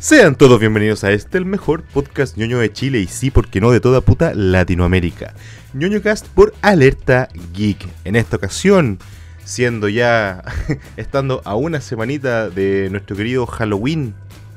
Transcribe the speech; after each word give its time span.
Sean 0.00 0.36
todos 0.36 0.60
bienvenidos 0.60 1.02
a 1.02 1.10
este, 1.10 1.38
el 1.38 1.44
mejor 1.44 1.82
podcast 1.82 2.36
ñoño 2.36 2.60
de 2.60 2.72
Chile 2.72 3.00
y 3.00 3.08
sí, 3.08 3.32
porque 3.32 3.60
no 3.60 3.72
de 3.72 3.80
toda 3.80 4.00
puta 4.00 4.32
Latinoamérica. 4.32 5.34
ñoño 5.74 6.00
cast 6.02 6.28
por 6.28 6.54
Alerta 6.62 7.28
Geek. 7.52 7.84
En 8.04 8.14
esta 8.14 8.36
ocasión, 8.36 9.00
siendo 9.44 9.88
ya, 9.88 10.44
estando 10.96 11.42
a 11.44 11.56
una 11.56 11.80
semanita 11.80 12.48
de 12.48 12.86
nuestro 12.92 13.16
querido 13.16 13.44
Halloween, 13.46 14.14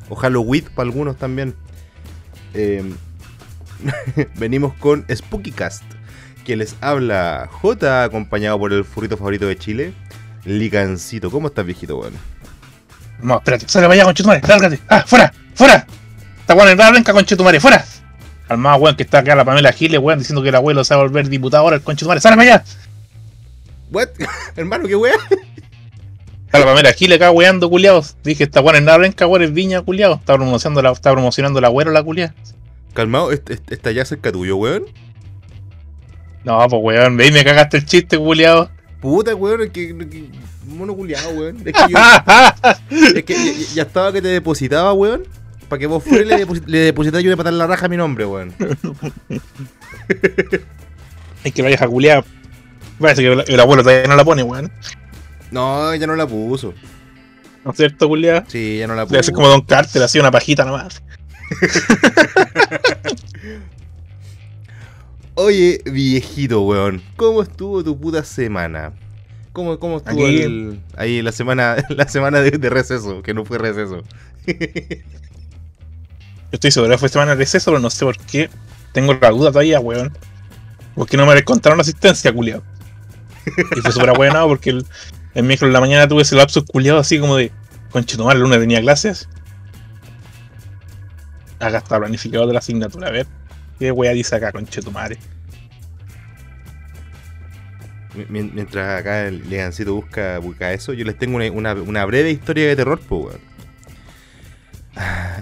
o 0.09 0.15
Halloween 0.15 0.65
para 0.75 0.87
algunos 0.87 1.17
también, 1.17 1.55
eh, 2.53 2.83
venimos 4.35 4.75
con 4.75 5.07
Spooky 5.11 5.53
Cast, 5.53 5.83
que 6.45 6.55
les 6.55 6.75
habla 6.81 7.49
J, 7.51 8.03
acompañado 8.03 8.59
por 8.59 8.73
el 8.73 8.85
furrito 8.85 9.17
favorito 9.17 9.47
de 9.47 9.57
Chile, 9.57 9.93
Licancito. 10.45 11.31
¿Cómo 11.31 11.47
estás, 11.47 11.65
viejito, 11.65 11.97
weón? 11.97 12.13
No, 13.21 13.37
espérate, 13.37 13.67
salga 13.69 13.87
para 13.87 13.95
allá, 13.95 14.05
conchetumare, 14.05 14.41
lárgate. 14.47 14.79
¡Ah, 14.89 15.03
fuera! 15.05 15.33
¡Fuera! 15.53 15.85
Está 16.39 16.55
weón 16.55 16.69
en 16.69 16.77
la 16.77 16.89
blanca, 16.91 17.13
conchetumare, 17.13 17.59
fuera. 17.59 17.85
Al 18.49 18.57
más 18.57 18.79
weón 18.79 18.95
que 18.95 19.03
está 19.03 19.19
acá 19.19 19.35
la 19.35 19.45
Pamela 19.45 19.71
Giles, 19.71 19.99
weón, 19.99 20.19
diciendo 20.19 20.41
que 20.41 20.49
el 20.49 20.55
abuelo 20.55 20.83
se 20.83 20.93
va 20.95 21.01
a 21.01 21.03
volver 21.03 21.29
diputado 21.29 21.63
ahora, 21.63 21.75
el 21.77 21.81
conchetumare, 21.83 22.19
¡sale 22.21 22.35
para 22.35 22.49
allá! 22.55 22.63
¿What? 23.91 24.07
Hermano, 24.55 24.87
qué 24.87 24.95
weón. 24.95 25.15
Está 26.45 26.59
la 26.59 26.65
Pamela 26.65 26.93
Giles 26.93 27.15
acá 27.17 27.31
weando, 27.31 27.69
culiados. 27.69 28.15
Dije, 28.23 28.43
está 28.43 28.61
weón 28.61 28.75
en 28.77 28.85
la 28.85 28.97
blanca, 28.97 29.27
weón, 29.27 29.43
es 29.43 29.53
viña, 29.53 29.81
culiado. 29.81 30.15
Está 30.15 30.35
promocionando 30.35 30.81
la, 30.81 30.91
está 30.91 31.11
promocionando 31.11 31.61
la 31.61 31.67
abuelo, 31.67 31.91
la 31.91 32.03
culiada. 32.03 32.33
Calmado, 32.93 33.31
est- 33.31 33.49
est- 33.49 33.71
está 33.71 33.91
ya 33.91 34.03
cerca 34.03 34.31
tuyo, 34.31 34.57
weón. 34.57 34.83
No, 36.43 36.57
pues 36.67 36.81
weón, 36.83 37.17
ve 37.17 37.27
y 37.27 37.31
me 37.31 37.43
cagaste 37.45 37.77
el 37.77 37.85
chiste, 37.85 38.17
culiado. 38.17 38.69
Puta, 38.99 39.33
weón, 39.35 39.61
es 39.61 39.69
que, 39.69 39.95
que- 39.97 40.29
mono 40.67 40.93
culiado, 40.95 41.29
weón. 41.31 41.57
Es 41.65 41.73
que, 41.73 41.91
yo, 41.91 41.97
es 43.17 43.23
que 43.23 43.33
ya, 43.35 43.73
ya 43.75 43.81
estaba 43.83 44.11
que 44.13 44.21
te 44.21 44.27
depositaba, 44.29 44.93
weón. 44.93 45.23
Para 45.69 45.79
que 45.79 45.87
vos 45.87 46.03
fuera 46.03 46.23
y 46.23 46.27
le, 46.27 46.45
deposit- 46.45 46.65
le 46.67 46.79
depositara 46.79 47.21
yo 47.21 47.29
de 47.29 47.37
patar 47.37 47.53
la 47.53 47.65
raja 47.67 47.85
a 47.85 47.89
mi 47.89 47.97
nombre, 47.97 48.25
weón. 48.25 48.53
Es 51.43 51.53
que 51.53 51.61
vayas 51.63 51.81
a 51.81 51.87
culiar. 51.87 52.23
Parece 52.99 53.21
que 53.23 53.31
el, 53.31 53.43
el 53.47 53.59
abuelo 53.59 53.81
todavía 53.81 54.07
no 54.07 54.15
la 54.15 54.23
pone, 54.25 54.43
weón. 54.43 54.71
No, 55.49 55.93
ya 55.95 56.05
no 56.07 56.15
la 56.15 56.27
puso. 56.27 56.73
¿No 57.65 57.71
es 57.71 57.77
cierto, 57.77 58.07
culiado? 58.07 58.43
Sí, 58.47 58.77
ya 58.79 58.87
no 58.87 58.93
la 58.95 59.05
Le 59.05 59.19
hace 59.19 59.31
puso. 59.31 59.41
como 59.41 59.47
Don 59.49 59.61
Carter, 59.61 60.03
así 60.03 60.19
una 60.19 60.29
pajita 60.31 60.65
nomás. 60.65 61.01
Oye, 65.35 65.81
viejito, 65.85 66.61
weón. 66.61 67.01
¿Cómo 67.15 67.41
estuvo 67.41 67.83
tu 67.83 67.97
puta 67.99 68.23
semana? 68.23 68.93
¿Cómo, 69.53 69.77
cómo 69.79 69.97
estuvo 69.97 70.25
Aquí- 70.25 70.41
el- 70.41 70.79
ahí 70.95 71.21
la 71.21 71.31
semana, 71.31 71.75
la 71.89 72.07
semana 72.07 72.39
de, 72.41 72.51
de 72.51 72.69
receso? 72.69 73.21
Que 73.21 73.33
no 73.33 73.43
fue 73.45 73.57
receso. 73.57 74.03
Yo 74.47 74.55
estoy 76.57 76.71
seguro 76.71 76.91
que 76.93 76.97
fue 76.97 77.09
semana 77.09 77.31
de 77.31 77.37
receso, 77.37 77.71
pero 77.71 77.79
no 77.79 77.89
sé 77.89 78.05
por 78.05 78.17
qué. 78.17 78.49
Tengo 78.93 79.13
la 79.13 79.29
duda 79.29 79.49
todavía, 79.51 79.79
weón. 79.79 80.11
Porque 80.95 81.15
no 81.17 81.25
me 81.25 81.33
descontaron 81.35 81.77
la 81.77 81.81
asistencia, 81.81 82.33
culiado. 82.33 82.63
Y 83.75 83.81
fue 83.81 83.91
súper 83.91 84.09
ahueonado 84.09 84.47
porque 84.47 84.69
el, 84.71 84.85
el 85.33 85.43
miércoles 85.43 85.69
en 85.69 85.73
la 85.73 85.79
mañana 85.79 86.07
tuve 86.07 86.21
ese 86.23 86.35
lapsus 86.35 86.63
culiado 86.65 86.99
así 86.99 87.19
como 87.19 87.35
de. 87.37 87.51
Conchetumar, 87.91 88.35
el 88.37 88.41
lunes 88.43 88.59
tenía 88.59 88.79
clases. 88.79 89.27
Acá 91.59 91.77
está 91.79 91.99
planificado 91.99 92.47
de 92.47 92.53
la 92.53 92.59
asignatura, 92.59 93.07
a 93.09 93.11
ver. 93.11 93.27
¿Qué 93.79 93.91
wea 93.91 94.11
dice 94.13 94.35
acá, 94.35 94.51
conchetumare? 94.51 95.17
Mi- 98.15 98.25
mi- 98.43 98.51
Mientras 98.53 98.99
acá 98.99 99.27
el 99.27 99.49
Legancito 99.49 99.93
busca, 99.95 100.37
busca 100.39 100.73
eso, 100.73 100.93
yo 100.93 101.05
les 101.05 101.17
tengo 101.17 101.37
una, 101.37 101.49
una- 101.51 101.73
una 101.73 102.05
breve 102.05 102.31
historia 102.31 102.67
de 102.67 102.75
terror, 102.75 102.99
pues, 103.07 103.25
weón. 103.25 103.51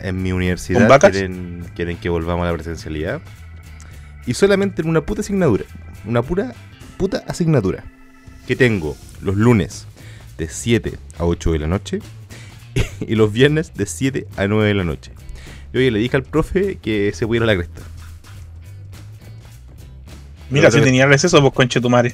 En 0.04 0.22
mi 0.22 0.30
¿Con 0.30 0.38
universidad 0.38 1.00
quieren, 1.00 1.66
quieren 1.76 1.98
que 1.98 2.10
volvamos 2.10 2.44
a 2.44 2.48
la 2.52 2.54
presencialidad. 2.54 3.22
Y 4.28 4.36
solamente 4.36 4.82
en 4.84 4.90
una 4.90 5.02
puta 5.02 5.22
asignatura. 5.22 5.64
Una 6.06 6.22
pura 6.22 6.54
puta 6.98 7.24
asignatura. 7.28 7.84
Que 8.48 8.56
tengo 8.56 8.96
los 9.22 9.36
lunes 9.36 9.88
de 10.38 10.48
7 10.48 10.98
a 11.18 11.26
8 11.26 11.52
de 11.54 11.60
la 11.60 11.68
noche. 11.68 12.00
Y 13.02 13.16
los 13.16 13.34
viernes 13.34 13.74
de 13.74 13.88
7 13.88 14.28
a 14.38 14.48
9 14.48 14.68
de 14.68 14.74
la 14.76 14.84
noche. 14.84 15.12
Yo 15.74 15.80
le 15.82 16.00
dije 16.00 16.16
al 16.16 16.24
profe 16.24 16.76
que 16.78 17.12
se 17.14 17.26
pudiera 17.26 17.46
la 17.48 17.56
cresta. 17.56 17.82
Mira, 20.52 20.72
si 20.72 20.78
te- 20.80 20.84
tenía 20.86 21.06
receso, 21.08 21.42
pues 21.42 21.54
conchetumare. 21.54 22.14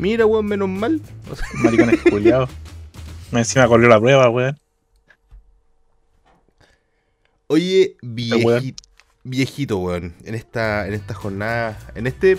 Mira, 0.00 0.24
weón, 0.24 0.46
menos 0.46 0.68
mal. 0.68 0.98
Maricones 1.62 2.00
culiados. 2.00 2.48
Encima 3.32 3.68
corrió 3.68 3.86
la 3.86 4.00
prueba, 4.00 4.30
weón. 4.30 4.58
Oye, 7.48 7.96
weón. 8.02 8.74
viejito, 9.24 9.76
weón, 9.76 10.14
en 10.24 10.34
esta, 10.34 10.86
en 10.86 10.94
esta 10.94 11.12
jornada, 11.12 11.78
en 11.94 12.06
este, 12.06 12.38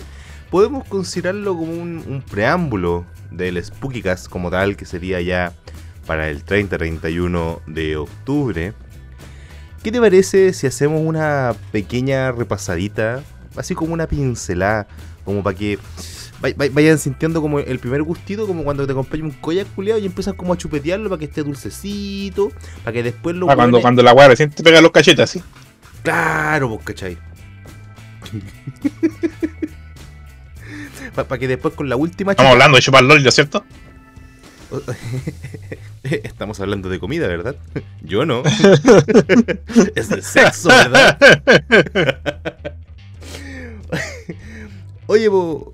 podemos 0.50 0.84
considerarlo 0.88 1.56
como 1.56 1.72
un, 1.72 2.04
un 2.08 2.22
preámbulo 2.22 3.06
del 3.30 3.62
Spookycast 3.62 4.28
como 4.28 4.50
tal, 4.50 4.76
que 4.76 4.84
sería 4.84 5.20
ya 5.20 5.52
para 6.04 6.28
el 6.28 6.44
30-31 6.44 7.60
de 7.66 7.96
octubre. 7.96 8.72
¿Qué 9.84 9.92
te 9.92 10.00
parece 10.00 10.52
si 10.52 10.66
hacemos 10.66 11.00
una 11.00 11.54
pequeña 11.70 12.32
repasadita, 12.32 13.22
así 13.54 13.76
como 13.76 13.94
una 13.94 14.08
pincelada, 14.08 14.88
como 15.24 15.44
para 15.44 15.56
que 15.56 15.78
vayan 16.72 16.98
sintiendo 16.98 17.40
como 17.40 17.60
el 17.60 17.78
primer 17.78 18.02
gustito, 18.02 18.46
como 18.46 18.64
cuando 18.64 18.86
te 18.86 18.94
compras 18.94 19.22
un 19.22 19.30
collar 19.30 19.66
culiado 19.66 20.00
y 20.00 20.06
empiezas 20.06 20.34
como 20.34 20.52
a 20.52 20.56
chupetearlo 20.58 21.08
para 21.08 21.18
que 21.18 21.26
esté 21.26 21.42
dulcecito, 21.42 22.50
para 22.82 22.92
que 22.92 23.02
después 23.02 23.36
lo 23.36 23.50
Ah, 23.50 23.54
cuando, 23.54 23.80
cuando 23.80 24.02
la 24.02 24.12
weá 24.12 24.28
recién 24.28 24.50
te 24.50 24.62
pega 24.62 24.80
los 24.80 24.90
cachetes 24.90 25.20
así. 25.20 25.42
Claro, 26.02 26.68
pues, 26.70 26.84
¿cachai? 26.84 27.16
Para 31.14 31.38
que 31.38 31.46
después 31.46 31.74
con 31.74 31.88
la 31.90 31.96
última 31.96 32.32
Estamos 32.32 32.52
hablando 32.52 32.76
de 32.76 32.82
chupar 32.82 33.02
LOL, 33.02 33.22
¿no 33.22 33.28
es 33.28 33.34
cierto? 33.34 33.64
Estamos 36.02 36.58
hablando 36.60 36.88
de 36.88 36.98
comida, 36.98 37.26
¿verdad? 37.28 37.56
Yo 38.02 38.24
no. 38.24 38.42
es 39.94 40.08
de 40.08 40.22
sexo, 40.22 40.68
¿verdad? 40.68 41.18
Oye, 45.06 45.28
po, 45.30 45.72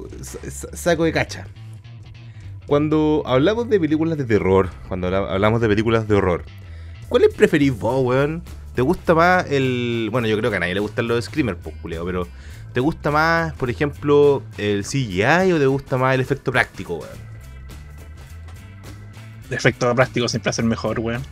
saco 0.73 1.05
de 1.05 1.13
cacha. 1.13 1.47
Cuando 2.67 3.23
hablamos 3.27 3.69
de 3.69 3.81
películas 3.81 4.19
de 4.19 4.25
terror, 4.25 4.69
cuando 4.89 5.07
habla- 5.07 5.33
hablamos 5.33 5.61
de 5.61 5.69
películas 5.69 6.07
de 6.09 6.15
horror, 6.17 6.45
¿cuáles 7.09 7.35
preferís 7.35 7.77
vos, 7.79 8.05
weón? 8.05 8.43
¿Te 8.75 8.83
gusta 8.83 9.15
más 9.15 9.47
el. 9.51 10.09
Bueno, 10.13 10.29
yo 10.29 10.37
creo 10.39 10.51
que 10.51 10.57
a 10.57 10.61
nadie 10.61 10.75
le 10.75 10.81
gustan 10.81 11.09
los 11.09 11.25
screamers, 11.25 11.59
pues, 11.63 11.75
pero. 11.83 12.29
¿Te 12.73 12.81
gusta 12.81 13.11
más, 13.11 13.55
por 13.55 13.71
ejemplo, 13.71 14.43
el 14.59 14.85
CGI 14.85 15.53
o 15.53 15.59
te 15.59 15.67
gusta 15.67 15.97
más 15.97 16.15
el 16.15 16.21
efecto 16.21 16.53
práctico, 16.53 16.97
weón? 16.97 17.29
De 19.49 19.57
efecto 19.57 19.93
práctico 19.95 20.29
siempre 20.29 20.51
hacer 20.51 20.65
mejor, 20.67 21.01
weón. 21.01 21.23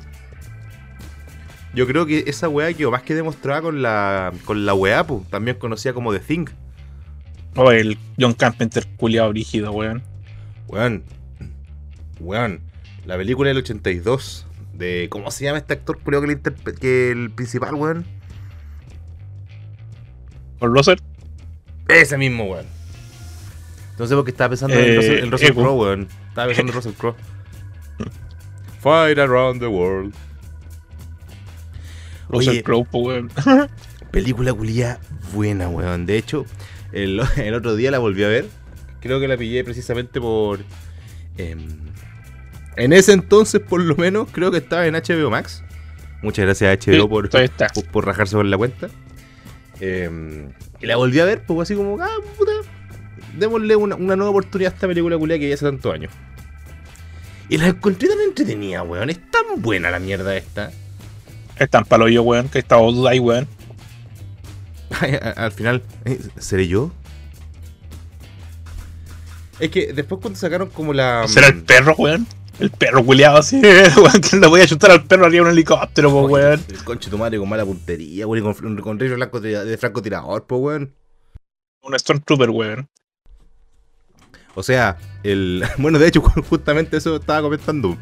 Yo 1.75 1.87
creo 1.87 2.07
que 2.07 2.25
esa 2.27 2.49
weá 2.49 2.73
quedó 2.73 2.91
más 2.91 3.03
que 3.03 3.15
demostrada 3.15 3.61
con 3.61 3.83
la, 3.83 4.33
con 4.47 4.65
la 4.65 4.73
weá, 4.73 5.07
pu, 5.07 5.25
también 5.31 5.59
conocida 5.59 5.93
como 5.93 6.11
The 6.13 6.21
Thing. 6.21 6.47
O 7.57 7.71
el 7.71 7.99
John 8.19 8.35
Carpenter 8.35 8.87
culiado 8.97 9.33
rígido, 9.33 9.73
weón. 9.73 10.03
Weón. 10.69 11.05
Weón. 12.21 12.61
La 13.07 13.17
película 13.17 13.49
del 13.49 13.59
82. 13.59 14.47
De. 14.75 15.07
¿Cómo 15.11 15.31
se 15.31 15.45
llama 15.45 15.59
este 15.59 15.73
actor 15.75 15.99
culiao 16.01 16.23
que, 16.23 16.29
interpre- 16.29 16.75
que 16.79 17.11
el 17.11 17.31
principal, 17.31 17.75
weón? 17.75 18.05
Por 20.59 20.71
Loser, 20.71 20.99
Ese 21.89 22.17
mismo, 22.19 22.45
weón. 22.45 22.67
No 23.99 24.07
sé 24.07 24.15
por 24.15 24.25
qué 24.25 24.31
estaba 24.33 24.51
pensando 24.51 24.77
en 24.77 24.85
Eh, 24.91 24.97
Russell, 24.97 25.19
en 25.25 25.31
Russell 25.33 25.49
Ego. 25.51 25.63
Crowe, 25.63 25.77
weón. 25.85 26.09
Estaba 26.29 26.47
pensando 26.49 26.73
en 26.73 26.77
Russell 26.77 26.93
Crowe. 26.93 27.17
Fight 28.81 29.19
around 29.19 29.61
the 29.61 29.67
world. 29.67 30.15
Oye. 32.31 32.63
Crowe, 32.63 32.87
weón. 32.93 33.31
Película 34.11 34.53
culia 34.53 34.99
buena, 35.33 35.69
weón. 35.69 36.07
De 36.07 36.19
hecho, 36.19 36.45
el, 36.93 37.21
el 37.37 37.55
otro 37.55 37.77
día 37.77 37.91
la 37.91 37.99
volví 37.99 38.25
a 38.25 38.29
ver. 38.29 38.47
Creo 39.01 39.21
que 39.21 39.29
la 39.29 39.37
pillé 39.37 39.63
precisamente 39.65 40.21
por. 40.21 40.61
em, 41.39 41.69
en 42.77 42.93
ese 42.93 43.13
entonces, 43.13 43.61
por 43.61 43.81
lo 43.81 43.97
menos, 43.97 44.29
creo 44.33 44.51
que 44.51 44.59
estaba 44.59 44.87
en 44.87 44.95
HBO 44.95 45.31
Max. 45.31 45.63
Muchas 46.23 46.45
gracias 46.45 46.71
a 46.71 46.75
HBO 46.91 47.03
Sí, 47.03 47.09
por, 47.09 47.37
está. 47.43 47.69
por, 47.69 47.85
por 47.87 48.07
rajarse 48.07 48.37
por 48.37 48.45
la 48.45 48.57
cuenta. 48.57 48.89
Em, 49.81 50.51
y 50.81 50.87
la 50.87 50.97
volví 50.97 51.21
a 51.21 51.25
ver, 51.25 51.43
pues 51.47 51.61
así 51.61 51.75
como, 51.75 51.99
ah, 52.03 52.09
puta. 52.37 52.53
Démosle 53.39 53.77
una, 53.77 53.97
una 53.97 54.17
nueva 54.17 54.31
oportunidad 54.31 54.73
a 54.73 54.75
esta 54.75 54.87
película 54.89 55.17
culia 55.19 55.39
que 55.39 55.49
ya 55.49 55.55
hace 55.55 55.65
tantos 55.67 55.93
años. 55.95 56.13
Y 57.49 57.59
la 57.59 57.69
encontré 57.69 58.09
tan 58.09 58.21
entretenida, 58.21 58.83
weón. 58.83 59.09
Es 59.11 59.21
tan 59.31 59.63
buena 59.63 59.91
la 59.91 59.99
mierda 59.99 60.37
esta. 60.37 60.71
Están 61.59 61.85
palo 61.85 62.09
yo, 62.09 62.23
weón, 62.23 62.49
que 62.49 62.59
estaba 62.59 62.83
duda 62.83 63.11
ahí, 63.11 63.21
weón. 63.21 63.47
Al 65.37 65.53
final, 65.53 65.83
¿eh, 66.05 66.21
¿seré 66.39 66.69
yo? 66.69 66.93
Es 69.59 69.71
que 69.71 69.93
después 69.93 70.21
cuando 70.21 70.39
sacaron 70.39 70.69
como 70.69 70.93
la... 70.93 71.27
¿Será 71.29 71.49
el 71.49 71.63
perro, 71.63 71.95
weón? 71.97 72.27
El 72.59 72.71
perro 72.71 73.05
culiado 73.05 73.39
así, 73.39 73.61
weón, 73.97 74.21
que 74.21 74.37
le 74.37 74.47
voy 74.47 74.61
a 74.61 74.67
chutar 74.67 74.91
al 74.91 75.05
perro 75.05 75.27
arriba 75.27 75.45
de 75.45 75.51
un 75.51 75.57
helicóptero, 75.57 76.11
po, 76.11 76.27
weón. 76.27 76.63
El 76.69 76.85
conche 76.85 77.11
tu 77.11 77.19
madre 77.19 77.39
con 77.39 77.49
mala 77.49 77.65
puntería, 77.65 78.27
weón, 78.27 78.39
y 78.39 78.55
con, 78.55 78.77
con 78.81 78.99
rifle 78.99 79.17
blanco 79.17 79.41
de, 79.41 79.65
de 79.65 79.77
francotirador, 79.79 80.47
po, 80.47 80.57
weón. 80.57 80.95
Un 81.83 81.99
Stormtrooper, 81.99 82.51
weón. 82.51 82.89
O 84.57 84.63
sea, 84.63 84.97
el. 85.23 85.63
Bueno, 85.79 85.99
de 86.01 86.09
hecho, 86.09 86.21
justamente 86.51 86.97
eso 86.97 87.17
estaba 87.17 87.43
comentando. 87.43 87.97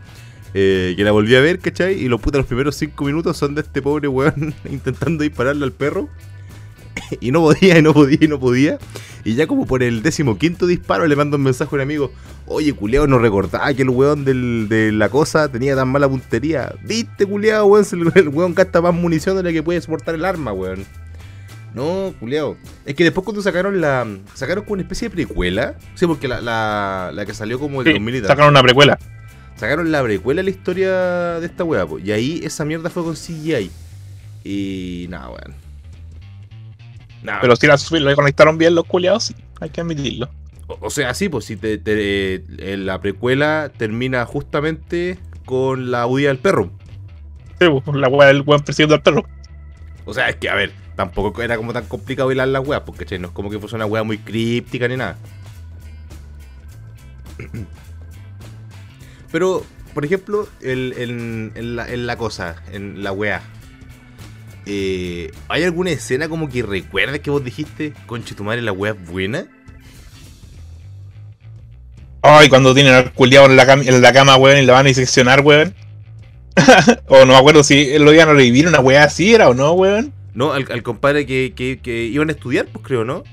Eh, 0.56 0.94
que 0.96 1.02
la 1.02 1.10
volví 1.10 1.34
a 1.34 1.40
ver, 1.40 1.58
¿cachai? 1.58 1.94
Y 1.94 2.08
los 2.08 2.20
putas, 2.20 2.38
los 2.38 2.46
primeros 2.46 2.76
5 2.76 3.04
minutos 3.04 3.36
son 3.36 3.56
de 3.56 3.62
este 3.62 3.82
pobre 3.82 4.06
weón 4.06 4.54
intentando 4.70 5.24
dispararle 5.24 5.64
al 5.64 5.72
perro. 5.72 6.08
y 7.20 7.30
no 7.30 7.40
podía, 7.40 7.78
y 7.78 7.82
no 7.82 7.92
podía, 7.94 8.18
y 8.20 8.28
no 8.28 8.38
podía. 8.40 8.78
Y 9.24 9.34
ya 9.34 9.46
como 9.46 9.66
por 9.66 9.82
el 9.82 10.02
décimo 10.02 10.36
quinto 10.38 10.66
disparo 10.66 11.06
le 11.06 11.16
mando 11.16 11.36
un 11.36 11.42
mensaje 11.42 11.70
a 11.72 11.76
un 11.76 11.80
amigo. 11.80 12.12
Oye, 12.46 12.72
culeado, 12.74 13.06
no 13.06 13.18
recordaba 13.18 13.72
que 13.72 13.82
el 13.82 13.88
weón 13.88 14.24
del, 14.24 14.66
de 14.68 14.92
la 14.92 15.08
cosa 15.08 15.48
tenía 15.48 15.74
tan 15.74 15.88
mala 15.88 16.08
puntería. 16.08 16.74
¿Viste, 16.84 17.24
culeado, 17.24 17.66
weón? 17.66 17.86
El, 18.14 18.28
weón 18.28 18.54
gasta 18.54 18.82
más 18.82 18.92
munición 18.94 19.36
de 19.36 19.42
la 19.42 19.52
que 19.52 19.62
puede 19.62 19.80
soportar 19.80 20.14
el 20.14 20.24
arma, 20.26 20.52
weón. 20.52 20.84
No, 21.74 22.12
culeado. 22.20 22.56
Es 22.84 22.94
que 22.94 23.02
después 23.02 23.24
cuando 23.24 23.42
sacaron 23.42 23.80
la... 23.80 24.06
Sacaron 24.34 24.62
como 24.64 24.74
una 24.74 24.82
especie 24.82 25.08
de 25.08 25.14
precuela. 25.14 25.74
Sí, 25.94 26.06
porque 26.06 26.28
la, 26.28 26.40
la, 26.40 27.10
la 27.12 27.26
que 27.26 27.34
salió 27.34 27.58
como 27.58 27.80
el 27.80 27.86
Sí, 27.88 27.92
2000 27.94 28.14
y 28.14 28.20
tal. 28.20 28.28
sacaron 28.28 28.50
una 28.50 28.62
precuela. 28.62 28.98
Sacaron 29.56 29.90
la 29.90 30.02
precuela 30.02 30.40
de 30.40 30.44
la 30.44 30.50
historia 30.50 30.90
de 31.40 31.46
esta 31.46 31.64
weá, 31.64 31.86
po. 31.86 31.98
Y 31.98 32.12
ahí 32.12 32.40
esa 32.44 32.64
mierda 32.64 32.90
fue 32.90 33.02
con 33.02 33.14
CGI. 33.14 33.70
Y 34.44 35.06
nada, 35.08 35.30
weón. 35.30 35.63
Pero 37.40 37.56
si 37.56 37.66
la 37.66 37.76
le 38.00 38.14
conectaron 38.14 38.58
bien 38.58 38.74
los 38.74 38.84
culiados, 38.84 39.24
sí, 39.24 39.34
hay 39.60 39.70
que 39.70 39.80
admitirlo. 39.80 40.28
O, 40.66 40.78
o 40.80 40.90
sea, 40.90 41.14
sí, 41.14 41.28
pues 41.28 41.44
si 41.46 41.56
te, 41.56 41.78
te- 41.78 42.34
eh, 42.58 42.76
la 42.76 43.00
precuela 43.00 43.70
termina 43.76 44.24
justamente 44.26 45.18
con 45.44 45.90
la 45.90 46.06
huida 46.06 46.28
del 46.28 46.38
perro. 46.38 46.70
Sí, 47.60 47.66
pues, 47.84 47.96
la 47.96 48.08
weá 48.08 48.28
del 48.28 48.42
weón 48.42 48.62
persiguiendo 48.62 48.94
al 48.94 49.02
perro. 49.02 49.24
O 50.04 50.12
sea, 50.12 50.28
es 50.28 50.36
que, 50.36 50.48
a 50.50 50.54
ver, 50.54 50.72
tampoco 50.96 51.42
era 51.42 51.56
como 51.56 51.72
tan 51.72 51.86
complicado 51.86 52.30
hilar 52.30 52.48
las 52.48 52.66
weas, 52.66 52.82
porque 52.84 53.06
che, 53.06 53.18
no 53.18 53.28
es 53.28 53.32
como 53.34 53.48
que 53.50 53.58
fuese 53.58 53.76
una 53.76 53.86
wea 53.86 54.02
muy 54.02 54.18
críptica 54.18 54.86
ni 54.88 54.96
nada. 54.96 55.16
Pero, 59.32 59.64
por 59.94 60.04
ejemplo, 60.04 60.48
el- 60.60 60.94
en, 60.96 61.52
en 61.54 61.76
la, 61.76 61.88
en 61.88 62.06
la 62.06 62.16
cosa, 62.16 62.56
en 62.72 63.02
la 63.02 63.12
wea. 63.12 63.42
Eh, 64.66 65.30
¿Hay 65.48 65.62
alguna 65.64 65.90
escena 65.90 66.28
como 66.28 66.48
que 66.48 66.62
recuerdes 66.62 67.20
que 67.20 67.30
vos 67.30 67.44
dijiste, 67.44 67.92
conche 68.06 68.34
tu 68.34 68.44
madre, 68.44 68.62
la 68.62 68.72
wea 68.72 68.92
es 68.92 69.06
buena? 69.10 69.46
Ay, 72.22 72.48
cuando 72.48 72.72
tienen 72.74 72.94
al 72.94 73.12
culiado 73.12 73.46
en 73.46 73.56
la, 73.56 73.66
cam- 73.66 73.86
en 73.86 74.00
la 74.00 74.12
cama, 74.12 74.36
weón, 74.36 74.58
y 74.58 74.62
la 74.66 74.72
van 74.72 74.86
a 74.86 74.88
diseccionar, 74.88 75.42
weón. 75.42 75.74
o 77.08 77.20
no 77.20 77.32
me 77.32 77.36
acuerdo 77.36 77.62
si 77.64 77.98
lo 77.98 78.12
iban 78.14 78.28
a 78.28 78.32
revivir, 78.32 78.66
una 78.68 78.80
weá 78.80 79.04
así 79.04 79.34
era 79.34 79.48
o 79.48 79.54
no, 79.54 79.72
weón. 79.72 80.12
No, 80.32 80.52
al, 80.52 80.66
al 80.70 80.82
compadre 80.82 81.26
que, 81.26 81.52
que, 81.54 81.78
que 81.82 82.04
iban 82.04 82.28
a 82.28 82.32
estudiar, 82.32 82.66
pues 82.66 82.84
creo, 82.84 83.04
¿no? 83.04 83.24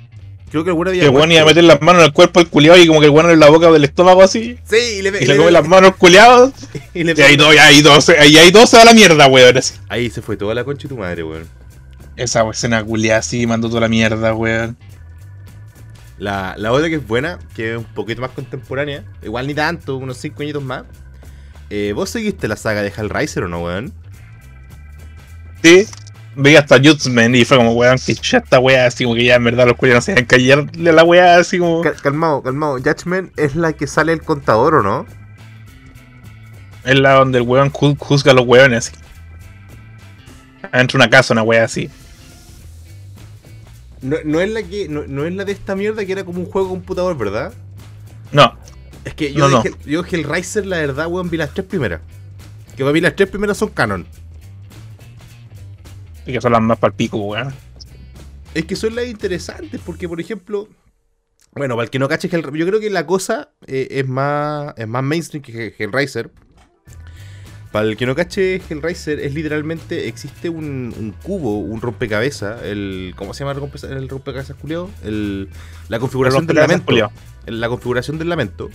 Creo 0.51 0.63
que 0.65 0.69
el 0.69 0.75
weón 0.75 0.89
había. 0.89 1.01
Que 1.01 1.07
el 1.07 1.13
weón 1.15 1.31
iba 1.31 1.41
a 1.41 1.45
meter 1.45 1.63
las 1.63 1.81
manos 1.81 2.01
en 2.01 2.07
el 2.07 2.13
cuerpo 2.13 2.39
del 2.41 2.49
culiado 2.49 2.77
y 2.77 2.85
como 2.85 2.99
que 2.99 3.05
el 3.07 3.11
weón 3.11 3.31
en 3.31 3.39
la 3.39 3.49
boca 3.49 3.71
del 3.71 3.83
estómago 3.85 4.21
así. 4.21 4.59
Sí, 4.69 4.75
y 4.97 5.01
le, 5.01 5.09
Y 5.23 5.25
le 5.25 5.37
come 5.37 5.49
las 5.51 5.65
manos 5.67 5.91
al 5.91 5.97
culiado. 5.97 6.51
y 6.93 7.03
le 7.03 7.13
Y 7.17 7.21
ahí 7.21 7.37
todo, 7.37 7.53
y 7.53 7.57
ahí 7.57 7.81
todo, 7.81 8.01
se- 8.01 8.27
y 8.27 8.37
ahí 8.37 8.51
todo 8.51 8.67
se 8.67 8.75
va 8.75 8.83
a 8.83 8.85
la 8.85 8.93
mierda, 8.93 9.27
weón. 9.27 9.57
así. 9.57 9.75
Ahí 9.89 10.09
se 10.09 10.21
fue 10.21 10.35
toda 10.37 10.53
la 10.53 10.63
concha 10.63 10.83
de 10.83 10.89
tu 10.89 10.97
madre, 10.97 11.23
weón. 11.23 11.47
Esa 12.17 12.47
escena 12.49 12.83
culiada 12.83 13.19
así 13.19 13.47
mandó 13.47 13.69
toda 13.69 13.81
la 13.81 13.87
mierda, 13.87 14.33
weón. 14.33 14.77
La, 16.17 16.53
la 16.57 16.71
otra 16.71 16.87
que 16.89 16.95
es 16.95 17.07
buena, 17.07 17.39
que 17.55 17.71
es 17.71 17.77
un 17.77 17.83
poquito 17.85 18.21
más 18.21 18.29
contemporánea, 18.31 19.03
igual 19.23 19.47
ni 19.47 19.55
tanto, 19.55 19.95
unos 19.95 20.17
5 20.17 20.43
añitos 20.43 20.61
más. 20.63 20.83
Eh, 21.71 21.93
¿Vos 21.95 22.09
seguiste 22.11 22.47
la 22.47 22.57
saga 22.57 22.83
de 22.83 22.89
Hellraiser 22.95 23.43
o 23.43 23.47
no, 23.47 23.63
weón? 23.63 23.93
Sí. 25.63 25.87
Veía 26.35 26.59
hasta 26.59 26.77
Judgment 26.77 27.35
y 27.35 27.43
fue 27.43 27.57
como, 27.57 27.73
weón, 27.73 27.97
que 27.97 28.13
ya 28.13 28.37
esta 28.37 28.59
weá, 28.59 28.85
así 28.85 29.03
como 29.03 29.15
que 29.15 29.25
ya 29.25 29.35
en 29.35 29.43
verdad 29.43 29.67
los 29.67 29.75
culiados 29.75 30.03
no 30.03 30.05
se 30.05 30.11
iban 30.13 30.23
a 30.23 30.27
callarle 30.27 30.89
a 30.89 30.93
la 30.93 31.03
weá, 31.03 31.35
así 31.37 31.59
como. 31.59 31.81
calmado, 32.01 32.41
calmado. 32.41 32.77
Judgment 32.77 33.37
es 33.37 33.55
la 33.55 33.73
que 33.73 33.85
sale 33.85 34.13
el 34.13 34.21
contador, 34.21 34.75
¿o 34.75 34.81
no? 34.83 35.05
Es 36.85 36.97
la 36.97 37.13
donde 37.15 37.39
el 37.39 37.43
weón 37.43 37.71
ju- 37.71 37.97
juzga 37.99 38.31
a 38.31 38.35
los 38.35 38.45
weones 38.47 38.87
así. 38.87 38.97
Entra 40.73 40.97
una 40.97 41.09
casa, 41.09 41.33
una 41.33 41.43
weá 41.43 41.65
así. 41.65 41.89
No, 44.01 44.15
no 44.23 44.39
es 44.41 44.49
la 44.49 44.63
que 44.63 44.87
no, 44.89 45.03
no 45.07 45.25
es 45.25 45.33
la 45.35 45.45
de 45.45 45.51
esta 45.51 45.75
mierda 45.75 46.05
que 46.05 46.11
era 46.11 46.23
como 46.23 46.39
un 46.39 46.45
juego 46.45 46.69
de 46.69 46.73
computador, 46.75 47.17
¿verdad? 47.17 47.53
No, 48.31 48.57
Es 49.05 49.13
que 49.13 49.33
yo, 49.33 49.47
No, 49.49 49.61
Hell- 49.63 49.75
yo 49.85 50.03
Hellraiser, 50.09 50.65
la 50.65 50.77
verdad, 50.77 51.07
weón, 51.07 51.29
vi 51.29 51.37
las 51.37 51.53
tres 51.53 51.67
primeras. 51.67 51.99
Que 52.75 52.83
para 52.83 52.93
mí 52.93 53.01
las 53.01 53.15
tres 53.15 53.29
primeras 53.29 53.57
son 53.57 53.69
canon. 53.69 54.07
Y 56.25 56.33
que 56.33 56.41
son 56.41 56.51
las 56.51 56.61
más 56.61 56.77
palpico, 56.79 57.17
weón. 57.17 57.53
Es 58.53 58.65
que 58.65 58.75
son 58.75 58.95
las 58.95 59.05
interesantes, 59.07 59.79
porque 59.85 60.09
por 60.09 60.19
ejemplo, 60.19 60.67
bueno, 61.53 61.75
para 61.75 61.85
el 61.85 61.89
que 61.89 61.99
no 61.99 62.07
cache 62.07 62.29
Hell, 62.31 62.43
yo 62.53 62.65
creo 62.65 62.79
que 62.79 62.89
la 62.89 63.05
cosa 63.05 63.49
eh, 63.67 63.87
es 63.91 64.07
más 64.07 64.73
es 64.77 64.87
más 64.87 65.03
mainstream 65.03 65.41
que 65.41 65.73
Hellraiser. 65.77 66.31
Para 67.71 67.87
el 67.87 67.95
que 67.95 68.05
no 68.05 68.15
cache 68.15 68.61
Hellraiser 68.69 69.21
es 69.21 69.33
literalmente 69.33 70.09
existe 70.09 70.49
un, 70.49 70.93
un 70.99 71.11
cubo, 71.23 71.59
un 71.59 71.79
rompecabezas, 71.79 72.63
el 72.63 73.13
¿cómo 73.15 73.33
se 73.33 73.45
llama 73.45 73.53
el, 73.53 73.59
rompe- 73.65 73.89
el 73.89 74.09
rompecabezas 74.09 74.57
culiao? 74.57 74.89
El, 75.05 75.47
la 75.87 75.99
configuración 75.99 76.45
del 76.47 76.57
lamento, 76.57 76.87
culiao. 76.87 77.11
la 77.45 77.69
configuración 77.69 78.17
del 78.17 78.27
lamento. 78.27 78.69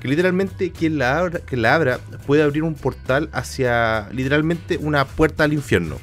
Que 0.00 0.08
literalmente 0.08 0.72
quien 0.72 0.96
la 0.96 1.18
abra, 1.18 1.40
que 1.40 1.56
la 1.58 1.74
abra 1.74 2.00
puede 2.26 2.42
abrir 2.42 2.62
un 2.62 2.74
portal 2.74 3.28
hacia 3.32 4.08
literalmente 4.12 4.78
una 4.78 5.04
puerta 5.04 5.44
al 5.44 5.52
infierno, 5.52 5.98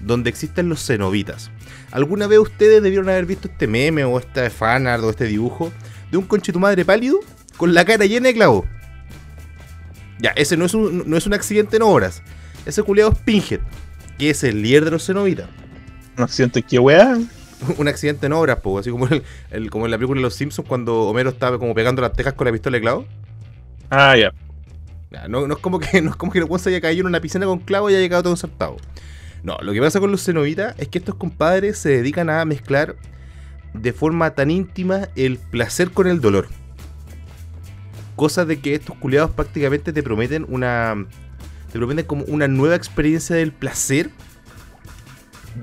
donde 0.00 0.30
existen 0.30 0.68
los 0.68 0.84
cenobitas. 0.86 1.50
¿Alguna 1.90 2.26
vez 2.26 2.38
ustedes 2.38 2.82
debieron 2.82 3.08
haber 3.08 3.26
visto 3.26 3.48
este 3.48 3.66
meme 3.66 4.04
o 4.04 4.18
este 4.18 4.50
fanart 4.50 5.02
o 5.02 5.10
este 5.10 5.24
dibujo 5.24 5.72
de 6.10 6.18
un 6.18 6.24
conche 6.26 6.52
tu 6.52 6.60
madre 6.60 6.84
pálido 6.84 7.18
con 7.56 7.74
la 7.74 7.84
cara 7.84 8.04
llena 8.06 8.28
de 8.28 8.34
clavos? 8.34 8.64
Ya, 10.18 10.30
ese 10.30 10.56
no 10.56 10.64
es 10.64 10.74
un, 10.74 11.08
no 11.08 11.16
es 11.16 11.26
un 11.26 11.34
accidente 11.34 11.76
en 11.76 11.82
obras. 11.82 12.22
Ese 12.64 12.82
culiado 12.82 13.12
es 13.12 13.18
Pinhead, 13.18 13.60
que 14.18 14.30
es 14.30 14.42
el 14.44 14.62
líder 14.62 14.84
de 14.84 14.90
los 14.90 15.06
cenobitas. 15.06 15.48
Un 16.16 16.24
accidente 16.24 16.62
que 16.62 16.78
weá. 16.78 17.18
un 17.78 17.88
accidente 17.88 18.26
en 18.26 18.32
obras, 18.32 18.58
po, 18.60 18.78
así 18.78 18.90
como, 18.90 19.06
el, 19.08 19.22
el- 19.50 19.68
como 19.70 19.84
en 19.84 19.90
la 19.90 19.98
película 19.98 20.18
de 20.18 20.22
Los 20.22 20.34
Simpsons 20.34 20.66
cuando 20.66 21.02
Homero 21.02 21.28
estaba 21.30 21.58
como 21.58 21.74
pegando 21.74 22.00
las 22.00 22.14
tejas 22.14 22.32
con 22.32 22.46
la 22.46 22.52
pistola 22.52 22.76
de 22.76 22.80
clavos. 22.80 23.06
Ah, 23.90 24.16
ya. 24.16 24.32
No, 25.28 25.46
no 25.46 25.54
es 25.54 25.60
como 25.60 25.78
que 25.78 26.00
no 26.02 26.10
es 26.10 26.16
como 26.16 26.32
que 26.32 26.38
el 26.38 26.58
se 26.58 26.70
haya 26.70 26.80
caído 26.80 27.02
en 27.02 27.06
una 27.08 27.20
piscina 27.20 27.46
con 27.46 27.58
clavos 27.60 27.92
y 27.92 27.94
haya 27.96 28.08
quedado 28.08 28.24
todo 28.24 28.32
ensartado. 28.32 28.76
No, 29.42 29.58
lo 29.62 29.72
que 29.72 29.80
pasa 29.80 30.00
con 30.00 30.10
los 30.10 30.24
cenobitas 30.24 30.74
es 30.78 30.88
que 30.88 30.98
estos 30.98 31.14
compadres 31.14 31.78
se 31.78 31.90
dedican 31.90 32.30
a 32.30 32.44
mezclar 32.44 32.96
de 33.74 33.92
forma 33.92 34.30
tan 34.30 34.50
íntima 34.50 35.08
el 35.16 35.38
placer 35.38 35.90
con 35.90 36.06
el 36.06 36.20
dolor. 36.20 36.48
Cosa 38.16 38.44
de 38.44 38.60
que 38.60 38.74
estos 38.74 38.96
culiados 38.96 39.30
prácticamente 39.30 39.92
te 39.92 40.02
prometen 40.02 40.46
una. 40.48 41.06
Te 41.70 41.78
prometen 41.78 42.06
como 42.06 42.24
una 42.24 42.48
nueva 42.48 42.74
experiencia 42.74 43.36
del 43.36 43.52
placer. 43.52 44.10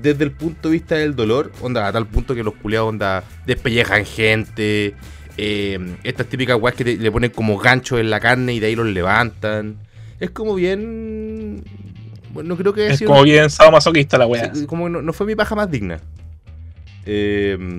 Desde 0.00 0.24
el 0.24 0.32
punto 0.32 0.68
de 0.68 0.72
vista 0.72 0.94
del 0.94 1.16
dolor. 1.16 1.52
Onda, 1.60 1.86
a 1.86 1.92
tal 1.92 2.06
punto 2.06 2.34
que 2.34 2.44
los 2.44 2.54
culiados 2.54 2.88
onda 2.88 3.24
despellejan 3.46 4.04
gente. 4.04 4.94
eh, 5.36 5.96
estas 6.04 6.28
típicas 6.28 6.56
weas 6.60 6.76
que 6.76 6.84
le 6.84 7.10
ponen 7.10 7.30
como 7.30 7.58
ganchos 7.58 7.98
en 7.98 8.08
la 8.10 8.20
carne 8.20 8.54
y 8.54 8.60
de 8.60 8.68
ahí 8.68 8.76
los 8.76 8.86
levantan. 8.86 9.78
Es 10.20 10.30
como 10.30 10.54
bien. 10.54 11.64
Bueno, 12.34 12.48
no 12.50 12.56
creo 12.56 12.72
que 12.74 12.82
haya 12.82 12.92
Es 12.92 12.98
sido- 12.98 13.10
como 13.10 13.22
bien 13.22 13.48
sadomasoquista 13.48 14.18
la 14.18 14.26
weá. 14.26 14.52
Sí, 14.54 14.66
como 14.66 14.88
no, 14.90 15.00
no 15.00 15.12
fue 15.14 15.24
mi 15.26 15.34
paja 15.34 15.54
más 15.54 15.70
digna. 15.70 16.00
Eh, 17.06 17.56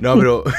no, 0.00 0.16
pero 0.18 0.44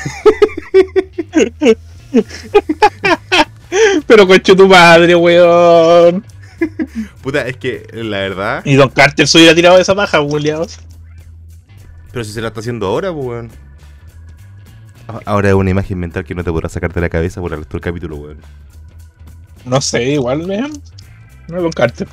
Pero 4.07 4.25
conche 4.27 4.55
tu 4.55 4.67
madre, 4.67 5.15
weón. 5.15 6.23
puta, 7.21 7.45
es 7.47 7.57
que 7.57 7.85
la 7.93 8.19
verdad, 8.19 8.61
Y 8.65 8.75
Don 8.75 8.89
Carter 8.89 9.27
se 9.27 9.37
hubiera 9.37 9.53
tirado 9.53 9.75
de 9.75 9.81
esa 9.81 9.93
paja, 9.95 10.19
culiao. 10.25 10.65
pero 12.11 12.23
si 12.23 12.31
se 12.31 12.41
la 12.41 12.47
está 12.47 12.61
haciendo 12.61 12.87
ahora, 12.87 13.11
pues 13.13 13.25
weón. 13.25 13.51
Ah, 15.07 15.19
Ahora 15.25 15.49
es 15.49 15.55
una 15.55 15.69
imagen 15.69 15.99
mental 15.99 16.23
que 16.25 16.35
no 16.35 16.43
te 16.43 16.51
podrás 16.51 16.71
sacar 16.71 16.93
de 16.93 17.01
la 17.01 17.09
cabeza 17.09 17.39
por 17.41 17.51
el 17.53 17.59
resto 17.59 17.73
del 17.77 17.81
capítulo, 17.81 18.15
weón. 18.17 18.37
No 19.65 19.79
sé, 19.81 20.03
igual, 20.03 20.41
weón. 20.41 20.71
No 21.47 21.57
es 21.57 21.63
Don 21.63 21.71
Carter. 21.71 22.07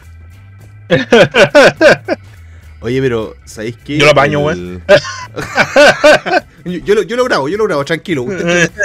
Oye, 2.81 3.01
pero, 3.01 3.35
¿sabéis 3.45 3.77
qué? 3.85 3.99
Yo 3.99 4.05
lo 4.05 4.13
apaño, 4.13 4.51
El- 4.51 4.83
yo, 6.65 6.79
yo 6.85 6.95
lo, 6.95 7.03
yo 7.03 7.17
lo 7.17 7.25
grabo, 7.25 7.49
yo 7.49 7.57
lo 7.57 7.65
grabo, 7.65 7.85
tranquilo. 7.85 8.27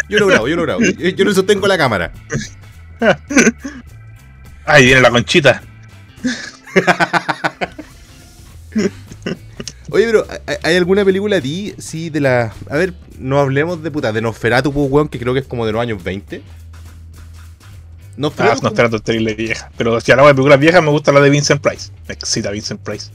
yo 0.10 0.20
lo 0.20 0.28
grabo, 0.28 0.48
yo 0.48 0.56
lo 0.56 0.63
grabo. 0.63 0.80
Yo, 0.82 1.10
yo 1.10 1.25
no 1.25 1.34
sostengo 1.34 1.68
la 1.68 1.78
cámara. 1.78 2.12
Ahí 4.66 4.86
viene 4.86 5.01
la 5.01 5.10
conchita. 5.12 5.62
Oye, 9.91 10.05
pero 10.05 10.25
¿hay- 10.48 10.58
¿hay 10.63 10.75
alguna 10.75 11.03
película 11.05 11.38
a 11.38 11.41
ti, 11.41 11.74
sí, 11.77 12.10
de 12.10 12.19
la... 12.22 12.53
A 12.69 12.77
ver, 12.77 12.93
no 13.17 13.39
hablemos 13.39 13.81
de 13.81 13.89
puta, 13.91 14.12
de 14.12 14.22
Nosferatu, 14.22 14.72
pues, 14.72 14.89
weón, 14.91 15.10
que 15.10 15.19
creo 15.19 15.34
que 15.34 15.39
es 15.39 15.48
como 15.48 15.65
de 15.65 15.72
los 15.72 15.81
años 15.81 16.03
20. 16.03 16.41
Ah, 16.46 18.13
Nosferatu, 18.17 18.62
no 18.63 18.72
trato 18.72 19.00
terrible 19.00 19.34
vieja. 19.34 19.72
Pero 19.77 20.00
si 20.01 20.12
hablamos 20.12 20.31
de 20.31 20.36
películas 20.36 20.60
viejas, 20.60 20.84
me 20.84 20.89
gusta 20.89 21.12
la 21.12 21.22
de 21.22 21.29
Vincent 21.29 21.62
Price. 21.62 21.91
Me 22.08 22.13
excita 22.13 22.51
Vincent 22.51 22.81
Price. 22.81 23.10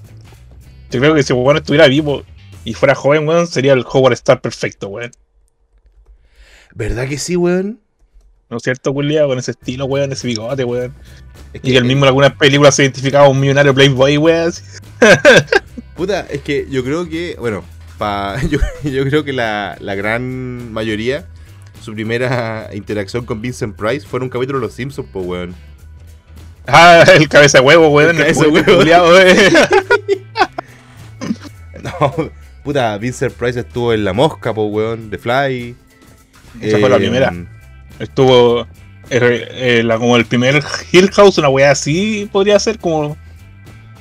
Yo 0.90 1.00
creo 1.00 1.14
que 1.14 1.23
si 1.23 1.33
weón 1.33 1.57
estuviera 1.57 1.87
vivo 1.88 2.25
y 2.64 2.75
fuera 2.75 2.95
joven, 2.95 3.28
weón, 3.28 3.47
sería 3.47 3.73
el 3.75 3.85
Howard 3.90 4.14
Star 4.14 4.40
perfecto, 4.40 4.88
weón. 4.88 5.11
¿verdad 6.75 7.07
que 7.09 7.19
sí, 7.19 7.37
weón? 7.37 7.81
¿No 8.50 8.57
es 8.57 8.62
cierto, 8.64 8.93
Julia? 8.93 9.26
Con 9.26 9.38
ese 9.38 9.52
estilo, 9.52 9.85
weón, 9.87 10.12
ese 10.12 10.26
bigote, 10.26 10.64
weón. 10.64 10.95
Es 11.52 11.61
Y 11.62 11.73
que 11.73 11.78
el 11.78 11.85
mismo 11.85 12.04
en 12.04 12.09
algunas 12.09 12.33
películas 12.33 12.75
se 12.75 12.83
identificaba 12.83 13.28
un 13.28 13.38
millonario 13.38 13.75
Playboy, 13.75 14.19
weón. 14.19 14.52
Puta, 15.97 16.27
es 16.31 16.43
que 16.43 16.67
yo 16.71 16.83
creo 16.85 17.09
que, 17.09 17.37
bueno, 17.39 17.65
pa, 17.99 18.37
yo, 18.51 18.59
yo 18.83 19.05
creo 19.05 19.25
que 19.25 19.33
la, 19.33 19.77
la 19.81 19.95
gran 19.95 20.73
mayoría, 20.73 21.27
su 21.83 21.93
primera 21.95 22.71
interacción 22.73 23.25
con 23.27 23.41
Vincent 23.41 23.77
Price 23.77 24.07
fue 24.07 24.19
en 24.19 24.25
un 24.25 24.29
capítulo 24.31 24.59
de 24.59 24.67
Los 24.67 24.75
Simpsons, 24.75 25.09
pues, 25.13 25.27
weón. 25.27 25.55
Ah, 26.67 27.05
el 27.15 27.29
cabeza 27.29 27.59
de 27.59 27.65
huevo, 27.65 27.89
weón. 27.91 28.17
El 28.17 28.23
cabeza 28.23 28.45
de 28.45 28.49
huevo. 28.51 28.77
culiao, 28.79 29.09
weón. 29.09 29.37
No, 31.83 32.31
puta, 32.65 32.97
Vincent 32.99 33.33
Price 33.35 33.61
estuvo 33.61 33.93
en 33.93 34.05
La 34.05 34.13
Mosca, 34.13 34.55
pues, 34.55 34.69
weón, 34.71 35.11
The 35.11 35.19
Fly. 35.19 35.77
Esa 36.61 36.79
fue 36.79 36.89
la 36.89 36.97
Eh, 36.97 37.01
primera. 37.01 37.33
Estuvo 37.99 38.63
eh, 39.11 39.49
eh, 39.51 39.83
la- 39.85 39.99
como 39.99 40.17
el 40.17 40.25
primer 40.25 40.63
Hill 40.93 41.11
House, 41.13 41.37
una 41.39 41.49
wea 41.51 41.71
así 41.73 42.29
podría 42.33 42.59
ser 42.59 42.79
como 42.79 43.17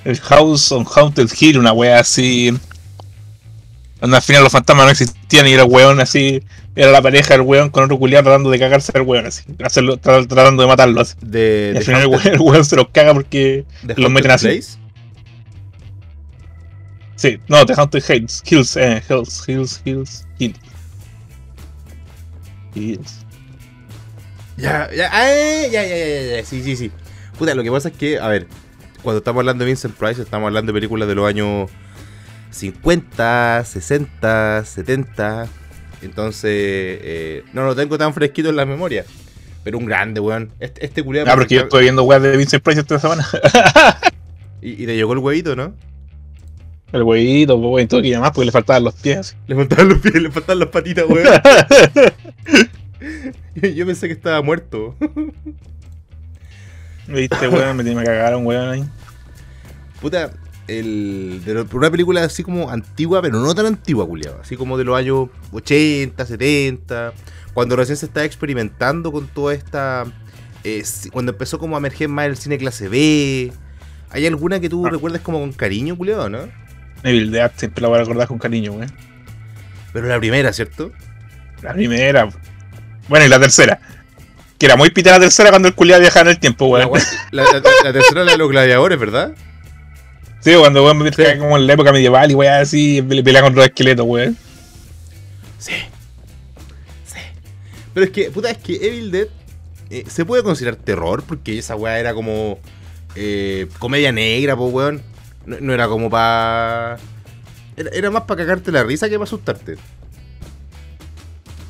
el 0.05 0.19
House 0.19 0.71
on 0.71 0.85
Haunted 0.85 1.29
Hill, 1.39 1.57
una 1.59 1.71
wea 1.73 1.99
así. 1.99 2.57
Donde 4.01 4.17
al 4.17 4.23
final 4.23 4.43
los 4.43 4.51
fantasmas 4.51 4.85
no 4.85 4.91
existían 4.91 5.47
y 5.47 5.53
era 5.53 5.63
el 5.63 5.69
weón 5.69 5.99
así. 6.01 6.43
Era 6.75 6.91
la 6.91 7.01
pareja 7.01 7.35
del 7.35 7.41
weón 7.41 7.69
con 7.69 7.83
otro 7.83 7.97
culiado 7.99 8.23
tratando 8.25 8.49
de 8.49 8.59
cagarse 8.59 8.91
al 8.95 9.03
weón 9.03 9.25
así. 9.27 9.43
hacerlo- 9.63 9.97
tra- 9.97 10.27
tratando 10.27 10.63
de 10.63 10.67
matarlo 10.67 10.99
así. 11.01 11.13
De, 11.21 11.71
Y 11.73 11.77
al 11.77 11.83
final 11.83 12.01
el 12.01 12.07
weón, 12.07 12.27
el 12.27 12.39
weón 12.41 12.65
se 12.65 12.75
los 12.75 12.89
caga 12.89 13.13
porque. 13.13 13.63
los 13.95 14.11
meten 14.11 14.31
Haunted 14.31 14.31
así. 14.31 14.47
Place. 14.47 14.77
Sí, 17.15 17.39
no, 17.47 17.65
The 17.65 17.73
Haunted 17.77 18.03
Hills, 18.09 18.43
Hills, 18.45 18.75
eh, 18.75 19.01
Hills, 19.09 19.43
Hills, 19.47 19.81
Hills, 19.85 20.27
Hills. 20.39 20.59
Hills. 22.75 23.19
Ya, 24.57 24.89
ya, 24.91 25.09
ya, 25.09 25.67
ya, 25.71 25.83
ya, 25.87 26.37
ya, 26.37 26.45
sí, 26.45 26.61
sí, 26.63 26.75
sí. 26.75 26.91
Puta, 27.37 27.55
lo 27.55 27.63
que 27.63 27.71
pasa 27.71 27.89
es 27.89 27.95
que, 27.95 28.19
a 28.19 28.27
ver, 28.27 28.47
cuando 29.03 29.19
estamos 29.19 29.41
hablando 29.41 29.63
de 29.63 29.67
Vincent 29.69 29.95
Price, 29.95 30.21
estamos 30.21 30.47
hablando 30.47 30.71
de 30.71 30.77
películas 30.77 31.07
de 31.07 31.15
los 31.15 31.27
años 31.27 31.69
50, 32.51 33.63
60, 33.65 34.65
70. 34.65 35.47
Entonces, 36.01 36.51
eh, 36.51 37.43
no 37.53 37.65
lo 37.65 37.75
tengo 37.75 37.97
tan 37.97 38.13
fresquito 38.13 38.49
en 38.49 38.55
la 38.55 38.65
memoria. 38.65 39.05
Pero 39.63 39.77
un 39.77 39.85
grande, 39.85 40.19
weón. 40.19 40.51
Este, 40.59 40.85
este 40.85 41.03
culiado. 41.03 41.29
Ah, 41.29 41.35
porque 41.35 41.55
yo 41.55 41.61
estoy 41.61 41.83
viendo 41.83 42.03
weas 42.03 42.21
de 42.21 42.35
Vincent 42.35 42.63
Price 42.63 42.79
esta 42.79 42.99
semana. 42.99 43.25
y, 44.61 44.83
y 44.83 44.85
te 44.85 44.95
llegó 44.95 45.13
el 45.13 45.19
huevito, 45.19 45.55
¿no? 45.55 45.73
El 46.91 47.03
huevito, 47.03 47.55
weón, 47.55 47.83
y 47.83 47.87
todo 47.87 48.01
que 48.01 48.17
más 48.17 48.31
porque 48.31 48.45
le 48.45 48.51
faltaban 48.51 48.83
los 48.83 48.95
pies. 48.95 49.35
Le 49.47 49.55
faltaban 49.55 49.89
los 49.89 49.99
pies, 49.99 50.15
le 50.15 50.31
faltaban 50.31 50.59
las 50.59 50.69
patitas, 50.69 51.05
weón. 51.07 51.27
yo, 53.55 53.69
yo 53.69 53.85
pensé 53.85 54.07
que 54.07 54.13
estaba 54.13 54.41
muerto. 54.41 54.95
Viste, 57.07 57.47
weón, 57.47 57.77
me, 57.77 57.83
me 57.83 58.03
cagaron, 58.03 58.45
weón. 58.45 58.69
ahí. 58.69 58.83
Puta, 60.01 60.31
el, 60.67 61.41
de 61.45 61.65
una 61.73 61.91
película 61.91 62.23
así 62.23 62.43
como 62.43 62.69
antigua, 62.69 63.21
pero 63.21 63.39
no 63.39 63.53
tan 63.55 63.65
antigua, 63.65 64.05
culiado. 64.07 64.39
Así 64.41 64.55
como 64.55 64.77
de 64.77 64.83
los 64.85 64.97
años 64.97 65.29
80, 65.51 66.25
70. 66.25 67.13
Cuando 67.53 67.75
recién 67.75 67.97
se 67.97 68.05
estaba 68.05 68.25
experimentando 68.25 69.11
con 69.11 69.27
toda 69.27 69.53
esta. 69.53 70.05
eh, 70.63 70.81
cuando 71.11 71.33
empezó 71.33 71.59
como 71.59 71.75
a 71.75 71.79
emerger 71.79 72.07
más 72.09 72.25
el 72.27 72.37
cine 72.37 72.57
clase 72.57 72.87
B. 72.87 73.51
¿Hay 74.09 74.25
alguna 74.27 74.59
que 74.59 74.69
tú 74.69 74.85
Ah. 74.85 74.89
recuerdas 74.91 75.21
como 75.21 75.39
con 75.39 75.51
cariño, 75.51 75.97
culiado, 75.97 76.29
no? 76.29 76.47
Evil 77.03 77.31
Dead 77.31 77.51
siempre 77.57 77.81
la 77.81 77.89
voy 77.89 77.97
a 77.97 78.01
recordar 78.01 78.27
con 78.29 78.37
cariño, 78.37 78.71
weón. 78.73 78.91
Pero 79.91 80.07
la 80.07 80.17
primera, 80.19 80.53
¿cierto? 80.53 80.91
La 81.61 81.73
primera. 81.73 82.29
Bueno, 83.09 83.25
y 83.25 83.29
la 83.29 83.39
tercera. 83.39 83.79
Que 84.63 84.67
era 84.67 84.77
muy 84.77 84.91
pita 84.91 85.11
la 85.11 85.19
tercera 85.19 85.49
cuando 85.49 85.67
el 85.67 85.75
culiado 85.75 85.99
viajaba 85.99 86.21
en 86.21 86.27
el 86.29 86.39
tiempo, 86.39 86.67
weón. 86.67 86.89
la- 87.31 87.43
la- 87.43 87.61
la 87.83 87.91
tercera 87.91 88.23
la 88.23 88.31
de 88.31 88.37
los 88.37 88.47
gladiadores, 88.49 88.97
¿verdad? 88.97 89.33
Sí, 90.39 90.53
cuando 90.57 90.85
weón 90.85 90.99
me 90.99 91.09
viajaba 91.09 91.37
como 91.37 91.57
en 91.57 91.67
la 91.67 91.73
época 91.73 91.91
medieval 91.91 92.31
y 92.31 92.33
weón 92.33 92.53
así, 92.53 93.01
pe- 93.01 93.21
pelea 93.23 93.41
con 93.41 93.53
los 93.53 93.65
esqueletos, 93.65 94.05
weón. 94.07 94.37
Sí. 95.59 95.73
Sí. 97.05 97.19
Pero 97.93 98.05
es 98.05 98.11
que, 98.13 98.31
puta, 98.31 98.51
es 98.51 98.57
que 98.57 98.75
Evil 98.87 99.11
Dead 99.11 99.27
eh, 99.89 100.05
se 100.07 100.23
puede 100.23 100.43
considerar 100.43 100.77
terror 100.77 101.23
porque 101.27 101.57
esa 101.57 101.75
weá 101.75 101.99
era 101.99 102.13
como 102.13 102.57
eh, 103.17 103.67
comedia 103.79 104.13
negra, 104.13 104.55
pues 104.55 104.73
weón. 104.73 105.01
No, 105.45 105.57
no 105.59 105.73
era 105.73 105.89
como 105.89 106.09
pa. 106.09 106.95
Era, 107.75 107.89
era 107.91 108.09
más 108.11 108.23
para 108.23 108.45
cagarte 108.45 108.71
la 108.71 108.83
risa 108.83 109.09
que 109.09 109.15
para 109.15 109.25
asustarte. 109.25 109.75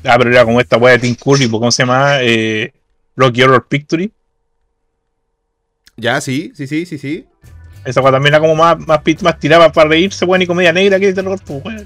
Ah, 0.03 0.13
pero 0.19 0.29
era 0.29 0.45
como 0.45 0.61
esta 0.61 0.77
weá 0.77 0.93
de 0.93 0.99
Tim 0.99 1.15
Curry, 1.15 1.49
¿cómo 1.49 1.71
se 1.71 1.81
llama? 1.81 2.17
Eh, 2.21 2.71
Rocky 3.15 3.43
Horror 3.43 3.67
Picture. 3.67 4.11
Ya, 5.97 6.19
sí, 6.21 6.51
sí, 6.55 6.67
sí, 6.67 6.85
sí, 6.85 6.97
sí. 6.97 7.25
Esa 7.85 8.01
weá 8.01 8.11
también 8.11 8.33
era 8.33 8.39
como 8.39 8.55
más, 8.55 8.79
más, 8.79 9.01
más 9.21 9.39
tirada 9.39 9.71
para 9.71 9.89
reírse, 9.89 10.25
weón, 10.25 10.41
y 10.41 10.47
comedia 10.47 10.71
negra 10.73 10.99
que 10.99 11.07
de 11.07 11.13
terror, 11.13 11.39
pues, 11.45 11.63
weón. 11.63 11.85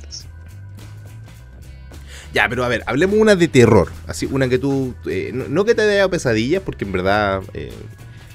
Ya, 2.33 2.47
pero 2.49 2.63
a 2.63 2.67
ver, 2.67 2.83
hablemos 2.85 3.17
una 3.17 3.35
de 3.35 3.47
terror. 3.47 3.89
Así, 4.05 4.27
una 4.29 4.47
que 4.47 4.59
tú. 4.59 4.93
eh, 5.09 5.31
no, 5.33 5.45
no 5.47 5.65
que 5.65 5.73
te 5.75 5.81
dé 5.83 6.07
pesadillas, 6.09 6.61
porque 6.63 6.85
en 6.85 6.91
verdad. 6.91 7.41
eh, 7.53 7.73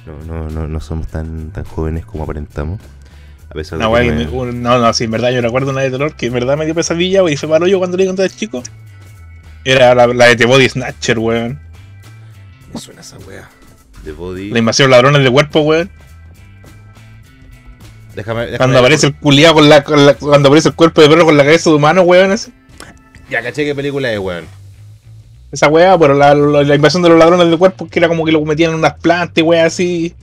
no, 0.06 0.18
no, 0.24 0.50
no, 0.50 0.66
no 0.66 0.80
somos 0.80 1.06
tan, 1.08 1.50
tan 1.52 1.64
jóvenes 1.64 2.04
como 2.04 2.24
aparentamos. 2.24 2.80
A 3.48 3.54
pesar 3.54 3.78
de 3.78 3.84
Una 3.84 3.88
weá 3.90 4.02
que 4.02 4.12
me- 4.12 4.52
no, 4.54 4.78
no, 4.78 4.92
sí, 4.94 5.04
en 5.04 5.10
verdad 5.12 5.30
yo 5.30 5.40
recuerdo 5.40 5.70
una 5.70 5.82
de 5.82 5.90
terror 5.90 6.16
que 6.16 6.26
en 6.26 6.32
verdad 6.32 6.56
me 6.56 6.64
dio 6.64 6.74
pesadilla, 6.74 7.22
weón, 7.22 7.34
y 7.34 7.36
fue 7.36 7.48
palo 7.48 7.66
yo 7.68 7.78
cuando 7.78 7.96
leí 7.96 8.06
cuando 8.06 8.24
era 8.24 8.34
chico. 8.34 8.62
Era 9.64 9.94
la, 9.94 10.08
la 10.08 10.26
de 10.26 10.36
The 10.36 10.46
Body 10.46 10.68
Snatcher, 10.68 11.18
weón. 11.18 11.60
Me 12.72 12.80
suena 12.80 13.00
esa 13.00 13.18
weá. 13.18 13.48
De 14.04 14.12
body. 14.12 14.50
La 14.50 14.58
invasión 14.58 14.90
ladrones 14.90 15.22
de 15.22 15.30
cuerpo, 15.30 15.60
weón. 15.60 15.90
Déjame, 18.14 18.42
déjame 18.42 18.58
Cuando 18.58 18.78
aparece 18.78 19.06
el 19.06 19.16
culiado 19.16 19.54
con 19.54 19.68
la, 19.68 19.82
con 19.84 20.04
la- 20.06 20.14
Cuando 20.14 20.48
aparece 20.48 20.68
el 20.68 20.74
cuerpo 20.74 21.00
de 21.00 21.08
perro 21.08 21.24
con 21.24 21.36
la 21.36 21.44
cabeza 21.44 21.70
de 21.70 21.76
humano, 21.76 22.02
weón. 22.02 22.32
así. 22.32 22.52
Ya 23.30 23.42
caché 23.42 23.64
qué 23.64 23.74
película 23.74 24.12
es, 24.12 24.18
weón. 24.18 24.44
Esa 25.50 25.68
weá, 25.68 25.96
pero 25.98 26.14
la, 26.14 26.34
la- 26.34 26.62
la 26.62 26.74
invasión 26.74 27.02
de 27.02 27.08
los 27.10 27.18
ladrones 27.18 27.50
de 27.50 27.56
cuerpo 27.56 27.86
que 27.88 27.98
era 27.98 28.08
como 28.08 28.24
que 28.24 28.32
lo 28.32 28.44
metían 28.44 28.70
en 28.72 28.78
unas 28.78 28.94
plantas, 28.94 29.38
y 29.38 29.42
weá, 29.42 29.66
así. 29.66 30.14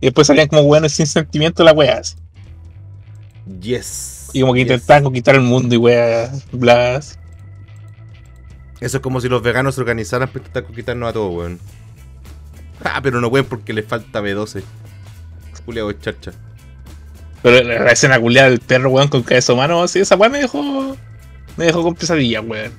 Y 0.00 0.06
después 0.06 0.26
salían 0.28 0.46
como 0.48 0.62
weones 0.62 0.92
sin 0.92 1.06
sentimiento 1.06 1.64
la 1.64 1.72
weá. 1.72 1.98
así. 1.98 2.14
Yes. 3.60 4.30
Y 4.32 4.40
como 4.42 4.52
que 4.52 4.60
yes. 4.60 4.70
intentaban 4.72 5.04
conquistar 5.04 5.34
el 5.34 5.40
mundo 5.40 5.74
y 5.74 5.78
weá. 5.78 6.30
Blas. 6.52 7.18
Eso 8.80 8.98
es 8.98 9.02
como 9.02 9.20
si 9.20 9.28
los 9.28 9.42
veganos 9.42 9.74
se 9.74 9.80
organizaran 9.80 10.28
para 10.28 10.38
intentar 10.40 10.64
conquistarnos 10.64 11.08
a 11.08 11.12
todos, 11.12 11.34
weón. 11.34 11.58
Ah, 12.84 13.00
pero 13.02 13.20
no 13.20 13.30
pueden 13.30 13.46
porque 13.46 13.72
les 13.72 13.84
falta 13.84 14.20
B12. 14.20 14.62
Juliado 15.64 15.92
charcha. 15.92 16.32
Pero 17.42 17.62
la, 17.66 17.92
escena 17.92 18.18
culiada 18.18 18.50
del 18.50 18.60
perro, 18.60 18.90
weón, 18.90 19.08
con 19.08 19.22
cabeza 19.22 19.52
humano, 19.52 19.82
así, 19.82 19.98
esa 19.98 20.16
weá 20.16 20.28
me 20.28 20.38
dejó. 20.38 20.96
Me 21.56 21.66
dejó 21.66 21.82
con 21.82 21.94
pesadilla, 21.94 22.40
weón. 22.40 22.72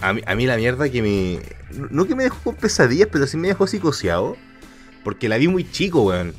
A 0.00 0.12
mí, 0.12 0.20
a 0.26 0.34
mí 0.34 0.46
la 0.46 0.56
mierda 0.56 0.88
que 0.88 1.02
me. 1.02 1.40
No 1.90 2.06
que 2.06 2.14
me 2.14 2.24
dejó 2.24 2.38
con 2.42 2.56
pesadillas, 2.56 3.08
pero 3.10 3.26
sí 3.26 3.36
me 3.36 3.48
dejó 3.48 3.66
psicoseado. 3.66 4.36
Porque 5.04 5.28
la 5.28 5.38
vi 5.38 5.48
muy 5.48 5.70
chico, 5.70 6.02
weón. 6.02 6.34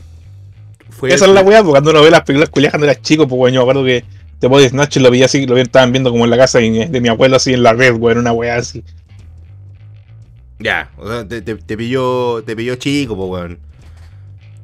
Fue 0.90 1.14
Esa 1.14 1.26
es 1.26 1.32
la 1.32 1.42
weá, 1.42 1.60
porque 1.60 1.72
cuando 1.72 1.92
uno 1.92 2.02
ve 2.02 2.12
las 2.12 2.22
películas 2.22 2.50
culiadas 2.50 2.74
cuando 2.74 2.88
era 2.88 3.02
chico, 3.02 3.28
pues 3.28 3.40
weón, 3.40 3.54
yo 3.54 3.62
me 3.62 3.64
acuerdo 3.64 3.86
que 3.86 4.04
The 4.40 4.48
Body 4.48 4.70
Snatcher 4.70 5.02
lo 5.02 5.12
vi 5.12 5.24
así, 5.24 5.46
lo 5.46 5.56
vi, 5.56 5.62
estaban 5.62 5.92
viendo 5.92 6.12
como 6.12 6.24
en 6.24 6.30
la 6.32 6.38
casa 6.38 6.60
de, 6.60 6.88
de 6.88 7.02
mi 7.02 7.10
abuelo, 7.10 7.36
así 7.36 7.54
en 7.54 7.64
la 7.64 7.74
red, 7.74 7.96
weón, 7.96 8.20
una 8.20 8.32
weá 8.32 8.56
así. 8.58 8.84
Ya, 10.60 10.92
o 10.98 11.08
sea, 11.08 11.28
te, 11.28 11.42
te, 11.42 11.56
te 11.56 11.78
pilló, 11.78 12.44
te 12.44 12.56
pilló 12.56 12.76
chico, 12.76 13.16
po, 13.16 13.28
weón. 13.28 13.60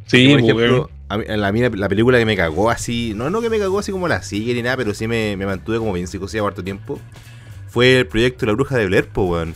Sí, 0.08 0.30
por 0.30 0.40
ejemplo, 0.40 0.76
weón. 0.76 0.90
a 1.10 1.52
mí- 1.52 1.66
la, 1.76 1.90
película 1.90 2.18
que 2.18 2.26
me 2.26 2.36
cagó 2.38 2.70
así, 2.70 3.14
no, 3.16 3.30
no 3.30 3.42
que 3.42 3.50
me 3.50 3.60
cagó 3.60 3.80
así 3.80 3.92
como 3.92 4.08
la 4.08 4.22
sigue 4.22 4.54
ni 4.54 4.62
nada, 4.62 4.78
pero 4.78 4.94
sí 4.94 5.08
me, 5.08 5.36
me 5.38 5.46
mantuve 5.46 5.78
como 5.78 5.94
bien 5.94 6.08
psicoseado 6.08 6.48
harto 6.48 6.64
tiempo, 6.64 7.00
fue 7.68 8.00
el 8.00 8.08
proyecto 8.08 8.46
La 8.46 8.54
Bruja 8.54 8.78
de 8.78 8.86
Blair, 8.88 9.08
po, 9.08 9.24
weón. 9.26 9.56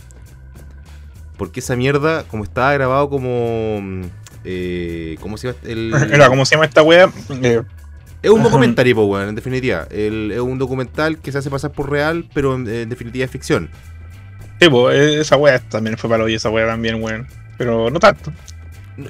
Porque 1.38 1.60
esa 1.60 1.76
mierda, 1.76 2.24
como 2.24 2.44
estaba 2.44 2.72
grabado 2.74 3.08
como... 3.08 3.80
mm, 3.80 4.02
Eh, 4.44 5.16
¿Cómo 5.20 5.36
se 5.38 5.48
llama? 5.48 5.58
El, 5.64 5.94
Era, 6.12 6.28
¿cómo 6.28 6.44
se 6.44 6.54
llama 6.54 6.66
esta 6.66 6.82
weá? 6.82 7.10
Eh, 7.42 7.62
Es 8.22 8.30
un 8.30 8.40
Ajá. 8.40 8.48
documental, 8.50 8.94
po, 8.94 9.04
weón, 9.06 9.30
en 9.30 9.34
definitiva. 9.34 9.86
El- 9.90 10.30
es 10.32 10.40
un 10.40 10.58
documental 10.58 11.18
que 11.18 11.32
se 11.32 11.38
hace 11.38 11.48
pasar 11.50 11.72
por 11.72 11.90
real, 11.90 12.28
pero 12.34 12.54
en, 12.54 12.68
en 12.68 12.88
definitiva 12.88 13.24
es 13.24 13.30
ficción. 13.30 13.70
sí, 14.60 14.68
pues, 14.68 14.98
esa 15.16 15.36
weá 15.36 15.58
también 15.58 15.96
fue 15.96 16.10
para 16.10 16.24
hoy, 16.24 16.34
esa 16.34 16.50
weá 16.50 16.66
también, 16.66 17.02
weón. 17.02 17.26
Pero 17.56 17.90
no 17.90 17.98
tanto. 17.98 18.32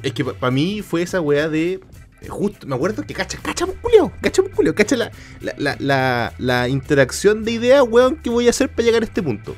Es 0.03 0.13
que 0.13 0.25
para 0.25 0.51
mí 0.53 0.83
fue 0.83 1.03
esa 1.03 1.21
weá 1.21 1.49
de 1.49 1.81
justo, 2.29 2.67
me 2.67 2.75
acuerdo 2.75 3.03
que 3.05 3.15
cacha, 3.15 3.39
cacha, 3.43 3.65
musculio, 3.67 4.13
cacha, 4.21 4.43
musculio, 4.43 4.75
cacha 4.75 4.95
la, 4.97 5.11
la, 5.41 5.55
la, 5.57 5.77
la, 5.81 6.33
la 6.39 6.69
interacción 6.69 7.45
de 7.45 7.53
ideas, 7.53 7.83
weón, 7.89 8.17
que 8.17 8.29
voy 8.31 8.47
a 8.47 8.51
hacer 8.51 8.69
para 8.69 8.85
llegar 8.87 9.03
a 9.03 9.07
este 9.07 9.23
punto. 9.23 9.57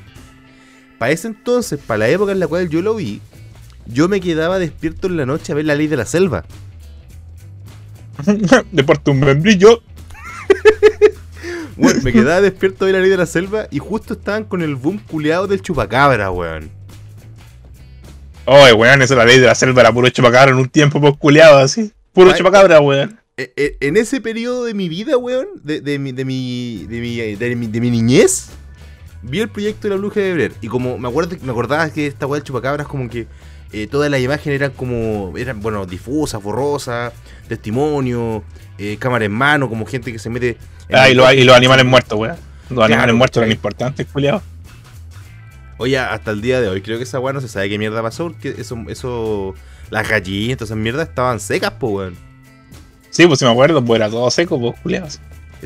Para 0.97 1.11
ese 1.11 1.27
entonces, 1.27 1.79
para 1.85 1.97
la 1.99 2.07
época 2.09 2.31
en 2.31 2.39
la 2.39 2.47
cual 2.47 2.69
yo 2.69 2.81
lo 2.81 2.95
vi, 2.95 3.19
yo 3.85 4.07
me 4.07 4.21
quedaba 4.21 4.59
despierto 4.59 5.07
en 5.07 5.17
la 5.17 5.25
noche 5.25 5.51
a 5.51 5.55
ver 5.55 5.65
la 5.65 5.75
ley 5.75 5.87
de 5.87 5.97
la 5.97 6.05
selva. 6.05 6.45
de 8.71 8.83
Puerto 8.83 9.11
un 9.11 9.19
membrillo. 9.19 9.81
Weón, 11.77 12.03
me 12.03 12.11
quedaba 12.13 12.41
despierto 12.41 12.85
ver 12.85 12.93
la 12.95 13.01
ley 13.01 13.09
de 13.09 13.17
la 13.17 13.25
selva 13.25 13.67
y 13.71 13.79
justo 13.79 14.13
estaban 14.13 14.43
con 14.43 14.61
el 14.61 14.75
boom 14.75 14.99
culeado 14.99 15.47
del 15.47 15.61
chupacabra, 15.61 16.29
weón. 16.29 16.69
Oye, 18.45 18.73
weón, 18.73 19.01
eso 19.01 19.15
la 19.15 19.25
ley 19.25 19.39
de 19.39 19.47
la 19.47 19.55
selva 19.55 19.81
era 19.81 19.91
puro 19.91 20.09
chupacabra 20.09 20.51
en 20.51 20.57
un 20.57 20.69
tiempo 20.69 21.01
pues 21.01 21.15
culiado 21.17 21.57
así. 21.57 21.91
Puro 22.11 22.29
Ay, 22.31 22.37
chupacabra, 22.37 22.79
weón. 22.79 23.19
E- 23.37 23.51
e- 23.55 23.77
En 23.79 23.97
ese 23.97 24.21
periodo 24.21 24.65
de 24.65 24.75
mi 24.75 24.87
vida, 24.89 25.17
weón, 25.17 25.47
de, 25.63 25.81
de 25.81 25.97
mi, 25.97 26.11
de, 26.11 26.25
mi, 26.25 26.85
de, 26.87 26.99
mi, 27.01 27.35
de, 27.35 27.55
mi, 27.55 27.67
de 27.67 27.81
mi 27.81 27.89
niñez, 27.89 28.49
vi 29.23 29.39
el 29.39 29.49
proyecto 29.49 29.87
de 29.87 29.95
la 29.95 29.99
bruja 29.99 30.19
de 30.19 30.33
Brer. 30.33 30.51
Y 30.61 30.67
como 30.67 30.99
me 30.99 31.07
acuerdo 31.07 31.35
me 31.41 31.51
acordaba 31.51 31.89
que 31.89 32.05
esta 32.05 32.27
weá 32.27 32.39
del 32.39 32.45
chupacabras, 32.45 32.85
como 32.85 33.09
que 33.09 33.25
eh, 33.73 33.87
todas 33.87 34.09
las 34.09 34.21
imágenes 34.21 34.59
eran 34.61 34.71
como, 34.71 35.33
eran, 35.37 35.59
bueno, 35.61 35.85
difusas, 35.85 36.41
borrosas, 36.41 37.11
testimonio, 37.47 38.43
eh, 38.77 38.97
cámara 38.99 39.25
en 39.25 39.31
mano, 39.31 39.67
como 39.69 39.85
gente 39.85 40.11
que 40.11 40.19
se 40.19 40.29
mete. 40.29 40.57
Ah, 40.91 41.09
y, 41.09 41.13
los, 41.15 41.33
y 41.33 41.43
los 41.43 41.55
animales 41.55 41.85
muertos, 41.85 42.17
weón. 42.19 42.35
Los 42.69 42.85
animales 42.85 43.15
muertos 43.15 43.37
eran 43.41 43.51
importantes, 43.51 44.07
culiado. 44.11 44.41
Oye, 45.77 45.97
hasta 45.97 46.31
el 46.31 46.41
día 46.41 46.61
de 46.61 46.67
hoy, 46.69 46.81
creo 46.81 46.97
que 46.97 47.03
esa 47.03 47.19
weá 47.19 47.33
no 47.33 47.41
se 47.41 47.47
sabe 47.47 47.67
qué 47.67 47.77
mierda 47.77 48.01
pasó, 48.01 48.25
porque 48.29 48.55
eso, 48.57 48.77
eso, 48.87 49.55
las 49.89 50.07
gallinas, 50.07 50.57
todas 50.57 50.69
esas 50.69 50.77
mierdas 50.77 51.09
estaban 51.09 51.39
secas, 51.39 51.71
po, 51.71 51.87
weón. 51.89 52.15
Sí, 53.09 53.25
pues 53.27 53.39
si 53.39 53.45
me 53.45 53.51
acuerdo, 53.51 53.83
pues 53.83 53.99
era 53.99 54.09
todo 54.09 54.29
seco, 54.31 54.59
pues 54.59 54.79
culiado. 54.81 55.07
Est- 55.07 55.21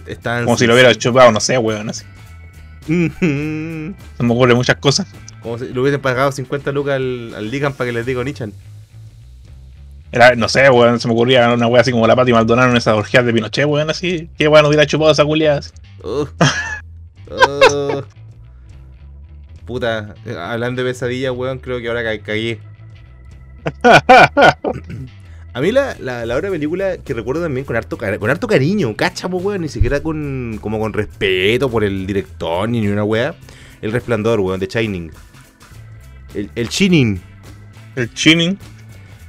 Estaban 0.08 0.46
Como 0.46 0.58
si 0.58 0.68
lo 0.68 0.74
hubiera 0.76 0.94
chupado, 0.96 1.32
no 1.32 1.40
sé, 1.40 1.58
weón, 1.58 1.90
así. 1.90 2.04
Ujú. 2.88 3.16
Se 4.18 4.24
me 4.24 4.34
ocurren 4.34 4.56
muchas 4.56 4.78
cosas. 4.78 5.08
Como 5.42 5.58
si 5.58 5.66
le 5.70 5.80
hubiesen 5.80 6.02
pagado 6.02 6.32
50 6.32 6.72
lucas 6.72 6.96
al, 6.96 7.34
al 7.36 7.50
Ligan 7.52 7.74
para 7.74 7.90
que 7.90 7.94
les 7.94 8.06
diga 8.06 8.24
Nichan. 8.24 8.54
Era, 10.12 10.36
no 10.36 10.48
sé, 10.48 10.70
weón, 10.70 11.00
se 11.00 11.08
me 11.08 11.14
ocurría 11.14 11.54
una 11.54 11.68
wea 11.68 11.82
así 11.82 11.92
como 11.92 12.08
la 12.08 12.16
Pati 12.16 12.32
Maldonado 12.32 12.72
en 12.72 12.78
esas 12.78 12.96
orgías 12.96 13.26
de 13.26 13.34
Pinochet, 13.34 13.66
weón, 13.66 13.90
así. 13.90 14.30
Qué 14.38 14.48
weón 14.48 14.66
hubiera 14.66 14.86
chupado 14.86 15.12
esa 15.12 15.26
culiada. 15.26 15.62
Oh. 16.02 16.28
Puta, 19.66 20.16
eh, 20.26 20.36
hablando 20.38 20.82
de 20.84 20.90
pesadillas, 20.92 21.34
weón, 21.36 21.60
creo 21.60 21.80
que 21.80 21.88
ahora 21.90 22.04
ca- 22.04 22.24
cagué. 22.24 22.60
A 25.54 25.60
mí 25.62 25.72
la, 25.72 25.96
la, 26.00 26.26
la 26.26 26.36
otra 26.36 26.50
película 26.52 26.98
que 27.00 27.14
recuerdo 27.16 27.42
también 27.42 27.66
con 27.66 27.76
harto, 27.76 27.98
con 27.98 28.30
harto 28.30 28.48
cariño, 28.48 28.96
cacha, 28.96 29.28
po, 29.28 29.38
weón, 29.38 29.62
ni 29.62 29.70
siquiera 29.70 30.02
con 30.02 30.60
como 30.62 30.80
con 30.80 30.94
respeto 30.94 31.70
por 31.70 31.84
el 31.84 32.06
director 32.06 32.70
ni 32.70 32.88
una 32.88 33.04
weá. 33.04 33.34
El 33.82 33.92
resplandor, 33.92 34.40
weón, 34.40 34.60
de 34.60 34.68
Shining. 34.68 35.12
El, 36.34 36.50
el 36.56 36.68
Shining. 36.70 37.20
El 37.96 38.14
chinning. 38.14 38.58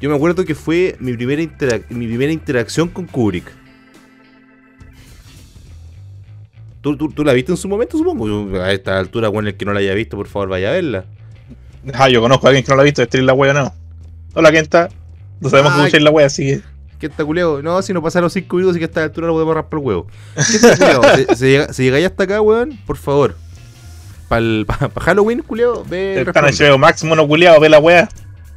Yo 0.01 0.11
me 0.11 0.17
acuerdo 0.17 0.45
que 0.45 0.55
fue 0.55 0.97
mi 1.01 1.13
primera, 1.15 1.43
mi 1.91 2.07
primera 2.07 2.33
interacción 2.33 2.89
con 2.89 3.07
Kubrick. 3.07 3.51
¿Tú, 6.81 6.97
tú, 6.97 7.11
tú 7.11 7.25
la 7.25 7.33
viste 7.33 7.51
en 7.53 7.57
su 7.57 7.69
momento, 7.69 7.99
supongo? 7.99 8.61
A 8.61 8.73
esta 8.73 8.99
altura, 8.99 9.29
bueno, 9.29 9.49
el 9.49 9.57
que 9.57 9.65
no 9.65 9.73
la 9.73 9.81
haya 9.81 9.95
visto, 9.95 10.17
por 10.17 10.29
favor, 10.29 10.49
vaya 10.49 10.69
a 10.69 10.73
verla. 10.73 11.05
Ah, 11.95 12.09
yo 12.09 12.21
conozco 12.21 12.47
a 12.47 12.51
alguien 12.51 12.65
que 12.65 12.71
no 12.71 12.77
la 12.77 12.83
ha 12.83 12.85
visto, 12.85 13.03
destruir 13.03 13.25
la 13.25 13.35
wea 13.35 13.53
no. 13.53 13.75
Hola, 14.35 14.53
Kenta. 14.53 14.89
No 15.41 15.49
sabemos 15.49 15.73
cómo 15.73 15.87
la 16.05 16.11
wea, 16.11 16.27
así 16.27 16.47
que. 16.47 16.61
¿Qué 16.99 17.07
está 17.07 17.25
culeo? 17.25 17.63
No, 17.63 17.81
si 17.83 17.93
no 17.93 18.03
pasaron 18.03 18.29
5 18.29 18.57
minutos 18.57 18.77
y 18.77 18.81
que 18.81 18.85
a 18.85 18.89
esta 18.89 19.05
altura 19.05 19.29
lo 19.29 19.33
podemos 19.35 19.55
raspar 19.55 19.79
el 19.81 19.87
huevo. 19.87 20.07
¿Qué 20.35 20.57
está 20.57 20.77
culeo? 20.77 21.37
si 21.37 21.45
llega- 21.47 21.73
si 21.73 21.83
llegáis 21.85 22.07
hasta 22.07 22.25
acá, 22.25 22.41
weón, 22.41 22.79
por 22.87 22.97
favor. 22.97 23.37
Para 24.29 24.43
Halloween, 25.01 25.41
culeo, 25.43 25.85
ve. 25.89 26.21
Están. 26.23 26.45
HBO 26.45 26.79
Max, 26.79 27.03
mono 27.05 27.27
ve 27.27 27.69
la 27.69 27.79
wea. 27.79 28.09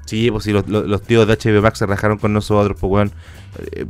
Sí, 0.05 0.29
pues 0.29 0.43
si 0.43 0.51
los, 0.51 0.67
los, 0.67 0.85
los 0.87 1.01
tíos 1.03 1.25
de 1.27 1.35
HB 1.35 1.61
Max 1.61 1.79
se 1.79 1.85
rajaron 1.85 2.17
con 2.17 2.33
nosotros, 2.33 2.75
pues 2.79 2.91
weón. 2.91 3.11
Eh, 3.75 3.85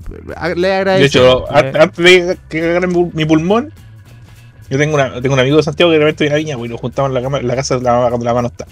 Le 0.56 0.68
De 0.68 0.74
agradezco. 0.76 1.06
hecho, 1.20 1.52
an- 1.52 1.76
antes 1.82 2.06
de 2.06 2.38
que 2.50 2.60
cagara 2.62 2.86
mi 2.88 2.94
pul- 2.94 3.12
mi 3.14 3.26
pulmón, 3.26 3.74
yo 4.70 4.78
tengo, 4.78 4.96
una, 4.96 5.20
tengo 5.22 5.34
un 5.34 5.40
amigo 5.40 5.58
de 5.58 5.64
Santiago 5.64 5.92
que 5.92 5.98
de 5.98 6.04
repente 6.06 6.24
viene 6.26 6.36
a 6.36 6.38
Viña, 6.38 6.56
güey, 6.56 6.70
nos 6.70 6.80
juntamos 6.80 7.10
en 7.10 7.16
la, 7.16 7.22
cama, 7.22 7.40
en 7.40 7.48
la 7.48 7.56
casa 7.56 7.78
de 7.78 7.82
la, 7.84 8.08
cuando 8.10 8.26
la 8.26 8.34
mano 8.34 8.48
está. 8.50 8.68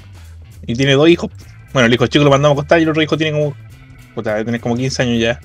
Y 0.67 0.75
tiene 0.75 0.93
dos 0.93 1.09
hijos. 1.09 1.31
Bueno, 1.73 1.87
el 1.87 1.93
hijo 1.93 2.05
chico 2.07 2.23
lo 2.23 2.29
mandamos 2.29 2.55
a 2.57 2.59
acostar 2.59 2.79
y 2.79 2.83
el 2.83 2.89
otro 2.89 3.01
hijo 3.01 3.17
tiene 3.17 3.37
como. 3.39 3.55
Puta, 4.13 4.31
debe 4.33 4.45
tener 4.45 4.61
como 4.61 4.75
15 4.75 5.01
años 5.03 5.19
ya. 5.19 5.39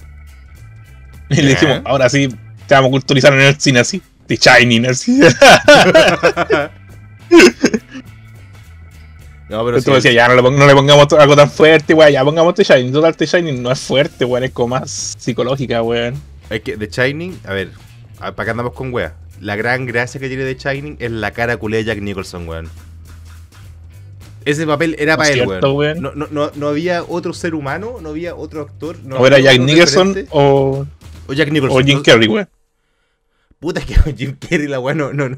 Y 1.31 1.37
le 1.37 1.49
dijimos, 1.51 1.81
ahora 1.85 2.09
sí, 2.09 2.29
te 2.67 2.75
vamos 2.75 2.89
a 2.89 2.91
culturizar 2.93 3.33
en 3.33 3.41
el 3.41 3.59
cine 3.61 3.81
así. 3.81 4.03
The 4.27 4.37
Shining, 4.37 4.87
así. 4.87 5.21
no, 9.49 9.65
pero 9.65 9.77
Entonces 9.77 10.03
sí, 10.03 10.09
decía, 10.09 10.13
ya 10.13 10.29
no 10.29 10.35
le, 10.35 10.43
pon- 10.43 10.57
no 10.57 10.67
le 10.67 10.75
pongamos 10.75 11.07
algo 11.13 11.37
tan 11.37 11.51
fuerte, 11.51 11.93
güey, 11.95 12.13
ya 12.15 12.25
pongamos 12.25 12.55
The 12.55 12.65
Shining. 12.65 12.93
Total, 12.93 13.15
The 13.17 13.27
Shining 13.27 13.63
no 13.63 13.71
es 13.71 13.81
fuerte, 13.81 14.25
güey, 14.25 14.45
es 14.45 14.51
como 14.53 14.77
más 14.79 15.15
psicológica, 15.19 15.81
güey. 15.81 16.13
Es 16.51 16.63
que 16.63 16.77
The 16.77 16.87
Shining, 16.89 17.39
a 17.45 17.53
ver, 17.53 17.71
¿para 18.19 18.45
qué 18.45 18.51
andamos 18.51 18.73
con 18.73 18.93
wea? 18.93 19.15
La 19.41 19.57
gran 19.57 19.85
gracia 19.85 20.19
que 20.21 20.29
tiene 20.29 20.45
The 20.55 20.57
Shining 20.59 20.97
es 21.01 21.11
la 21.11 21.33
cara 21.33 21.57
culé 21.59 21.79
de 21.79 21.85
Jack 21.85 21.99
Nicholson, 22.01 22.49
weón. 22.49 22.71
Ese 24.47 24.67
papel 24.67 24.95
era 24.99 25.13
No 25.13 25.19
para 25.19 25.29
él, 25.31 25.35
cierto, 25.47 25.73
weón. 25.75 26.03
weón. 26.05 26.19
No, 26.19 26.27
no, 26.31 26.51
no, 26.55 26.69
había 26.69 27.03
otro 27.03 27.33
ser 27.33 27.55
humano, 27.55 27.97
no 28.03 28.11
había 28.11 28.35
otro 28.35 28.63
actor. 28.63 28.97
No 29.05 29.17
O 29.17 29.27
era 29.27 29.39
Jack 29.39 29.59
Nicholson 29.61 30.27
o, 30.31 30.87
o 31.27 31.33
Jack 31.33 31.51
Nicholson. 31.51 31.83
o 31.83 31.85
Jim 31.85 32.03
Carrey, 32.03 32.29
güey. 32.29 32.47
Puta 33.65 33.81
es 33.81 33.87
que 33.87 33.95
Jim 34.17 34.37
Carrey, 34.39 34.69
la 34.69 34.79
weá, 34.79 34.95
no, 34.95 35.13
no, 35.15 35.31
no. 35.31 35.37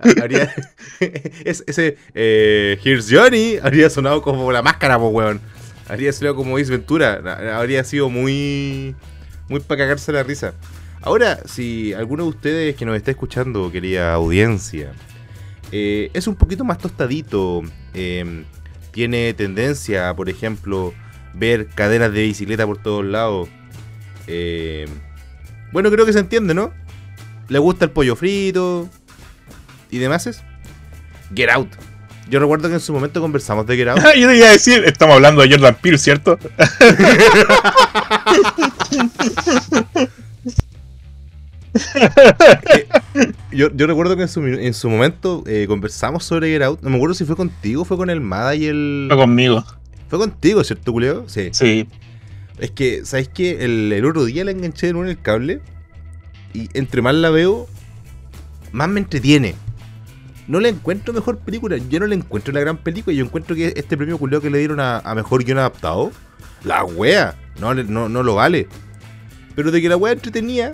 Habría. 0.22 0.54
es- 1.44 1.64
ese. 1.66 1.96
Eh, 2.14 2.78
Here's 2.84 3.08
Johnny 3.10 3.56
habría 3.62 3.88
sonado 3.88 4.20
como 4.20 4.52
la 4.52 4.60
máscara, 4.62 4.98
po, 4.98 5.08
weón. 5.08 5.40
Habría 5.88 6.12
sonado 6.12 6.36
como 6.36 6.58
Ace 6.58 6.70
Ventura. 6.70 7.58
Habría 7.58 7.84
sido 7.84 8.10
muy. 8.10 8.94
Muy 9.48 9.60
para 9.60 9.78
cagarse 9.78 10.12
la 10.12 10.22
risa. 10.22 10.52
Ahora, 11.00 11.40
si 11.46 11.94
alguno 11.94 12.24
de 12.24 12.28
ustedes 12.28 12.76
que 12.76 12.84
nos 12.84 12.96
está 12.96 13.10
escuchando, 13.10 13.72
querida 13.72 14.12
audiencia, 14.14 14.92
eh, 15.72 16.10
es 16.12 16.26
un 16.26 16.36
poquito 16.36 16.64
más 16.64 16.78
tostadito, 16.78 17.62
eh, 17.94 18.44
tiene 18.92 19.32
tendencia 19.34 20.14
por 20.14 20.28
ejemplo, 20.28 20.92
ver 21.34 21.66
cadenas 21.68 22.12
de 22.12 22.22
bicicleta 22.24 22.66
por 22.66 22.76
todos 22.76 23.04
lados. 23.04 23.48
eh, 24.26 24.86
bueno, 25.72 25.90
creo 25.90 26.04
que 26.04 26.12
se 26.12 26.18
entiende, 26.20 26.52
¿no? 26.52 26.70
Le 27.52 27.58
gusta 27.58 27.84
el 27.84 27.90
pollo 27.90 28.16
frito 28.16 28.88
y 29.90 29.98
demás. 29.98 30.26
es 30.26 30.42
Get 31.34 31.50
Out. 31.50 31.68
Yo 32.30 32.40
recuerdo 32.40 32.68
que 32.70 32.74
en 32.76 32.80
su 32.80 32.94
momento 32.94 33.20
conversamos 33.20 33.66
de 33.66 33.76
Get 33.76 33.88
Out. 33.88 34.00
Yo 34.16 34.26
te 34.28 34.36
iba 34.38 34.46
a 34.46 34.52
decir, 34.52 34.82
estamos 34.86 35.16
hablando 35.16 35.42
de 35.42 35.50
Jordan 35.50 35.76
Peele, 35.82 35.98
¿cierto? 35.98 36.38
Yo, 43.50 43.70
yo 43.74 43.86
recuerdo 43.86 44.16
que 44.16 44.22
en 44.22 44.28
su, 44.28 44.42
en 44.46 44.72
su 44.74 44.88
momento 44.88 45.42
eh, 45.46 45.66
conversamos 45.68 46.24
sobre 46.24 46.48
Get 46.48 46.62
Out. 46.62 46.80
No 46.80 46.88
me 46.88 46.96
acuerdo 46.96 47.14
si 47.14 47.26
fue 47.26 47.36
contigo, 47.36 47.84
fue 47.84 47.98
con 47.98 48.08
el 48.08 48.22
Mada 48.22 48.54
y 48.54 48.64
el. 48.64 49.08
Fue 49.08 49.18
conmigo. 49.18 49.62
Fue 50.08 50.18
contigo, 50.18 50.64
¿cierto, 50.64 50.90
culeo? 50.90 51.28
Sí. 51.28 51.50
Sí. 51.52 51.86
Es 52.58 52.70
que, 52.70 53.04
¿sabes 53.04 53.28
qué? 53.28 53.64
El, 53.64 53.92
el 53.92 54.04
otro 54.06 54.24
día 54.24 54.42
la 54.44 54.52
enganché 54.52 54.88
en 54.88 55.06
el 55.06 55.20
cable. 55.20 55.60
Y 56.54 56.68
entre 56.74 57.02
más 57.02 57.14
la 57.14 57.30
veo, 57.30 57.68
más 58.72 58.88
me 58.88 59.00
entretiene. 59.00 59.54
No 60.48 60.60
le 60.60 60.68
encuentro 60.68 61.14
mejor 61.14 61.38
película. 61.38 61.76
Yo 61.76 62.00
no 62.00 62.06
le 62.06 62.16
encuentro 62.16 62.52
la 62.52 62.60
gran 62.60 62.76
película. 62.76 63.14
Yo 63.16 63.24
encuentro 63.24 63.54
que 63.54 63.72
este 63.76 63.96
premio 63.96 64.18
culeo 64.18 64.40
que 64.40 64.50
le 64.50 64.58
dieron 64.58 64.80
a, 64.80 64.98
a 64.98 65.14
mejor 65.14 65.44
guion 65.44 65.58
adaptado, 65.58 66.12
la 66.64 66.84
wea, 66.84 67.36
no, 67.60 67.74
no, 67.74 68.08
no 68.08 68.22
lo 68.22 68.34
vale. 68.34 68.68
Pero 69.54 69.70
de 69.70 69.80
que 69.80 69.88
la 69.88 69.96
wea 69.96 70.12
entretenía, 70.12 70.72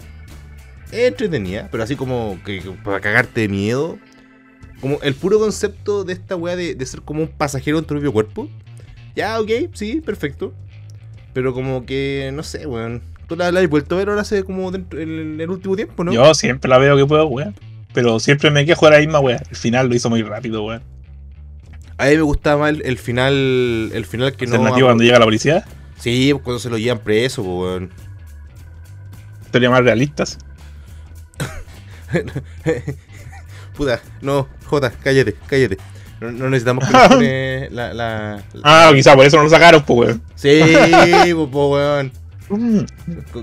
es 0.90 1.08
entretenida. 1.08 1.68
Pero 1.70 1.82
así 1.82 1.96
como 1.96 2.38
que, 2.44 2.62
para 2.84 3.00
cagarte 3.00 3.42
de 3.42 3.48
miedo. 3.48 3.98
Como 4.80 5.00
el 5.02 5.14
puro 5.14 5.38
concepto 5.40 6.04
de 6.04 6.12
esta 6.12 6.36
wea 6.36 6.54
de, 6.54 6.74
de 6.74 6.86
ser 6.86 7.02
como 7.02 7.22
un 7.22 7.28
pasajero 7.28 7.78
en 7.78 7.84
tu 7.84 7.94
propio 7.94 8.12
cuerpo. 8.12 8.48
Ya, 9.16 9.40
ok, 9.40 9.50
sí, 9.74 10.00
perfecto. 10.00 10.54
Pero 11.34 11.52
como 11.52 11.84
que, 11.84 12.30
no 12.32 12.42
sé, 12.42 12.66
weón. 12.66 13.02
Tú 13.28 13.36
la, 13.36 13.52
la 13.52 13.60
has 13.60 13.68
vuelto 13.68 13.94
a 13.94 13.98
ver 13.98 14.08
ahora 14.08 14.22
hace 14.22 14.42
como 14.42 14.70
dentro, 14.72 14.98
en 15.00 15.40
el 15.40 15.50
último 15.50 15.76
tiempo, 15.76 16.02
¿no? 16.02 16.12
Yo 16.12 16.34
siempre 16.34 16.68
la 16.68 16.78
veo 16.78 16.96
que 16.96 17.06
puedo, 17.06 17.26
weón. 17.26 17.54
Pero 17.92 18.18
siempre 18.20 18.50
me 18.50 18.64
quejo 18.66 18.86
de 18.86 18.92
la 18.92 18.98
misma, 18.98 19.20
weón. 19.20 19.40
El 19.48 19.56
final 19.56 19.88
lo 19.88 19.94
hizo 19.94 20.08
muy 20.10 20.22
rápido, 20.22 20.64
weón. 20.64 20.82
A 21.98 22.06
mí 22.06 22.16
me 22.16 22.22
gustaba 22.22 22.62
más 22.62 22.70
el, 22.70 22.82
el 22.86 22.96
final, 22.98 23.34
el 23.92 24.06
final 24.06 24.34
que 24.34 24.46
no... 24.46 24.52
Alternativo 24.54 24.88
cuando 24.88 25.04
llega 25.04 25.18
la 25.18 25.24
policía. 25.26 25.64
Sí, 25.98 26.32
cuando 26.42 26.58
se 26.58 26.70
lo 26.70 26.78
llevan 26.78 27.00
preso, 27.00 27.42
weón. 27.42 27.90
Historias 29.44 29.70
más 29.72 29.82
realistas. 29.82 30.38
Puta, 33.76 34.00
no, 34.22 34.48
Jota, 34.64 34.90
cállate, 34.90 35.34
cállate. 35.46 35.78
No, 36.20 36.32
no 36.32 36.50
necesitamos 36.50 36.84
que 36.86 36.92
nos 37.70 37.72
la, 37.72 37.94
la, 37.94 38.42
la- 38.52 38.62
Ah, 38.64 38.90
quizá 38.94 39.14
por 39.14 39.24
eso 39.24 39.36
no 39.36 39.44
lo 39.44 39.50
sacaron, 39.50 39.84
pues, 39.84 39.98
weón. 40.10 40.22
Sí, 40.34 40.60
po, 41.52 41.70
weón. 41.70 42.10
Mm. 42.50 42.80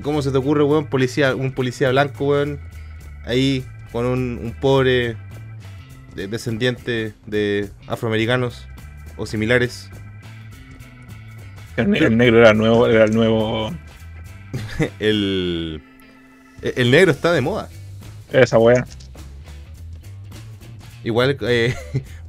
¿Cómo 0.02 0.22
se 0.22 0.32
te 0.32 0.38
ocurre, 0.38 0.64
weón, 0.64 0.88
policía, 0.88 1.36
un 1.36 1.52
policía 1.52 1.90
blanco, 1.92 2.26
weón, 2.26 2.60
ahí 3.26 3.64
con 3.92 4.06
un, 4.06 4.40
un 4.44 4.54
pobre 4.54 5.16
de- 6.16 6.28
descendiente 6.28 7.14
de 7.26 7.70
afroamericanos 7.88 8.68
o 9.18 9.26
similares? 9.26 9.90
El, 11.78 11.92
ne- 11.92 12.00
el 12.00 12.18
negro 12.18 12.40
era 12.40 12.52
el 12.52 12.58
nuevo, 12.58 12.88
era 12.88 13.04
el 13.06 13.14
nuevo. 13.14 13.72
El, 15.00 15.82
el 16.62 16.92
negro 16.92 17.12
está 17.12 17.34
de 17.34 17.42
moda. 17.42 17.70
Esa 18.32 18.58
wea. 18.58 18.86
Igual, 21.04 21.38
eh, 21.42 21.76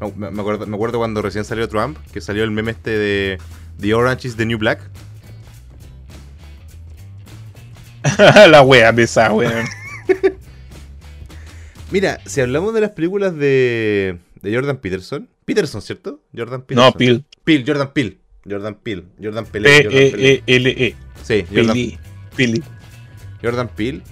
me 0.17 0.27
acuerdo, 0.41 0.67
me 0.67 0.75
acuerdo 0.75 0.99
cuando 0.99 1.23
recién 1.23 1.45
salió 1.45 1.69
Trump, 1.69 1.97
que 2.13 2.21
salió 2.21 2.45
el 2.45 2.51
meme 2.51 2.73
este 2.73 2.91
de 2.91 3.39
The 3.81 3.95
Orange 3.95 4.29
is 4.29 4.37
the 4.37 4.45
New 4.45 4.59
Black. 4.59 4.81
la 8.49 8.63
wea 8.63 8.93
pesada, 8.93 9.33
weón. 9.33 9.67
Mira, 11.91 12.21
si 12.27 12.41
hablamos 12.41 12.75
de 12.75 12.81
las 12.81 12.91
películas 12.91 13.37
de, 13.37 14.19
de 14.43 14.55
Jordan 14.55 14.79
Peterson, 14.79 15.29
Peterson, 15.45 15.81
¿cierto? 15.83 16.21
Jordan 16.37 16.63
Peterson. 16.63 16.93
No, 16.93 16.97
Pil. 16.97 17.25
Peel, 17.45 17.65
Jordan 17.67 17.93
Peel. 17.93 18.19
Jordan 18.49 18.75
Peel. 18.77 19.05
Jordan 19.23 19.47
Pelé. 19.47 19.83
P-E-E-L-E. 19.89 20.95
Sí, 21.23 21.45
Jordan. 21.53 21.77
Pili. 22.37 22.63
Jordan 23.43 23.69
Peele. 23.69 24.03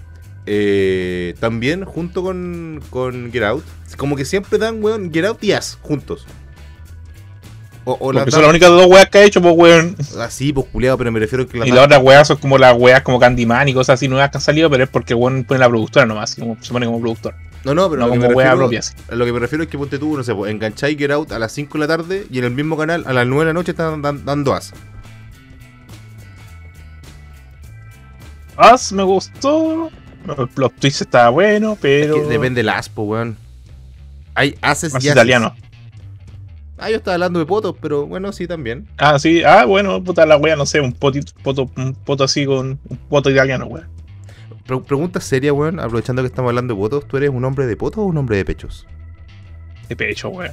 eh, 0.47 1.35
también 1.41 1.85
junto 1.85 2.23
con, 2.23 2.83
con 2.91 3.33
Get 3.33 3.43
Out. 3.43 3.65
Como 3.97 4.17
que 4.17 4.25
siempre 4.25 4.59
dan, 4.59 4.83
weón, 4.83 5.13
Get 5.13 5.25
Out 5.25 5.43
y 5.45 5.53
As 5.53 5.79
juntos. 5.83 6.27
O, 7.87 7.97
o 8.01 8.13
las 8.13 8.31
son 8.33 8.41
las 8.43 8.51
únicas 8.51 8.71
dos 8.71 8.87
weas 8.87 9.09
que 9.11 9.19
ha 9.19 9.25
hecho, 9.25 9.43
pues 9.43 9.55
weón. 9.57 9.97
así, 10.21 10.53
pues 10.53 10.67
culiado, 10.73 10.97
pero 10.97 11.13
me 11.13 11.21
refiero 11.21 11.45
a 11.45 11.47
que 11.47 11.59
las 11.59 11.69
Y 11.69 11.71
las 11.71 11.85
otras 11.85 12.03
weas 12.03 12.27
son 12.29 12.39
como 12.39 12.57
las 12.57 12.75
weas 12.79 13.03
como 13.03 13.19
Candyman 13.21 13.69
y 13.69 13.75
cosas 13.75 13.95
así 13.95 14.09
nuevas 14.09 14.31
que 14.31 14.39
han 14.39 14.43
salido, 14.43 14.71
pero 14.71 14.85
es 14.85 14.91
porque 14.91 15.13
weón 15.15 15.45
pone 15.45 15.61
la 15.61 15.69
productora 15.69 16.07
nomás, 16.07 16.35
como 16.35 16.57
se 16.63 16.73
pone 16.73 16.87
como 16.87 17.01
productor. 17.01 17.35
No, 17.65 17.75
no, 17.75 17.89
pero 17.91 18.01
No 18.03 18.07
lo, 18.09 18.13
que 18.13 18.19
como 18.19 18.29
me 18.31 18.35
wea 18.35 18.47
refiero, 18.55 18.59
propia, 18.69 18.81
a 19.11 19.15
lo 19.15 19.25
que 19.25 19.33
me 19.33 19.39
refiero 19.39 19.65
es 19.65 19.71
que 19.71 19.79
ponte 19.79 19.99
tú, 19.99 20.17
no 20.17 20.23
sé, 20.23 20.35
pues, 20.35 20.51
engancháis 20.53 20.97
Get 20.99 21.11
Out 21.11 21.33
a 21.33 21.39
las 21.39 21.53
5 21.53 21.79
de 21.79 21.87
la 21.87 21.87
tarde 21.97 22.27
y 22.31 22.39
en 22.39 22.45
el 22.45 22.51
mismo 22.51 22.77
canal 22.77 23.05
a 23.07 23.13
las 23.13 23.27
9 23.27 23.41
de 23.41 23.47
la 23.47 23.53
noche 23.55 23.71
están 23.73 24.01
dan- 24.03 24.25
dando 24.25 24.55
As. 24.55 24.73
Us 28.73 28.93
me 28.93 29.03
gustó. 29.03 29.91
El 30.39 30.49
plot 30.49 30.73
twist 30.79 31.03
estaba 31.03 31.29
bueno, 31.31 31.77
pero. 31.81 32.17
Es 32.17 32.23
que 32.23 32.29
depende 32.29 32.61
del 32.61 32.69
As, 32.71 32.89
pues, 32.89 33.09
weón. 33.09 33.37
Hay 34.35 34.57
Ases 34.63 34.93
y 34.95 34.97
Ases. 34.97 35.11
italiano. 35.13 35.55
Ah, 36.77 36.91
yo 36.91 36.97
estaba 36.97 37.15
hablando 37.15 37.39
de 37.39 37.47
potos, 37.47 37.77
pero 37.81 38.07
bueno, 38.07 38.33
sí 38.33 38.47
también. 38.49 38.89
Ah, 38.99 39.19
sí. 39.19 39.43
Ah, 39.45 39.65
bueno, 39.65 40.03
puta 40.03 40.27
la 40.27 40.37
wea, 40.37 40.57
no 40.57 40.67
sé, 40.67 40.81
un 40.81 40.93
potito, 40.93 41.33
poto, 41.43 41.71
un 41.77 41.95
poto 41.95 42.25
así 42.25 42.45
con 42.47 42.81
un 42.89 42.97
poto 43.09 43.31
italiano, 43.31 43.67
wea. 43.67 43.89
Pre- 44.67 44.81
pregunta 44.81 45.21
seria, 45.21 45.53
weón, 45.53 45.79
aprovechando 45.79 46.23
que 46.23 46.27
estamos 46.27 46.49
hablando 46.49 46.75
de 46.75 46.81
potos, 46.81 47.07
¿tú 47.07 47.17
eres 47.17 47.31
un 47.31 47.45
hombre 47.45 47.67
de 47.67 47.77
potos 47.77 47.99
o 47.99 48.03
un 48.05 48.17
hombre 48.17 48.37
de 48.39 48.45
pechos? 48.45 48.87
De 49.89 49.95
pecho, 49.95 50.31
wea. 50.31 50.53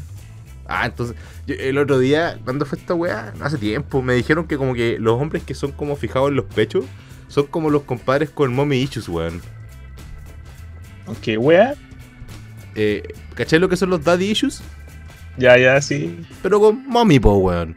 Ah, 0.68 0.86
entonces, 0.86 1.16
yo- 1.48 1.56
el 1.56 1.78
otro 1.80 1.98
día, 1.98 2.38
cuando 2.44 2.66
fue 2.66 2.78
esta 2.78 2.94
weá? 2.94 3.34
Hace 3.42 3.58
tiempo, 3.58 4.02
me 4.02 4.14
dijeron 4.14 4.46
que 4.48 4.58
como 4.58 4.74
que 4.76 4.98
los 5.00 5.20
hombres 5.20 5.44
que 5.44 5.56
son 5.56 5.72
como 5.72 5.96
fijados 5.96 6.30
en 6.30 6.36
los 6.36 6.46
pechos 6.46 6.86
son 7.30 7.48
como 7.48 7.70
los 7.70 7.82
compadres 7.84 8.30
con 8.30 8.54
mommy 8.54 8.78
issues, 8.78 9.10
weón. 9.10 9.42
Aunque 11.08 11.38
wea. 11.38 11.74
Eh, 12.76 13.04
¿Cachai 13.36 13.60
lo 13.60 13.68
que 13.70 13.76
son 13.78 13.90
los 13.90 14.04
daddy 14.04 14.30
issues? 14.32 14.62
Ya, 15.38 15.58
ya, 15.58 15.82
sí. 15.82 16.20
Pero 16.42 16.60
con 16.60 16.86
mommy, 16.88 17.20
po, 17.20 17.36
weón. 17.38 17.76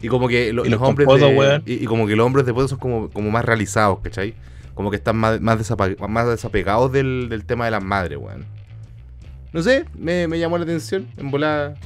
Y 0.00 0.08
como 0.08 0.28
que 0.28 0.52
lo- 0.52 0.66
Y 0.66 0.68
los 0.68 0.78
los 0.80 0.88
hombres 0.88 1.08
de, 1.08 1.62
y, 1.66 1.84
y 1.84 1.86
como 1.86 2.06
que 2.06 2.14
los 2.14 2.26
hombres 2.26 2.44
de 2.44 2.52
poto 2.52 2.68
son 2.68 2.78
como, 2.78 3.08
como 3.10 3.30
más 3.30 3.44
realizados, 3.44 4.00
¿cachai? 4.00 4.34
Como 4.74 4.90
que 4.90 4.96
están 4.96 5.16
más, 5.16 5.40
más, 5.40 5.58
desapegados 5.58 6.92
del, 6.92 7.28
del 7.30 7.44
tema 7.46 7.64
de 7.64 7.70
las 7.70 7.82
madres, 7.82 8.18
weón. 8.18 8.44
No 9.52 9.62
sé, 9.62 9.84
me, 9.96 10.26
me 10.28 10.38
llamó 10.38 10.58
la 10.58 10.64
atención. 10.64 11.06
En 11.16 11.30
volar. 11.30 11.76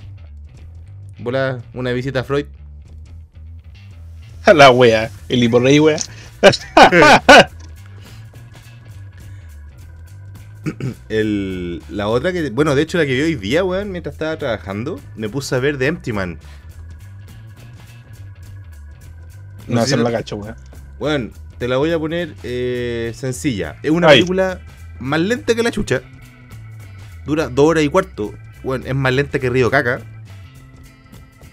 En 1.18 1.24
volar 1.24 1.62
una 1.74 1.92
visita 1.92 2.20
a 2.20 2.24
Freud. 2.24 2.46
La 4.54 4.70
wea. 4.70 5.10
El 5.28 5.44
hiporrey, 5.44 5.78
wea. 5.78 5.98
El, 11.08 11.82
la 11.90 12.08
otra 12.08 12.32
que. 12.32 12.50
Bueno, 12.50 12.74
de 12.74 12.82
hecho, 12.82 12.98
la 12.98 13.06
que 13.06 13.14
vi 13.14 13.20
hoy 13.22 13.34
día, 13.34 13.64
weón, 13.64 13.90
mientras 13.90 14.14
estaba 14.14 14.36
trabajando, 14.36 15.00
me 15.16 15.28
puse 15.28 15.54
a 15.54 15.58
ver 15.58 15.78
The 15.78 15.86
Empty 15.86 16.12
Man. 16.12 16.38
No, 19.66 19.80
sé 19.82 19.88
se 19.88 19.90
si 19.92 19.96
no 19.98 20.02
la 20.04 20.12
cacho, 20.12 20.36
wea. 20.36 20.56
Weón, 20.98 21.32
te 21.58 21.68
la 21.68 21.76
voy 21.76 21.92
a 21.92 21.98
poner 21.98 22.34
eh, 22.42 23.12
sencilla. 23.14 23.76
Es 23.82 23.90
una 23.90 24.08
película 24.08 24.60
más 24.98 25.20
lenta 25.20 25.54
que 25.54 25.62
la 25.62 25.70
chucha. 25.70 26.02
Dura 27.26 27.48
dos 27.48 27.66
horas 27.66 27.84
y 27.84 27.88
cuarto. 27.88 28.34
Weón, 28.64 28.86
es 28.86 28.94
más 28.94 29.12
lenta 29.12 29.38
que 29.38 29.50
Río 29.50 29.70
Caca. 29.70 30.00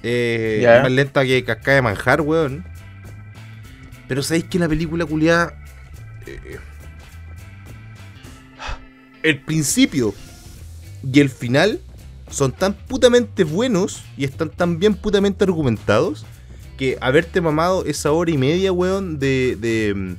Eh. 0.04 0.66
Es 0.68 0.82
más 0.82 0.92
lenta 0.92 1.26
que 1.26 1.44
Cascada 1.44 1.76
de 1.76 1.82
Manjar, 1.82 2.22
weón. 2.22 2.64
Pero 4.08 4.24
sabéis 4.24 4.46
que 4.46 4.60
la 4.60 4.70
película 4.70 5.06
culiada. 5.06 5.54
eh, 6.28 6.60
el 9.26 9.42
principio 9.42 10.14
y 11.12 11.20
el 11.20 11.30
final 11.30 11.80
son 12.30 12.52
tan 12.52 12.74
putamente 12.74 13.44
buenos 13.44 14.04
y 14.18 14.24
están 14.24 14.50
tan 14.50 14.80
bien 14.80 14.96
putamente 14.96 15.44
argumentados 15.44 16.26
que 16.78 16.98
haberte 17.02 17.42
mamado 17.42 17.86
esa 17.86 18.12
hora 18.12 18.32
y 18.32 18.38
media, 18.38 18.72
weón, 18.72 19.18
de, 19.18 19.56
de, 19.56 20.16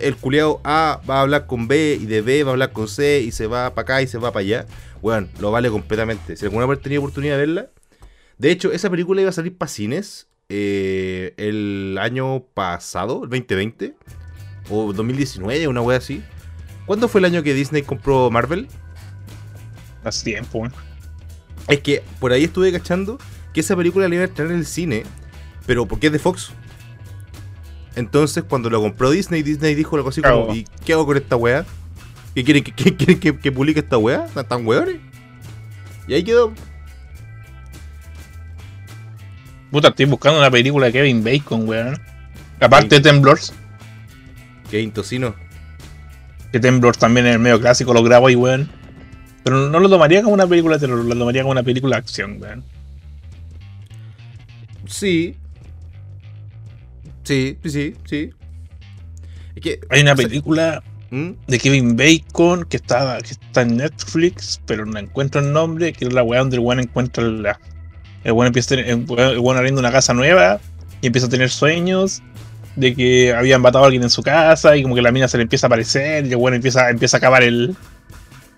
el 0.00 0.16
culiao 0.16 0.60
A 0.64 1.00
va 1.08 1.18
a 1.18 1.20
hablar 1.22 1.46
con 1.46 1.68
B 1.68 1.98
y 2.00 2.06
de 2.06 2.22
B 2.22 2.42
va 2.44 2.50
a 2.50 2.52
hablar 2.52 2.72
con 2.72 2.88
C 2.88 3.20
y 3.20 3.32
se 3.32 3.46
va 3.46 3.74
para 3.74 3.82
acá 3.82 4.02
y 4.02 4.06
se 4.06 4.18
va 4.18 4.32
para 4.32 4.40
allá, 4.40 4.66
weón, 5.02 5.28
lo 5.40 5.50
vale 5.50 5.70
completamente. 5.70 6.36
Si 6.36 6.44
alguna 6.44 6.66
vez 6.66 6.80
tenido 6.80 7.02
oportunidad 7.02 7.34
de 7.34 7.40
verla, 7.40 7.70
de 8.38 8.50
hecho, 8.50 8.72
esa 8.72 8.88
película 8.88 9.20
iba 9.20 9.30
a 9.30 9.32
salir 9.32 9.56
para 9.56 9.68
cines 9.68 10.28
eh, 10.48 11.34
el 11.36 11.98
año 12.00 12.44
pasado, 12.54 13.24
el 13.24 13.30
2020, 13.30 13.94
o 14.70 14.92
2019, 14.92 15.68
una 15.68 15.82
wea 15.82 15.98
así. 15.98 16.22
¿Cuándo 16.88 17.06
fue 17.06 17.18
el 17.18 17.26
año 17.26 17.42
que 17.42 17.52
Disney 17.52 17.82
compró 17.82 18.30
Marvel? 18.30 18.66
Hace 20.04 20.24
tiempo, 20.24 20.60
wea. 20.60 20.72
Es 21.68 21.80
que 21.80 22.02
por 22.18 22.32
ahí 22.32 22.44
estuve 22.44 22.72
cachando 22.72 23.18
que 23.52 23.60
esa 23.60 23.76
película 23.76 24.08
la 24.08 24.14
iba 24.14 24.24
a 24.24 24.26
estrenar 24.26 24.54
en 24.54 24.60
el 24.60 24.66
cine, 24.66 25.02
pero 25.66 25.84
porque 25.86 26.06
es 26.06 26.14
de 26.14 26.18
Fox. 26.18 26.50
Entonces, 27.94 28.42
cuando 28.48 28.70
lo 28.70 28.80
compró 28.80 29.10
Disney, 29.10 29.42
Disney 29.42 29.74
dijo 29.74 29.96
algo 29.96 30.08
así 30.08 30.22
como. 30.22 30.54
¿Y 30.54 30.64
qué 30.86 30.94
hago 30.94 31.04
con 31.04 31.18
esta 31.18 31.36
weá? 31.36 31.66
¿Qué 32.34 32.42
quieren 32.42 32.64
que, 32.64 32.96
que, 32.96 33.38
que 33.38 33.52
publique 33.52 33.80
esta 33.80 33.98
weá? 33.98 34.24
¿Están 34.34 34.66
weones? 34.66 34.96
Y 36.06 36.14
ahí 36.14 36.24
quedó. 36.24 36.54
Puta, 39.70 39.88
estoy 39.88 40.06
buscando 40.06 40.38
una 40.38 40.50
película 40.50 40.86
de 40.86 40.92
Kevin 40.92 41.22
Bacon, 41.22 41.68
weón. 41.68 42.00
Aparte 42.60 42.94
de 42.94 43.00
Temblors, 43.02 43.52
Que 44.70 44.80
intocino. 44.80 45.34
Que 46.52 46.60
Temblors 46.60 46.98
también 46.98 47.26
es 47.26 47.34
el 47.34 47.40
medio 47.40 47.60
clásico, 47.60 47.92
lo 47.92 48.02
grabo 48.02 48.28
ahí, 48.28 48.36
weón. 48.36 48.70
Pero 49.44 49.68
no 49.68 49.80
lo 49.80 49.88
tomaría 49.88 50.22
como 50.22 50.34
una 50.34 50.46
película 50.46 50.76
de 50.76 50.86
terror, 50.86 51.04
lo 51.04 51.16
tomaría 51.16 51.42
como 51.42 51.52
una 51.52 51.62
película 51.62 51.96
de 51.96 52.00
acción, 52.00 52.38
weón. 52.40 52.64
Sí. 54.86 55.36
Sí, 57.24 57.58
sí, 57.64 57.94
sí. 58.04 58.30
Es 59.54 59.62
que. 59.62 59.80
Hay 59.90 60.00
una 60.00 60.12
o 60.12 60.16
sea, 60.16 60.26
película 60.26 60.82
¿Mm? 61.10 61.30
de 61.46 61.58
Kevin 61.58 61.96
Bacon 61.96 62.64
que 62.64 62.78
está, 62.78 63.18
que 63.18 63.32
está 63.32 63.62
en 63.62 63.76
Netflix, 63.76 64.60
pero 64.66 64.86
no 64.86 64.98
encuentro 64.98 65.40
el 65.40 65.52
nombre, 65.52 65.92
que 65.92 66.06
es 66.06 66.12
la 66.12 66.22
weá 66.22 66.40
donde 66.40 66.56
el 66.56 66.60
weón 66.60 66.80
encuentra 66.80 67.24
la. 67.24 67.60
El 68.24 68.32
weón 68.32 68.48
empieza 68.48 68.74
a 68.74 68.76
tener, 68.76 68.90
el 68.90 69.38
weón 69.38 69.56
arrienda 69.56 69.80
una 69.80 69.92
casa 69.92 70.14
nueva 70.14 70.60
y 71.00 71.06
empieza 71.06 71.26
a 71.26 71.30
tener 71.30 71.50
sueños 71.50 72.22
de 72.78 72.94
que 72.94 73.34
habían 73.34 73.60
matado 73.60 73.84
a 73.84 73.86
alguien 73.86 74.02
en 74.02 74.10
su 74.10 74.22
casa 74.22 74.76
y 74.76 74.82
como 74.82 74.94
que 74.94 75.02
la 75.02 75.12
mina 75.12 75.28
se 75.28 75.36
le 75.36 75.42
empieza 75.44 75.66
a 75.66 75.68
aparecer 75.68 76.26
y 76.26 76.30
el 76.30 76.36
weón 76.36 76.54
empieza, 76.54 76.90
empieza 76.90 77.16
a 77.16 77.18
acabar 77.18 77.42
el. 77.42 77.74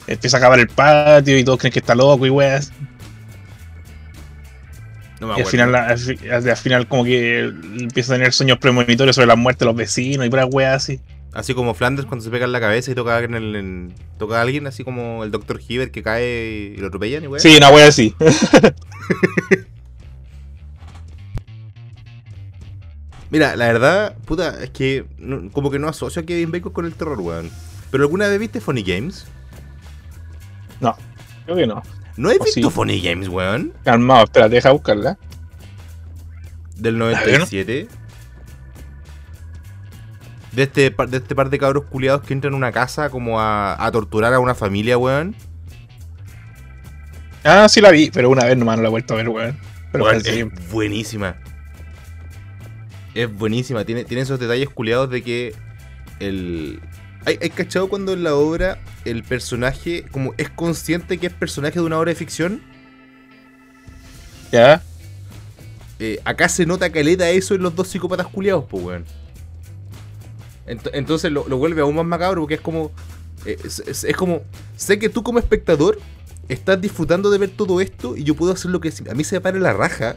Empieza 0.07 0.37
a 0.37 0.41
acabar 0.41 0.59
el 0.59 0.69
patio 0.69 1.39
y 1.39 1.45
todos 1.45 1.59
creen 1.59 1.73
que 1.73 1.79
está 1.79 1.95
loco 1.95 2.27
y 2.27 2.31
weas. 2.31 2.73
No 5.21 5.27
me 5.29 5.39
Y 5.39 5.43
al 5.43 5.47
final, 5.47 5.75
al, 5.75 6.49
al 6.49 6.57
final 6.57 6.89
como 6.89 7.05
que 7.05 7.41
empieza 7.79 8.15
a 8.15 8.17
tener 8.17 8.33
sueños 8.33 8.59
premonitorios 8.59 9.15
sobre 9.17 9.27
la 9.29 9.37
muerte 9.37 9.61
de 9.65 9.67
los 9.67 9.77
vecinos 9.77 10.27
y 10.27 10.31
puras 10.31 10.47
weas 10.51 10.77
así. 10.83 11.01
Así 11.33 11.55
como 11.55 11.75
Flanders 11.75 12.09
cuando 12.09 12.25
se 12.25 12.31
pega 12.31 12.47
en 12.47 12.53
la 12.53 12.59
cabeza 12.61 12.91
y 12.91 12.95
toca 12.95 13.21
en 13.21 13.35
el- 13.35 13.55
en- 13.55 13.95
toca 14.19 14.39
a 14.39 14.43
alguien 14.43 14.67
así 14.67 14.83
como 14.83 15.23
el 15.23 15.31
Dr. 15.31 15.61
Hibbert 15.69 15.93
que 15.93 16.03
cae 16.03 16.75
y 16.77 16.81
lo 16.81 16.89
atropellan 16.89 17.23
y 17.23 17.27
weá. 17.29 17.41
Sí, 17.41 17.55
una 17.57 17.71
wea 17.71 17.87
así. 17.87 18.15
Mira, 23.31 23.55
la 23.57 23.67
verdad, 23.67 24.17
puta, 24.25 24.63
es 24.63 24.71
que 24.71 25.07
no- 25.19 25.51
como 25.53 25.71
que 25.71 25.79
no 25.79 25.89
asocio 25.89 26.23
a 26.23 26.25
Kevin 26.27 26.51
Bacon 26.51 26.73
con 26.73 26.85
el 26.87 26.95
terror, 26.95 27.21
weón. 27.21 27.51
Pero 27.91 28.05
alguna 28.05 28.27
vez 28.29 28.39
viste 28.39 28.61
Funny 28.61 28.83
Games? 28.83 29.27
Creo 31.47 31.57
que 31.57 31.67
no. 31.67 31.83
¿No 32.17 32.31
he 32.31 32.37
¿O 32.39 32.45
visto 32.45 32.69
sí? 32.69 32.75
Funny 32.75 33.01
Games, 33.01 33.29
weón? 33.29 33.73
Calmado, 33.85 34.25
espera, 34.25 34.49
deja 34.49 34.71
buscarla. 34.71 35.19
Del 36.77 36.97
97. 36.99 37.89
De 40.53 40.63
este, 40.65 40.91
par- 40.91 41.09
de 41.09 41.17
este 41.19 41.35
par 41.35 41.51
de 41.51 41.59
cabros 41.59 41.85
culiados 41.85 42.23
que 42.23 42.33
entran 42.35 42.55
a 42.55 42.57
una 42.57 42.73
casa 42.73 43.11
como 43.11 43.41
a, 43.41 43.85
a 43.85 43.91
torturar 43.93 44.33
a 44.35 44.39
una 44.41 44.55
familia, 44.55 44.99
weón. 44.99 45.35
Ah, 47.45 47.69
sí 47.69 47.81
la 47.81 47.91
vi, 47.91 48.11
pero 48.11 48.29
una 48.31 48.45
vez 48.45 48.57
nomás 48.57 48.77
no 48.77 48.83
la 48.83 48.89
he 48.89 48.91
vuelto 48.91 49.15
a 49.15 49.17
ver, 49.17 49.29
weón. 49.29 49.59
Pero 49.93 50.05
Weón, 50.05 50.17
es 50.19 50.23
tiempo. 50.23 50.61
buenísima. 50.71 51.37
Es 53.15 53.33
buenísima. 53.33 53.85
Tiene, 53.85 54.05
tiene 54.05 54.23
esos 54.23 54.39
detalles 54.39 54.69
culiados 54.69 55.11
de 55.11 55.23
que 55.23 55.55
el. 56.21 56.81
¿Hay, 57.27 57.39
hay 57.43 57.51
cachado 57.51 57.89
cuando 57.89 58.13
en 58.15 58.23
la 58.23 58.35
obra 58.35 58.79
el 59.05 59.23
personaje 59.25 60.05
como 60.11 60.33
es 60.39 60.49
consciente 60.49 61.19
que 61.19 61.27
es 61.27 61.33
personaje 61.33 61.75
de 61.79 61.85
una 61.85 61.99
obra 61.99 62.11
de 62.11 62.15
ficción? 62.15 62.63
¿Ya? 64.53 64.83
Eh, 65.99 66.19
acá 66.25 66.49
se 66.49 66.65
nota 66.65 66.91
caleta 66.91 67.29
eso 67.29 67.55
en 67.55 67.63
los 67.63 67.75
dos 67.77 67.89
psicópatas 67.89 68.27
culiados, 68.29 68.65
pues, 68.71 68.83
weón. 68.83 69.05
Ent- 70.67 70.91
entonces 70.95 71.31
lo, 71.31 71.47
lo 71.49 71.59
vuelve 71.59 71.83
aún 71.83 71.97
más 71.97 72.07
macabro 72.07 72.43
porque 72.43 72.55
es 72.55 72.61
como. 72.61 72.91
eh, 73.45 73.57
es, 73.65 73.81
es- 73.81 74.05
es 74.05 74.17
como. 74.17 74.43
Sé 74.77 74.99
que 74.99 75.09
tú 75.09 75.23
como 75.23 75.39
espectador 75.39 75.99
estás 76.49 76.81
disfrutando 76.81 77.31
de 77.31 77.39
ver 77.39 77.51
todo 77.51 77.81
esto 77.81 78.17
y 78.17 78.25
yo 78.25 78.35
puedo 78.35 78.53
hacer 78.53 78.71
lo 78.71 78.81
que 78.81 78.93
a 79.11 79.15
mí 79.15 79.25
se 79.25 79.37
me 79.37 79.41
pare 79.41 79.61
la 79.61 79.73
raja. 79.73 80.17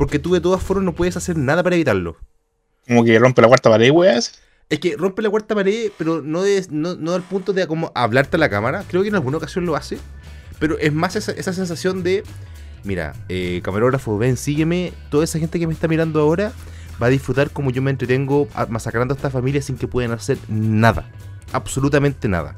Porque 0.00 0.18
tú 0.18 0.32
de 0.32 0.40
todas 0.40 0.62
formas 0.62 0.86
no 0.86 0.94
puedes 0.94 1.14
hacer 1.18 1.36
nada 1.36 1.62
para 1.62 1.76
evitarlo. 1.76 2.16
Como 2.88 3.04
que 3.04 3.18
rompe 3.18 3.42
la 3.42 3.48
cuarta 3.48 3.68
pared, 3.68 3.90
weón. 3.90 4.16
Es 4.70 4.78
que 4.80 4.96
rompe 4.96 5.20
la 5.20 5.28
cuarta 5.28 5.54
pared, 5.54 5.92
pero 5.98 6.22
no, 6.22 6.42
es, 6.46 6.70
no, 6.70 6.94
no 6.94 7.12
al 7.12 7.20
punto 7.20 7.52
de 7.52 7.66
como 7.66 7.92
hablarte 7.94 8.38
a 8.38 8.40
la 8.40 8.48
cámara. 8.48 8.82
Creo 8.88 9.02
que 9.02 9.08
en 9.08 9.16
alguna 9.16 9.36
ocasión 9.36 9.66
lo 9.66 9.76
hace. 9.76 9.98
Pero 10.58 10.78
es 10.78 10.90
más 10.94 11.16
esa, 11.16 11.32
esa 11.32 11.52
sensación 11.52 12.02
de, 12.02 12.24
mira, 12.82 13.14
eh, 13.28 13.60
camarógrafo, 13.62 14.16
ven, 14.16 14.38
sígueme. 14.38 14.94
Toda 15.10 15.24
esa 15.24 15.38
gente 15.38 15.58
que 15.58 15.66
me 15.66 15.74
está 15.74 15.86
mirando 15.86 16.18
ahora 16.18 16.52
va 17.00 17.08
a 17.08 17.10
disfrutar 17.10 17.50
como 17.50 17.70
yo 17.70 17.82
me 17.82 17.90
entretengo 17.90 18.48
masacrando 18.70 19.12
a 19.12 19.18
esta 19.18 19.28
familia 19.28 19.60
sin 19.60 19.76
que 19.76 19.86
puedan 19.86 20.12
hacer 20.12 20.38
nada. 20.48 21.10
Absolutamente 21.52 22.26
nada. 22.26 22.56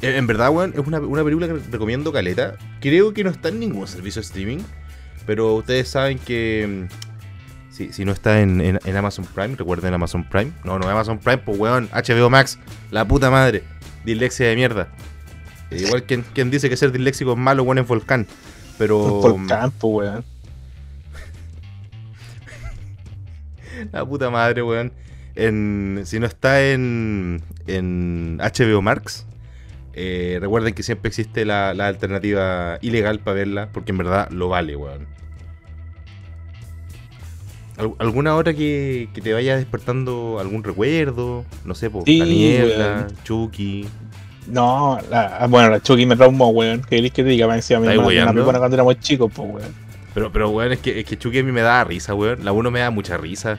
En 0.00 0.14
en 0.14 0.26
verdad, 0.26 0.50
weón, 0.50 0.72
es 0.76 0.86
una, 0.86 1.00
una 1.00 1.24
película 1.24 1.48
que 1.48 1.54
recomiendo 1.70 2.12
caleta. 2.12 2.56
Creo 2.80 3.12
que 3.12 3.24
no 3.24 3.30
está 3.30 3.48
en 3.48 3.58
ningún 3.60 3.86
servicio 3.88 4.20
de 4.22 4.26
streaming. 4.26 4.58
Pero 5.26 5.56
ustedes 5.56 5.88
saben 5.88 6.18
que 6.18 6.88
mm, 6.88 7.72
si, 7.74 7.92
si 7.92 8.04
no 8.04 8.12
está 8.12 8.40
en, 8.40 8.60
en- 8.60 8.80
en 8.84 8.96
Amazon 8.96 9.26
Prime, 9.34 9.56
recuerden 9.56 9.92
Amazon 9.94 10.24
Prime. 10.24 10.52
No, 10.64 10.78
no 10.78 10.88
Amazon 10.88 11.18
Prime, 11.18 11.38
pues 11.38 11.58
weón, 11.58 11.88
HBO 11.92 12.30
Max, 12.30 12.58
la 12.90 13.06
puta 13.06 13.30
madre. 13.30 13.62
Dislexia 14.04 14.46
de 14.48 14.56
mierda. 14.56 14.88
Eh, 15.70 15.82
igual 15.86 16.04
quien, 16.04 16.22
quien 16.32 16.50
dice 16.50 16.70
que 16.70 16.76
ser 16.78 16.92
disléxico 16.92 17.32
es 17.32 17.38
malo, 17.38 17.62
weón, 17.64 17.78
es 17.78 17.86
volcán. 17.86 18.26
Pero. 18.78 19.20
Por 19.20 19.46
campo, 19.46 19.88
weón. 19.88 20.24
La 23.92 24.04
puta 24.04 24.30
madre, 24.30 24.62
weón. 24.62 24.92
En, 25.34 26.02
si 26.04 26.18
no 26.18 26.26
está 26.26 26.70
en, 26.70 27.42
en 27.66 28.38
HBO 28.38 28.82
Max, 28.82 29.24
eh, 30.00 30.38
recuerden 30.40 30.74
que 30.74 30.82
siempre 30.82 31.08
existe 31.08 31.44
la, 31.44 31.74
la 31.74 31.88
alternativa 31.88 32.78
ilegal 32.82 33.18
para 33.20 33.34
verla, 33.34 33.68
porque 33.72 33.90
en 33.92 33.98
verdad 33.98 34.30
lo 34.30 34.48
vale, 34.48 34.76
weón. 34.76 35.06
Al- 37.76 37.94
¿Alguna 37.98 38.34
hora 38.34 38.54
que, 38.54 39.08
que 39.14 39.20
te 39.20 39.32
vaya 39.32 39.56
despertando 39.56 40.38
algún 40.40 40.64
recuerdo? 40.64 41.44
No 41.64 41.74
sé, 41.74 41.90
por 41.90 42.04
Sí, 42.04 42.18
la 42.18 42.24
niebla, 42.26 42.86
weón. 43.08 43.16
Chucky. 43.24 43.86
No, 44.48 44.98
la, 45.10 45.36
ah, 45.38 45.46
bueno, 45.46 45.70
la 45.70 45.80
Chucky 45.80 46.06
me 46.06 46.16
traumó, 46.16 46.48
weón. 46.48 46.80
¿Qué 46.82 46.96
querés 46.96 47.12
que 47.12 47.22
te 47.22 47.28
diga? 47.28 47.46
Me 47.46 47.56
decía 47.56 47.78
mi 47.78 47.86
¿Estáis 47.88 48.16
hermana 48.18 48.58
cuando 48.58 48.74
éramos 48.74 48.98
chicos, 49.00 49.30
pues, 49.34 49.48
weón. 49.48 49.74
Pero, 50.14 50.32
pero 50.32 50.50
weón, 50.50 50.72
es 50.72 50.78
que, 50.80 50.98
es 51.00 51.04
que 51.04 51.16
Chucky 51.18 51.38
a 51.40 51.44
mí 51.44 51.52
me 51.52 51.60
da 51.60 51.84
risa, 51.84 52.14
weón. 52.14 52.44
La 52.44 52.52
1 52.52 52.70
me 52.70 52.80
da 52.80 52.90
mucha 52.90 53.16
risa. 53.16 53.58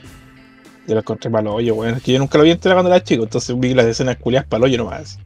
Yo 0.86 0.94
la 0.94 1.00
encontré 1.00 1.30
para 1.30 1.48
hoyo, 1.50 1.74
weón. 1.76 1.94
Es 1.96 2.02
que 2.02 2.12
yo 2.12 2.18
nunca 2.18 2.36
lo 2.36 2.44
vi 2.44 2.50
entera 2.50 2.74
cuando 2.74 2.90
era 2.90 3.02
chico, 3.02 3.22
entonces 3.22 3.58
vi 3.58 3.72
las 3.72 3.86
escenas 3.86 4.16
culiadas 4.16 4.48
para 4.48 4.64
hoyo 4.64 4.76
nomás. 4.78 5.18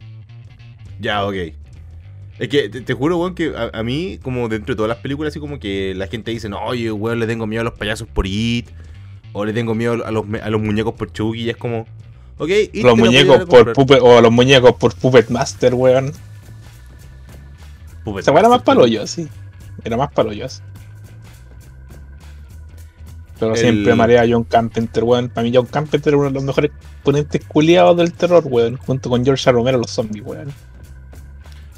Ya, 1.01 1.25
ok. 1.27 1.35
Es 2.39 2.49
que 2.49 2.69
te, 2.69 2.81
te 2.81 2.95
juro, 2.95 3.19
weón, 3.19 3.35
que 3.35 3.55
a, 3.57 3.71
a 3.79 3.83
mí, 3.83 4.19
como 4.23 4.49
dentro 4.49 4.75
de 4.75 4.77
todas 4.77 4.89
las 4.89 4.99
películas, 4.99 5.33
así 5.33 5.41
como 5.41 5.59
que 5.61 5.95
la 5.95 6.07
gente 6.09 6.31
dice, 6.33 6.49
no, 6.49 6.63
oye, 6.65 6.91
weón, 6.91 7.21
le 7.21 7.27
tengo 7.27 7.47
miedo 7.47 7.61
a 7.61 7.65
los 7.65 7.75
payasos 7.75 8.09
por 8.09 8.27
It. 8.27 8.69
O 9.33 9.45
le 9.45 9.53
tengo 9.53 9.75
miedo 9.75 10.05
a 10.05 10.11
los, 10.13 10.25
a 10.43 10.51
los 10.51 10.61
muñecos 10.61 10.95
por 10.95 11.13
Chucky. 11.13 11.43
Y 11.43 11.51
es 11.51 11.57
como, 11.57 11.87
ok, 12.39 12.51
It 12.73 12.85
los 12.85 12.97
muñecos 12.97 13.45
por 13.47 13.73
Puppet, 13.73 13.99
o 14.01 14.21
los 14.21 14.31
muñecos 14.33 14.75
por 14.75 14.95
Puppet 14.95 15.29
Master, 15.31 15.75
weón. 15.75 16.13
Puppet 18.05 18.23
Esa 18.23 18.33
weá 18.33 18.41
era 18.41 18.49
más 18.49 18.59
Master, 18.59 18.75
para 18.75 18.81
hoyo, 18.85 19.07
sí. 19.07 19.29
Era 19.85 19.97
más 19.97 20.11
hoyo, 20.17 20.47
así. 20.47 20.61
Pero 23.41 23.55
El- 23.55 23.61
siempre 23.61 23.93
amaré 23.93 24.19
a 24.19 24.27
John 24.29 24.45
Carpenter, 24.45 25.03
weón. 25.05 25.29
Para 25.29 25.45
mí 25.45 25.53
John 25.55 25.67
Carpenter 25.67 26.13
es 26.15 26.19
uno 26.19 26.29
de 26.29 26.35
los 26.35 26.45
mejores 26.45 26.71
ponentes 27.03 27.45
culiados 27.45 27.97
del 27.97 28.13
terror, 28.13 28.45
weón. 28.47 28.77
Junto 28.77 29.11
con 29.11 29.25
George. 29.25 29.51
Romero, 29.51 29.79
los 29.79 29.91
zombies, 29.91 30.25
weón. 30.25 30.53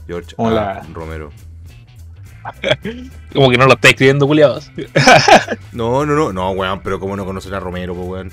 George 0.06 0.34
Como 0.36 0.48
A. 0.50 0.52
la- 0.52 0.86
Romero. 0.92 1.32
Como 3.32 3.50
que 3.50 3.58
no 3.58 3.66
lo 3.66 3.72
está 3.74 3.88
escribiendo 3.88 4.26
culiados. 4.26 4.70
No, 5.72 6.06
no, 6.06 6.14
no, 6.14 6.32
no, 6.32 6.50
weón, 6.52 6.80
pero 6.82 6.98
cómo 7.00 7.16
no 7.16 7.24
conocer 7.24 7.54
a 7.54 7.60
Romero, 7.60 7.94
pues, 7.94 8.08
weón. 8.08 8.32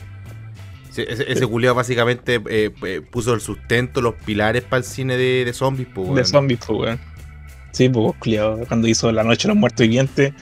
Ese, 0.92 1.12
ese, 1.12 1.32
ese 1.32 1.48
culiao 1.48 1.74
básicamente 1.76 2.40
eh, 2.50 2.72
eh, 2.84 3.02
puso 3.02 3.34
el 3.34 3.42
sustento, 3.42 4.02
los 4.02 4.14
pilares 4.14 4.62
para 4.64 4.78
el 4.78 4.84
cine 4.84 5.18
de, 5.18 5.44
de 5.44 5.54
zombies, 5.54 5.88
pues, 5.94 6.06
weón. 6.06 6.16
De 6.16 6.26
zombies, 6.26 6.60
pues, 6.66 6.80
weón. 6.80 7.00
Sí, 7.72 7.90
pues, 7.90 8.16
culiado. 8.20 8.60
Cuando 8.68 8.88
hizo 8.88 9.12
La 9.12 9.24
Noche 9.24 9.48
de 9.48 9.54
los 9.56 9.58
Muertos 9.58 9.80
Vivientes, 9.82 10.34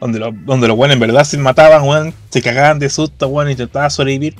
donde, 0.00 0.18
los 0.18 0.32
donde 0.44 0.68
los 0.68 0.76
weones 0.76 0.94
en 0.96 1.00
verdad 1.00 1.24
se 1.24 1.38
mataban, 1.38 1.82
weón. 1.88 2.14
Se 2.30 2.42
cagaban 2.42 2.78
de 2.78 2.90
susto, 2.90 3.26
weón, 3.28 3.48
y 3.48 3.52
intentaban 3.52 3.90
sobrevivir. 3.90 4.36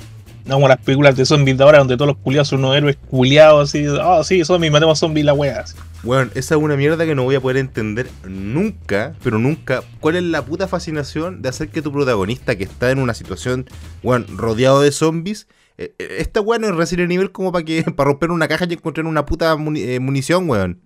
No 0.47 0.57
como 0.57 0.69
las 0.69 0.79
películas 0.79 1.17
de 1.17 1.25
zombies 1.25 1.57
de 1.57 1.65
ahora, 1.65 1.79
donde 1.79 1.97
todos 1.97 2.09
los 2.09 2.17
culiados 2.19 2.49
son 2.49 2.61
unos 2.61 2.77
héroes 2.77 2.97
culiados, 3.09 3.71
así. 3.71 3.87
Oh, 3.87 4.23
sí, 4.23 4.45
zombies, 4.45 4.71
matemos 4.71 4.99
zombies, 4.99 5.25
la 5.25 5.33
wea. 5.33 5.65
Weón, 6.03 6.31
esa 6.35 6.55
es 6.55 6.61
una 6.61 6.77
mierda 6.77 7.07
que 7.07 7.15
no 7.15 7.23
voy 7.23 7.35
a 7.35 7.41
poder 7.41 7.57
entender 7.57 8.11
nunca, 8.29 9.15
pero 9.23 9.39
nunca. 9.39 9.83
¿Cuál 10.01 10.17
es 10.17 10.23
la 10.23 10.45
puta 10.45 10.69
fascinación 10.69 11.41
de 11.41 11.49
hacer 11.49 11.69
que 11.69 11.81
tu 11.81 11.93
protagonista, 11.93 12.57
que 12.57 12.65
está 12.65 12.91
en 12.91 12.99
una 12.99 13.15
situación, 13.15 13.67
weón, 14.03 14.27
rodeado 14.37 14.83
de 14.83 14.93
zombies, 14.93 15.49
eh, 15.79 15.95
eh, 15.99 16.17
esta 16.19 16.41
weón 16.41 16.61
no 16.61 16.69
es 16.69 16.75
Resident 16.75 17.11
Evil 17.11 17.33
como 17.33 17.51
para 17.51 17.65
que 17.65 17.83
para 17.97 18.11
romper 18.11 18.31
una 18.31 18.47
caja 18.47 18.67
y 18.69 18.75
encontrar 18.75 19.07
una 19.07 19.25
puta 19.25 19.57
eh, 19.77 19.99
munición, 19.99 20.49
weón? 20.49 20.79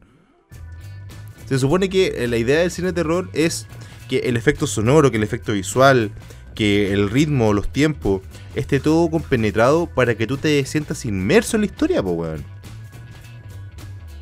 Se 1.49 1.59
supone 1.59 1.88
que 1.88 2.25
eh, 2.25 2.29
la 2.29 2.37
idea 2.37 2.61
del 2.61 2.71
cine 2.71 2.88
de 2.88 2.92
terror 2.92 3.31
es 3.33 3.66
que 4.09 4.18
el 4.18 4.37
efecto 4.37 4.66
sonoro, 4.66 5.11
que 5.11 5.16
el 5.16 5.23
efecto 5.23 5.53
visual, 5.53 6.11
que 6.55 6.92
el 6.92 7.09
ritmo, 7.09 7.55
los 7.55 7.73
tiempos, 7.73 8.21
esté 8.59 8.81
todo 8.81 9.09
compenetrado 9.11 9.87
para 9.87 10.14
que 10.16 10.27
tú 10.27 10.37
te 10.37 10.64
sientas 10.64 11.05
inmerso 11.05 11.57
en 11.57 11.62
la 11.62 11.66
historia, 11.66 12.03
po, 12.03 12.11
weón. 12.11 12.44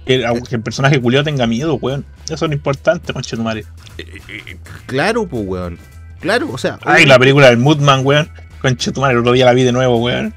Que, 0.05 0.25
que 0.49 0.55
el 0.55 0.63
personaje 0.63 1.01
culiado 1.01 1.25
tenga 1.25 1.47
miedo, 1.47 1.75
weón. 1.77 2.05
Eso 2.27 2.35
es 2.35 2.43
lo 2.43 2.53
importante, 2.53 3.13
conchetumare. 3.13 3.65
Eh, 3.99 4.21
eh, 4.29 4.59
Claro, 4.87 5.27
pues, 5.27 5.43
weón. 5.47 5.79
Claro, 6.21 6.51
o 6.53 6.59
sea. 6.59 6.79
Ay, 6.85 7.07
la 7.07 7.19
película 7.19 7.49
del 7.49 7.59
Moodman, 7.59 8.05
weón. 8.05 8.29
Conchetumare, 8.61 9.15
el 9.15 9.21
otro 9.21 9.33
día 9.33 9.47
la 9.47 9.53
vi 9.53 9.65
de 9.65 9.73
nuevo, 9.73 9.97
weón. 9.99 10.35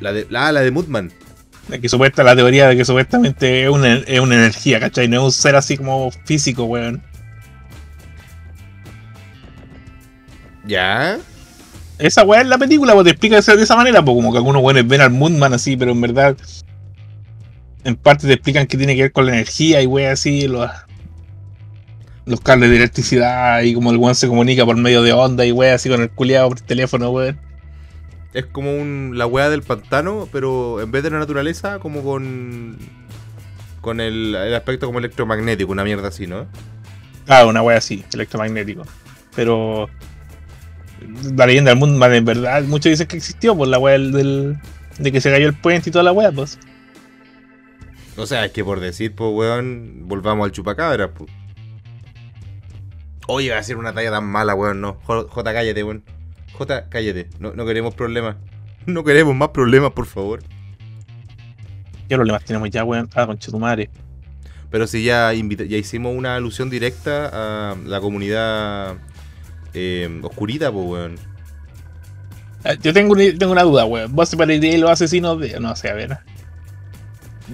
La 0.00 0.12
de, 0.12 0.26
la, 0.30 0.50
la 0.52 0.60
de 0.60 0.70
Moodman. 0.70 1.12
De 1.68 1.80
que 1.80 1.88
supuesta 1.88 2.22
la 2.24 2.34
teoría 2.34 2.68
de 2.68 2.76
que 2.76 2.84
supuestamente 2.84 3.64
es 3.64 3.68
una, 3.68 3.94
es 3.94 4.20
una 4.20 4.36
energía, 4.36 4.80
¿cachai? 4.80 5.06
No 5.08 5.18
es 5.18 5.22
un 5.24 5.32
ser 5.32 5.54
así 5.54 5.76
como 5.76 6.10
físico, 6.24 6.64
weón. 6.64 7.02
¿Ya? 10.64 11.18
Esa 11.98 12.22
weá 12.24 12.42
es 12.42 12.46
la 12.46 12.58
película, 12.58 12.92
pues 12.94 13.04
te 13.04 13.10
explica 13.10 13.34
de 13.36 13.40
esa- 13.40 13.56
de 13.56 13.62
esa 13.64 13.76
manera, 13.76 14.04
pues 14.04 14.14
como 14.16 14.30
que 14.30 14.38
algunos 14.38 14.62
weones 14.62 14.86
ven 14.86 15.00
al 15.00 15.10
Moonman 15.10 15.52
así, 15.54 15.76
pero 15.76 15.92
en 15.92 16.00
verdad 16.00 16.36
en 17.84 17.96
parte 17.96 18.26
te 18.26 18.32
explican 18.34 18.66
que 18.66 18.76
tiene 18.76 18.94
que 18.96 19.02
ver 19.02 19.12
con 19.12 19.26
la 19.26 19.32
energía 19.32 19.80
y 19.82 19.86
weá 19.86 20.12
así, 20.12 20.46
los, 20.46 20.70
los 22.26 22.40
cables 22.40 22.70
de 22.70 22.76
electricidad 22.76 23.62
y 23.62 23.74
como 23.74 23.90
el 23.90 23.96
weón 23.96 24.14
se 24.14 24.28
comunica 24.28 24.64
por 24.64 24.76
medio 24.76 25.02
de 25.02 25.12
onda 25.12 25.44
y 25.46 25.52
weá 25.52 25.74
así 25.74 25.88
con 25.88 26.02
el 26.02 26.10
culiado 26.10 26.48
por 26.50 26.60
teléfono, 26.60 27.10
weón. 27.10 27.38
Es 28.34 28.44
como 28.46 28.76
un, 28.76 29.12
la 29.16 29.26
weá 29.26 29.48
del 29.48 29.62
pantano, 29.62 30.28
pero 30.30 30.80
en 30.82 30.90
vez 30.92 31.02
de 31.02 31.10
la 31.10 31.18
naturaleza, 31.18 31.78
como 31.78 32.02
con. 32.02 32.76
Con 33.80 34.00
el, 34.00 34.34
el 34.34 34.54
aspecto 34.54 34.86
como 34.86 34.98
electromagnético, 34.98 35.72
una 35.72 35.82
mierda 35.82 36.08
así, 36.08 36.26
¿no? 36.26 36.46
Ah, 37.26 37.46
una 37.46 37.62
weá 37.62 37.78
así, 37.78 38.04
electromagnético. 38.12 38.82
Pero 39.34 39.88
la 41.34 41.46
leyenda 41.46 41.70
del 41.70 41.78
Moonman 41.78 42.14
en 42.14 42.24
verdad, 42.24 42.62
muchos 42.64 42.90
dicen 42.90 43.06
que 43.06 43.16
existió 43.16 43.56
por 43.56 43.68
la 43.68 43.78
weá 43.78 43.92
del, 43.94 44.12
del- 44.12 44.58
de 44.98 45.12
que 45.12 45.20
se 45.20 45.30
cayó 45.30 45.46
el 45.46 45.54
puente 45.54 45.90
y 45.90 45.92
toda 45.92 46.02
la 46.02 46.12
weá, 46.12 46.32
pues. 46.32 46.58
O 48.16 48.26
sea, 48.26 48.44
es 48.46 48.52
que 48.52 48.64
por 48.64 48.80
decir, 48.80 49.14
pues, 49.14 49.30
weón, 49.32 50.08
volvamos 50.08 50.44
al 50.44 50.52
chupacabra, 50.52 51.12
pues. 51.12 51.30
Oye, 53.26 53.50
va 53.50 53.58
a 53.58 53.62
ser 53.62 53.76
una 53.76 53.92
talla 53.92 54.10
tan 54.10 54.24
mala, 54.24 54.54
weón, 54.54 54.80
no. 54.80 54.94
J, 55.04 55.28
J, 55.28 55.52
cállate, 55.52 55.84
weón. 55.84 56.02
J, 56.54 56.88
cállate. 56.88 57.28
No, 57.38 57.52
no 57.52 57.66
queremos 57.66 57.94
problemas. 57.94 58.36
No 58.86 59.04
queremos 59.04 59.36
más 59.36 59.50
problemas, 59.50 59.92
por 59.92 60.06
favor. 60.06 60.40
¿Qué 62.08 62.16
problemas 62.16 62.44
tenemos 62.44 62.70
ya, 62.70 62.84
weón? 62.84 63.08
Ah, 63.14 63.26
concha 63.26 63.50
tu 63.50 63.58
madre. 63.58 63.90
Pero 64.70 64.86
si 64.86 65.04
ya, 65.04 65.32
invita- 65.34 65.64
ya 65.64 65.76
hicimos 65.76 66.16
una 66.16 66.36
alusión 66.36 66.70
directa 66.70 67.30
a 67.72 67.76
la 67.86 68.00
comunidad 68.00 68.96
eh, 69.74 70.20
oscurita, 70.22 70.70
pues, 70.72 70.86
weón. 70.86 71.14
Ah, 72.64 72.74
Yo 72.74 72.92
tengo 72.92 73.12
una, 73.12 73.24
tengo 73.38 73.52
una 73.52 73.62
duda, 73.62 73.84
weón. 73.84 74.14
¿Vos 74.14 74.28
separaríais 74.28 74.80
los 74.80 74.90
asesinos 74.90 75.38
de.? 75.40 75.58
No 75.60 75.74
sé, 75.76 75.88
a 75.90 75.94
ver. 75.94 76.18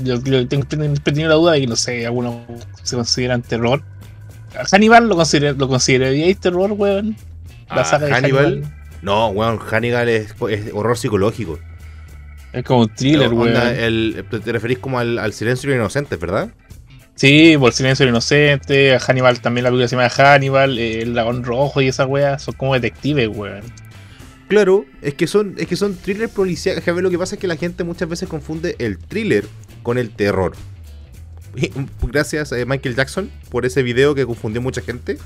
Yo, 0.03 0.21
yo 0.25 0.47
tengo 0.49 0.67
tenido 0.67 1.29
la 1.29 1.35
duda 1.37 1.53
de 1.53 1.61
que, 1.61 1.67
no 1.67 1.77
sé, 1.77 2.05
algunos 2.07 2.37
se 2.83 2.97
consideran 2.97 3.43
terror. 3.43 3.83
¿A 4.59 4.65
Hannibal 4.71 5.09
lo, 5.09 5.17
consider, 5.17 5.57
lo 5.57 5.69
consideraríais 5.69 6.39
terror, 6.39 6.73
weón? 6.73 7.17
La 7.69 7.83
Ah, 7.83 7.85
saga 7.85 8.07
de 8.07 8.13
Hannibal. 8.15 8.65
No, 9.03 9.29
weón, 9.29 9.59
Hannibal 9.59 10.09
es, 10.09 10.35
es 10.51 10.71
horror 10.73 10.97
psicológico. 10.97 11.59
Es 12.53 12.65
como 12.65 12.83
un 12.83 12.95
thriller, 12.95 13.29
Onda, 13.29 13.65
weón. 13.65 13.77
el- 13.79 14.25
te 14.43 14.53
referís 14.53 14.79
como 14.79 14.99
al, 14.99 15.19
al 15.19 15.33
silencio 15.33 15.69
de 15.71 15.77
los 15.77 15.83
inocentes, 15.85 16.19
¿verdad? 16.19 16.51
Sí, 17.17 17.57
por 17.59 17.73
Silencio 17.73 18.05
del 18.05 18.13
Inocente. 18.13 18.95
A 18.95 18.99
Hannibal 18.99 19.41
también 19.41 19.65
la 19.65 19.71
película 19.71 19.89
se 19.89 19.97
llama 19.97 20.09
Hannibal. 20.09 20.79
eh, 20.79 21.03
El 21.03 21.15
dragón 21.15 21.45
rojo 21.45 21.81
y 21.81 21.89
esa 21.89 22.07
weá 22.07 22.39
son 22.39 22.55
como 22.55 22.75
detectives, 22.75 23.29
weón. 23.29 23.63
Claro, 24.49 24.85
es 25.01 25.15
que 25.15 25.27
son, 25.27 25.55
es 25.59 25.67
que 25.67 25.77
son 25.77 25.97
thrillers 25.97 26.33
ver, 26.93 27.03
lo 27.03 27.11
que 27.11 27.19
pasa 27.19 27.37
es 27.37 27.41
que 27.41 27.47
la 27.47 27.57
gente 27.57 27.83
muchas 27.85 28.09
veces 28.09 28.29
confunde 28.29 28.77
el 28.79 28.99
thriller 28.99 29.45
con 29.83 29.97
el 29.97 30.11
terror. 30.11 30.55
Mm, 31.55 32.07
Gracias 32.09 32.53
a 32.53 32.57
Michael 32.67 32.97
Jackson 32.97 33.31
por 33.49 33.65
ese 33.65 33.83
video 33.83 34.15
que 34.15 34.27
confundió 34.27 34.61
mucha 34.61 34.83
gente. 34.83 35.17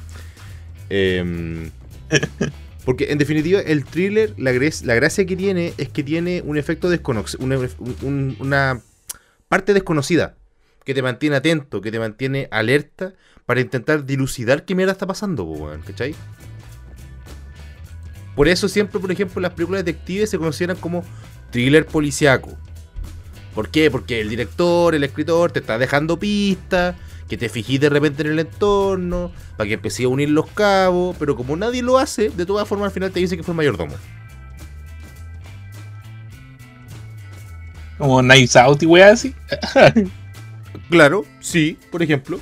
Em, 0.90 1.70
porque 2.84 3.10
en 3.12 3.18
definitiva 3.18 3.60
el 3.60 3.84
thriller, 3.84 4.34
la, 4.36 4.52
gracia 4.94 5.26
que 5.26 5.36
tiene 5.36 5.72
es 5.78 5.88
que 5.88 6.02
tiene 6.04 6.42
un 6.44 6.56
efecto 6.56 6.88
desconocido, 6.88 7.44
una, 7.44 7.58
un- 8.02 8.36
una 8.40 8.80
parte 9.48 9.74
desconocida 9.74 10.36
que 10.88 10.94
te 10.94 11.02
mantiene 11.02 11.36
atento, 11.36 11.82
que 11.82 11.92
te 11.92 11.98
mantiene 11.98 12.48
alerta 12.50 13.12
para 13.44 13.60
intentar 13.60 14.06
dilucidar 14.06 14.64
qué 14.64 14.74
mierda 14.74 14.92
está 14.92 15.06
pasando, 15.06 15.44
weón, 15.44 15.82
¿cachai? 15.82 16.14
Por 18.34 18.48
eso 18.48 18.70
siempre, 18.70 18.98
por 18.98 19.12
ejemplo, 19.12 19.38
las 19.42 19.52
películas 19.52 19.84
detectives 19.84 20.30
se 20.30 20.38
consideran 20.38 20.78
como 20.78 21.04
thriller 21.50 21.84
policiaco. 21.84 22.56
¿Por 23.54 23.68
qué? 23.68 23.90
Porque 23.90 24.22
el 24.22 24.30
director, 24.30 24.94
el 24.94 25.04
escritor 25.04 25.52
te 25.52 25.58
está 25.58 25.76
dejando 25.76 26.18
pistas, 26.18 26.96
que 27.28 27.36
te 27.36 27.50
fijís 27.50 27.80
de 27.80 27.90
repente 27.90 28.22
en 28.22 28.28
el 28.28 28.38
entorno, 28.38 29.30
para 29.58 29.68
que 29.68 29.74
empecé 29.74 30.04
a 30.04 30.08
unir 30.08 30.30
los 30.30 30.46
cabos, 30.46 31.14
pero 31.18 31.36
como 31.36 31.54
nadie 31.54 31.82
lo 31.82 31.98
hace, 31.98 32.30
de 32.30 32.46
todas 32.46 32.66
formas 32.66 32.86
al 32.86 32.92
final 32.92 33.10
te 33.10 33.20
dice 33.20 33.36
que 33.36 33.42
fue 33.42 33.52
el 33.52 33.58
mayordomo. 33.58 33.94
Como 37.98 38.20
Knives 38.20 38.56
Out 38.56 38.82
y 38.82 38.86
weá 38.86 39.10
así. 39.10 39.34
Claro, 40.90 41.24
sí, 41.40 41.76
por 41.90 42.02
ejemplo. 42.02 42.40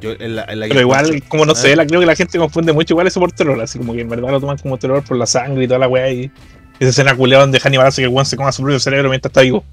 Yo, 0.00 0.12
en 0.12 0.36
la, 0.36 0.44
en 0.44 0.60
la 0.60 0.66
que 0.66 0.70
Pero 0.70 0.80
igual, 0.82 1.22
como 1.28 1.46
no 1.46 1.54
sé, 1.54 1.72
Ah. 1.72 1.76
la, 1.76 1.86
creo 1.86 2.00
que 2.00 2.06
la 2.06 2.16
gente 2.16 2.38
confunde 2.38 2.72
mucho 2.72 2.92
igual 2.94 3.06
eso 3.06 3.20
por 3.20 3.32
terror. 3.32 3.60
Así 3.60 3.78
como 3.78 3.94
que 3.94 4.00
en 4.02 4.08
verdad 4.08 4.30
lo 4.30 4.40
toman 4.40 4.58
como 4.58 4.76
terror 4.78 5.02
por 5.02 5.16
la 5.16 5.26
sangre 5.26 5.64
y 5.64 5.66
toda 5.68 5.78
la 5.78 5.88
weá. 5.88 6.10
Y 6.12 6.30
esa 6.78 6.90
escena 6.90 7.14
culeada 7.16 7.44
donde 7.44 7.60
Hannibal 7.60 7.86
hace 7.86 8.02
que 8.02 8.06
el 8.06 8.12
weón 8.12 8.26
se 8.26 8.36
coma 8.36 8.52
su 8.52 8.62
propio 8.62 8.78
cerebro 8.80 9.08
mientras 9.08 9.30
está 9.30 9.40
vivo. 9.40 9.64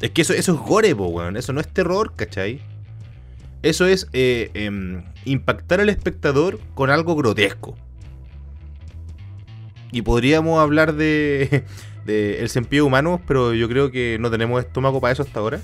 Es 0.00 0.10
que 0.10 0.22
eso, 0.22 0.32
eso 0.32 0.52
es 0.52 0.58
gore, 0.58 0.94
po, 0.96 1.06
weón. 1.06 1.36
Eso 1.36 1.52
no 1.52 1.60
es 1.60 1.68
terror, 1.68 2.12
¿cachai? 2.16 2.60
Eso 3.62 3.86
es 3.86 4.08
eh, 4.12 4.50
em, 4.54 5.04
impactar 5.24 5.80
al 5.80 5.88
espectador 5.88 6.58
con 6.74 6.90
algo 6.90 7.14
grotesco. 7.16 7.76
Y 9.92 10.02
podríamos 10.02 10.60
hablar 10.60 10.94
de, 10.94 11.64
de 12.06 12.40
el 12.40 12.48
sentido 12.48 12.86
humano, 12.86 13.20
pero 13.26 13.52
yo 13.52 13.68
creo 13.68 13.90
que 13.90 14.16
no 14.20 14.30
tenemos 14.30 14.64
estómago 14.64 15.00
para 15.00 15.12
eso 15.12 15.22
hasta 15.22 15.40
ahora. 15.40 15.60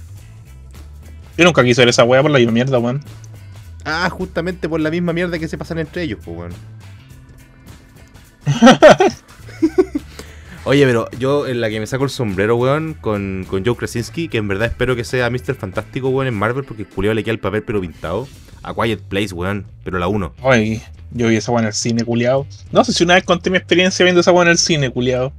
Yo 1.36 1.44
nunca 1.44 1.64
quise 1.64 1.80
ver 1.80 1.88
esa 1.88 2.04
weá 2.04 2.20
por 2.20 2.30
la 2.30 2.38
misma 2.38 2.52
mierda, 2.52 2.78
weón. 2.78 3.02
Ah, 3.84 4.08
justamente 4.10 4.68
por 4.68 4.80
la 4.80 4.90
misma 4.90 5.12
mierda 5.12 5.38
que 5.38 5.48
se 5.48 5.56
pasan 5.56 5.78
entre 5.78 6.02
ellos, 6.02 6.18
pues, 6.24 6.36
weón. 6.36 6.52
Oye, 10.64 10.86
pero 10.86 11.10
yo 11.18 11.48
en 11.48 11.60
la 11.60 11.70
que 11.70 11.80
me 11.80 11.86
saco 11.86 12.04
el 12.04 12.10
sombrero, 12.10 12.56
weón, 12.56 12.94
con, 12.94 13.44
con 13.48 13.64
Joe 13.64 13.74
Krasinski, 13.74 14.28
que 14.28 14.38
en 14.38 14.46
verdad 14.46 14.68
espero 14.68 14.94
que 14.94 15.02
sea 15.02 15.28
Mr. 15.28 15.54
Fantástico, 15.54 16.10
weón, 16.10 16.28
en 16.28 16.34
Marvel, 16.34 16.64
porque 16.64 16.82
el 16.82 16.88
culiao 16.88 17.14
le 17.14 17.24
queda 17.24 17.32
el 17.32 17.40
papel 17.40 17.62
pero 17.62 17.80
pintado. 17.80 18.28
A 18.62 18.72
Quiet 18.74 19.00
Place, 19.00 19.34
weón, 19.34 19.66
pero 19.82 19.98
la 19.98 20.06
1. 20.06 20.34
Ay, 20.44 20.80
yo 21.10 21.26
vi 21.26 21.36
esa 21.36 21.50
weá 21.50 21.62
en 21.62 21.66
el 21.66 21.72
cine, 21.72 22.04
culiado. 22.04 22.46
No 22.70 22.84
sé 22.84 22.92
si 22.92 23.02
una 23.02 23.14
vez 23.14 23.24
conté 23.24 23.50
mi 23.50 23.56
experiencia 23.56 24.04
viendo 24.04 24.20
esa 24.20 24.30
weá 24.30 24.44
en 24.44 24.50
el 24.50 24.58
cine, 24.58 24.90
culiado. 24.90 25.32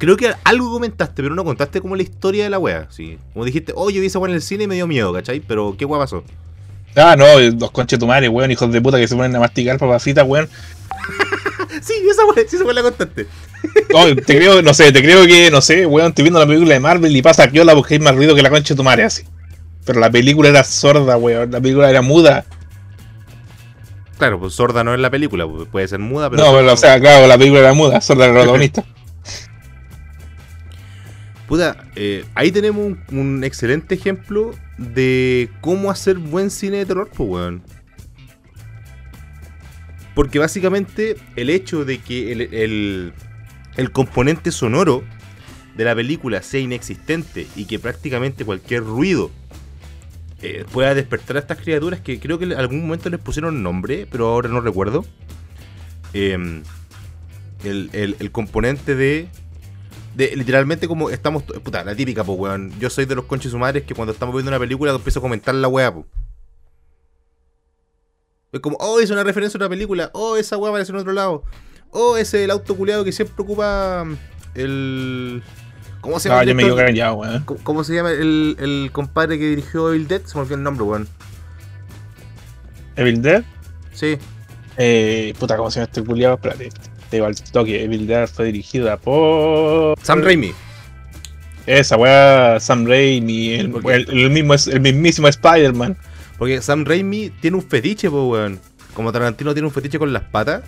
Creo 0.00 0.16
que 0.16 0.32
algo 0.44 0.72
comentaste, 0.72 1.22
pero 1.22 1.34
no 1.34 1.44
contaste 1.44 1.82
como 1.82 1.94
la 1.94 2.02
historia 2.02 2.44
de 2.44 2.48
la 2.48 2.58
wea, 2.58 2.86
sí. 2.88 3.18
Como 3.34 3.44
dijiste, 3.44 3.74
oh, 3.76 3.90
yo 3.90 4.00
vi 4.00 4.06
esa 4.06 4.18
weá 4.18 4.30
en 4.30 4.36
el 4.36 4.40
cine 4.40 4.64
y 4.64 4.66
me 4.66 4.74
dio 4.74 4.86
miedo, 4.86 5.12
¿cachai? 5.12 5.40
Pero, 5.40 5.76
¿qué 5.76 5.84
wea 5.84 6.00
pasó? 6.00 6.24
Ah, 6.96 7.16
no, 7.18 7.38
los 7.38 7.70
conchetumares, 7.70 8.30
weón, 8.30 8.50
hijos 8.50 8.72
de 8.72 8.80
puta 8.80 8.96
que 8.98 9.06
se 9.06 9.14
ponen 9.14 9.36
a 9.36 9.40
masticar 9.40 9.78
papacitas, 9.78 10.26
weón. 10.26 10.48
sí, 11.82 11.92
esa 12.10 12.24
wea, 12.24 12.48
sí, 12.48 12.56
esa 12.56 12.64
wea 12.64 12.74
la 12.74 12.82
contaste. 12.82 13.26
Oh, 13.92 14.06
te 14.06 14.38
creo, 14.38 14.62
no 14.62 14.72
sé, 14.72 14.90
te 14.90 15.02
creo 15.02 15.26
que, 15.26 15.50
no 15.50 15.60
sé, 15.60 15.84
weón, 15.84 16.08
estoy 16.08 16.22
viendo 16.22 16.40
la 16.40 16.46
película 16.46 16.72
de 16.72 16.80
Marvel 16.80 17.14
y 17.14 17.20
pasa 17.20 17.50
que 17.50 17.62
la 17.62 17.74
porque 17.74 17.94
hay 17.94 18.00
más 18.00 18.16
ruido 18.16 18.34
que 18.34 18.40
la 18.40 18.48
concha 18.48 18.72
de 18.72 18.78
tu 18.78 18.82
madre, 18.82 19.04
así. 19.04 19.24
Pero 19.84 20.00
la 20.00 20.10
película 20.10 20.48
era 20.48 20.64
sorda, 20.64 21.18
weón, 21.18 21.50
la 21.50 21.60
película 21.60 21.90
era 21.90 22.00
muda. 22.00 22.46
Claro, 24.16 24.40
pues 24.40 24.54
sorda 24.54 24.82
no 24.82 24.94
es 24.94 25.00
la 25.00 25.10
película, 25.10 25.46
pues, 25.46 25.68
puede 25.68 25.88
ser 25.88 25.98
muda, 25.98 26.30
pero. 26.30 26.42
no, 26.42 26.56
pero, 26.56 26.72
o 26.72 26.76
sea, 26.78 26.98
claro, 26.98 27.26
la 27.26 27.36
película 27.36 27.60
era 27.60 27.74
muda, 27.74 28.00
sorda 28.00 28.24
era 28.24 28.32
la 28.32 28.40
protagonista. 28.44 28.82
Puta, 31.50 31.84
eh, 31.96 32.24
ahí 32.36 32.52
tenemos 32.52 32.96
un, 33.10 33.42
excelente 33.42 33.96
ejemplo 33.96 34.52
de 34.78 35.50
cómo 35.60 35.90
hacer 35.90 36.16
buen 36.16 36.48
cine 36.48 36.76
de 36.76 36.86
terror, 36.86 37.10
pues, 37.12 37.28
weón. 37.28 37.62
Porque 40.14 40.38
básicamente 40.38 41.16
el 41.34 41.50
hecho 41.50 41.84
de 41.84 41.98
que 41.98 42.30
el, 42.30 43.12
el- 43.76 43.90
componente 43.90 44.52
sonoro 44.52 45.02
de 45.76 45.84
la 45.84 45.96
película 45.96 46.40
sea 46.40 46.60
inexistente 46.60 47.48
y 47.56 47.64
que 47.64 47.80
prácticamente 47.80 48.44
cualquier 48.44 48.84
ruido 48.84 49.32
eh, 50.42 50.64
pueda 50.70 50.94
despertar 50.94 51.34
a 51.36 51.40
estas 51.40 51.58
criaturas 51.58 51.98
que 51.98 52.20
creo 52.20 52.38
que 52.38 52.44
en 52.44 52.52
algún 52.52 52.82
momento 52.82 53.10
les 53.10 53.18
pusieron 53.18 53.60
nombre, 53.64 54.06
pero 54.08 54.28
ahora 54.28 54.48
no 54.48 54.60
recuerdo. 54.60 55.04
El, 56.12 56.62
el- 57.64 58.14
el 58.20 58.30
componente 58.30 58.94
de 58.94 59.28
de 60.28 60.36
literalmente 60.36 60.86
como 60.88 61.10
estamos. 61.10 61.42
Puta, 61.42 61.82
la 61.84 61.94
típica, 61.94 62.22
pues, 62.24 62.38
weón. 62.38 62.72
Yo 62.78 62.90
soy 62.90 63.04
de 63.06 63.14
los 63.14 63.24
conches 63.24 63.50
sumares 63.52 63.84
que 63.84 63.94
cuando 63.94 64.12
estamos 64.12 64.34
viendo 64.34 64.50
una 64.50 64.58
película 64.58 64.92
empiezo 64.92 65.18
a 65.20 65.22
comentar 65.22 65.54
la 65.54 65.68
weá, 65.68 65.92
pues. 65.92 66.06
Es 68.52 68.60
como, 68.60 68.76
oh, 68.80 68.98
es 69.00 69.10
una 69.10 69.22
referencia 69.22 69.58
a 69.58 69.60
una 69.62 69.68
película. 69.68 70.10
Oh, 70.12 70.36
esa 70.36 70.56
weá 70.56 70.70
aparece 70.70 70.90
en 70.92 70.98
otro 70.98 71.12
lado. 71.12 71.44
Oh, 71.92 72.16
ese 72.16 72.38
es 72.38 72.44
el 72.44 72.50
auto 72.50 72.76
culeado 72.76 73.04
que 73.04 73.12
siempre 73.12 73.34
ocupa 73.42 74.04
mm, 74.04 74.16
el. 74.54 75.42
¿Cómo 76.00 76.18
se 76.18 76.28
llama? 76.28 76.42
No, 76.42 76.48
yo 76.48 76.54
me 76.54 76.62
equivoqué 76.62 76.94
ya, 76.94 77.12
weón. 77.12 77.42
¿Cómo- 77.44 77.60
¿Cómo 77.62 77.84
se 77.84 77.94
llama 77.94 78.10
el, 78.10 78.56
el 78.58 78.90
compadre 78.92 79.38
que 79.38 79.46
dirigió 79.46 79.90
Evil 79.90 80.08
Dead? 80.08 80.22
Se 80.24 80.34
me 80.36 80.40
olvidó 80.42 80.56
el 80.56 80.62
nombre, 80.62 80.84
weón. 80.84 81.08
Evil 82.96 83.22
Dead, 83.22 83.44
Sí. 83.92 84.18
eh, 84.76 85.32
puta, 85.38 85.56
¿cómo 85.56 85.70
se 85.70 85.80
llama 85.80 85.90
este 85.92 86.02
culiado? 86.04 86.34
Espérate, 86.34 86.70
te 86.70 86.89
digo 87.16 87.26
al 87.26 87.34
toque, 87.34 87.82
Evil 87.84 88.06
Dead 88.06 88.28
fue 88.28 88.46
dirigida 88.46 88.96
por... 88.96 89.98
Sam 90.02 90.22
Raimi. 90.22 90.52
Esa 91.66 91.96
weá, 91.96 92.58
Sam 92.60 92.86
Raimi, 92.86 93.54
el, 93.54 93.72
el, 93.90 94.10
el 94.18 94.30
mismo, 94.30 94.54
el 94.54 94.80
mismísimo 94.80 95.28
Spider-Man. 95.28 95.96
Porque 96.38 96.62
Sam 96.62 96.84
Raimi 96.84 97.30
tiene 97.40 97.56
un 97.58 97.62
fetiche, 97.62 98.10
pues, 98.10 98.22
weón. 98.24 98.60
Como 98.94 99.12
Tarantino 99.12 99.52
tiene 99.52 99.68
un 99.68 99.72
fetiche 99.74 99.98
con 99.98 100.12
las 100.12 100.22
patas, 100.24 100.62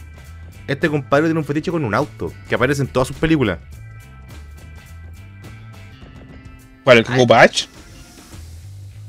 este 0.68 0.88
compadre 0.88 1.24
tiene 1.26 1.40
un 1.40 1.44
fetiche 1.44 1.70
con 1.72 1.84
un 1.84 1.94
auto, 1.94 2.32
que 2.48 2.54
aparece 2.54 2.82
en 2.82 2.88
todas 2.88 3.08
sus 3.08 3.16
películas. 3.16 3.58
¿Cuál, 6.84 6.98
el 6.98 7.04
Coco 7.04 7.26
Patch? 7.26 7.66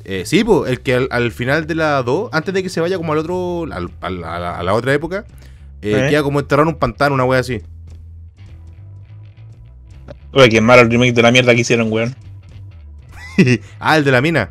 Eh, 0.06 0.24
sí, 0.26 0.44
pues, 0.44 0.70
el 0.72 0.82
que 0.82 0.96
al, 0.96 1.08
al 1.12 1.32
final 1.32 1.66
de 1.66 1.76
la 1.76 2.02
2, 2.04 2.30
antes 2.34 2.54
de 2.54 2.62
que 2.64 2.70
se 2.70 2.82
vaya 2.82 2.98
como 2.98 3.14
al 3.14 3.20
otro, 3.20 3.64
al- 3.72 3.90
al- 4.02 4.24
a, 4.24 4.40
la, 4.40 4.58
a 4.60 4.64
la 4.64 4.74
otra 4.74 4.94
época, 4.94 5.26
eh, 5.84 6.06
¿Eh? 6.06 6.10
queda 6.10 6.24
como 6.24 6.40
enterrado 6.40 6.70
en 6.70 6.76
un 6.76 6.80
pantano, 6.80 7.16
una 7.16 7.26
wea 7.26 7.40
así. 7.40 7.62
Oye, 10.32 10.50
que 10.50 10.62
malo 10.62 10.82
el 10.82 10.90
remake 10.90 11.14
de 11.14 11.22
la 11.22 11.32
mierda 11.32 11.54
que 11.54 11.62
hicieron, 11.62 11.92
weón. 11.92 12.16
ah, 13.80 13.98
el 13.98 14.04
de 14.04 14.12
la 14.12 14.22
mina. 14.22 14.50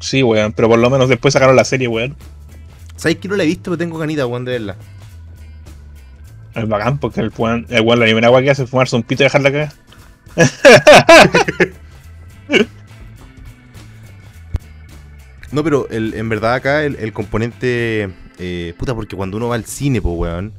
Sí, 0.00 0.22
weón, 0.22 0.52
pero 0.52 0.68
por 0.68 0.78
lo 0.78 0.90
menos 0.90 1.08
después 1.08 1.32
sacaron 1.32 1.56
la 1.56 1.64
serie, 1.64 1.88
weón. 1.88 2.16
¿Sabes 2.96 3.16
que 3.18 3.28
no 3.28 3.36
la 3.36 3.44
he 3.44 3.46
visto? 3.46 3.64
Pero 3.70 3.78
tengo 3.78 3.98
ganita, 3.98 4.26
weón, 4.26 4.44
de 4.44 4.52
verla. 4.52 4.76
Es 6.54 6.66
bacán 6.66 6.98
porque 6.98 7.20
el 7.20 7.30
weón, 7.36 7.66
el 7.68 7.82
weón 7.82 8.00
la 8.00 8.06
primera 8.06 8.30
weá 8.30 8.42
que 8.42 8.50
hace 8.50 8.64
es 8.64 8.70
fumarse 8.70 8.96
un 8.96 9.02
pito 9.02 9.22
y 9.22 9.26
dejarla 9.26 9.52
cagar. 9.52 9.72
No, 15.52 15.62
pero 15.62 15.88
el- 15.90 16.14
en 16.14 16.28
verdad 16.28 16.54
acá 16.54 16.84
el, 16.84 16.96
el 16.96 17.12
componente. 17.12 18.10
Eh, 18.38 18.74
puta, 18.78 18.94
porque 18.94 19.16
cuando 19.16 19.36
uno 19.36 19.48
va 19.48 19.54
al 19.56 19.64
cine, 19.64 20.00
pues, 20.02 20.14
weón. 20.16 20.52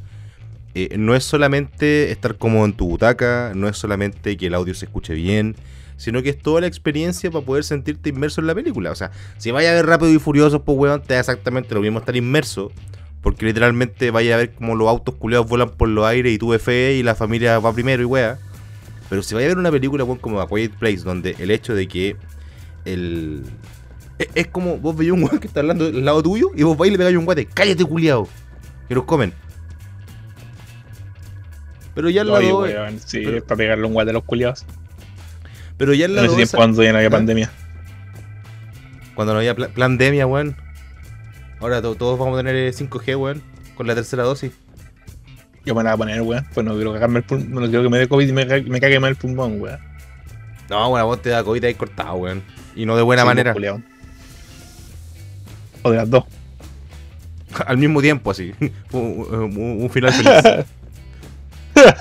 eh, 0.75 0.95
no 0.97 1.15
es 1.15 1.23
solamente 1.23 2.11
estar 2.11 2.37
cómodo 2.37 2.65
en 2.65 2.73
tu 2.73 2.87
butaca, 2.87 3.53
no 3.55 3.67
es 3.67 3.77
solamente 3.77 4.37
que 4.37 4.47
el 4.47 4.53
audio 4.53 4.73
se 4.75 4.85
escuche 4.85 5.13
bien, 5.15 5.55
sino 5.97 6.21
que 6.21 6.29
es 6.29 6.37
toda 6.39 6.61
la 6.61 6.67
experiencia 6.67 7.31
para 7.31 7.43
poder 7.45 7.63
sentirte 7.63 8.09
inmerso 8.09 8.41
en 8.41 8.47
la 8.47 8.55
película. 8.55 8.91
O 8.91 8.95
sea, 8.95 9.11
si 9.37 9.51
vayas 9.51 9.71
a 9.71 9.75
ver 9.75 9.85
rápido 9.87 10.11
y 10.13 10.19
furioso, 10.19 10.63
pues, 10.63 10.77
weón, 10.77 11.01
te 11.01 11.15
da 11.15 11.19
exactamente 11.21 11.73
lo 11.75 11.81
mismo 11.81 11.99
estar 11.99 12.15
inmerso, 12.15 12.71
Porque 13.21 13.45
literalmente 13.45 14.11
vaya 14.11 14.35
a 14.35 14.37
ver 14.37 14.53
como 14.53 14.75
los 14.75 14.87
autos 14.87 15.15
culeados 15.15 15.47
vuelan 15.49 15.71
por 15.71 15.89
los 15.89 16.05
aires 16.05 16.31
y 16.33 16.37
tuve 16.37 16.59
fe 16.59 16.93
y 16.95 17.03
la 17.03 17.15
familia 17.15 17.59
va 17.59 17.73
primero 17.73 18.01
y 18.03 18.05
wea. 18.05 18.39
Pero 19.09 19.23
si 19.23 19.35
vaya 19.35 19.47
a 19.47 19.49
ver 19.49 19.57
una 19.57 19.71
película 19.71 20.03
weón, 20.03 20.19
como 20.19 20.41
A 20.41 20.47
Quiet 20.47 20.73
Place, 20.77 20.99
donde 21.03 21.35
el 21.39 21.51
hecho 21.51 21.75
de 21.75 21.87
que 21.87 22.15
el. 22.85 23.43
Es, 24.19 24.27
es 24.35 24.47
como 24.47 24.77
vos 24.77 24.95
veis 24.95 25.11
un 25.11 25.23
weón 25.23 25.39
que 25.39 25.47
está 25.47 25.59
hablando 25.59 25.85
al 25.85 26.03
lado 26.05 26.23
tuyo 26.23 26.49
y 26.55 26.63
vos 26.63 26.77
vais 26.77 26.89
y 26.89 26.91
le 26.93 26.97
pegáis 26.97 27.17
un 27.17 27.25
guate. 27.25 27.45
¡Cállate, 27.45 27.83
culiao! 27.85 28.27
Que 28.87 28.95
nos 28.95 29.03
comen. 29.03 29.33
Pero 31.93 32.09
ya 32.09 32.21
al 32.21 32.29
Oye, 32.29 32.45
lado. 32.47 32.59
weón, 32.59 32.99
sí, 33.03 33.21
pero- 33.23 33.37
es 33.37 33.43
para 33.43 33.57
pegarle 33.57 33.85
un 33.87 33.93
guate 33.93 34.11
a 34.11 34.13
los 34.13 34.23
culiados. 34.23 34.65
Pero 35.77 35.93
ya 35.93 36.05
al 36.05 36.11
En 36.11 36.15
lado. 36.15 36.27
ese 36.27 36.35
de 36.35 36.43
tiempo 36.43 36.57
cuando 36.57 36.83
ya 36.83 36.91
no 36.91 36.97
había 36.97 37.07
¿Ah? 37.07 37.11
pandemia. 37.11 37.51
Cuando 39.15 39.33
no 39.33 39.39
había 39.39 39.55
pandemia, 39.55 40.27
weón. 40.27 40.55
Ahora 41.59 41.81
to- 41.81 41.95
todos 41.95 42.19
vamos 42.19 42.35
a 42.35 42.37
tener 42.37 42.55
eh, 42.55 42.71
5G, 42.73 43.15
weón. 43.17 43.41
Con 43.75 43.87
la 43.87 43.95
tercera 43.95 44.23
dosis. 44.23 44.51
Yo 45.65 45.75
me 45.75 45.83
la 45.83 45.95
voy 45.95 45.95
a 45.95 45.97
poner, 45.97 46.21
weón. 46.21 46.47
Pues 46.53 46.65
no 46.65 46.75
quiero 46.75 46.93
cagarme 46.93 47.19
el 47.19 47.25
pulmón. 47.25 47.51
No 47.63 47.67
quiero 47.67 47.83
que 47.83 47.89
me 47.89 47.97
dé 47.97 48.07
COVID 48.07 48.27
y 48.27 48.31
me, 48.31 48.47
ca- 48.47 48.61
me 48.61 48.79
cague 48.79 48.99
mal 48.99 49.11
el 49.11 49.15
pulmón, 49.15 49.59
weón. 49.59 49.79
No, 50.69 50.89
bueno, 50.89 51.05
vos 51.07 51.21
te 51.21 51.29
da 51.29 51.43
COVID 51.43 51.63
ahí 51.63 51.73
cortado, 51.73 52.13
weón. 52.15 52.43
Y 52.75 52.85
no 52.85 52.95
de 52.95 53.01
buena 53.01 53.23
Sí, 53.23 53.27
manera. 53.27 53.53
pues, 53.53 53.71
culiao. 53.71 53.81
O 55.87 55.91
de 55.91 55.97
las 55.97 56.09
dos. 56.09 56.23
Al 57.65 57.77
mismo 57.77 58.01
tiempo, 58.01 58.31
así. 58.31 58.53
un, 58.91 59.25
un- 59.31 59.81
un 59.83 59.89
final 59.89 60.13
feliz. 60.13 60.65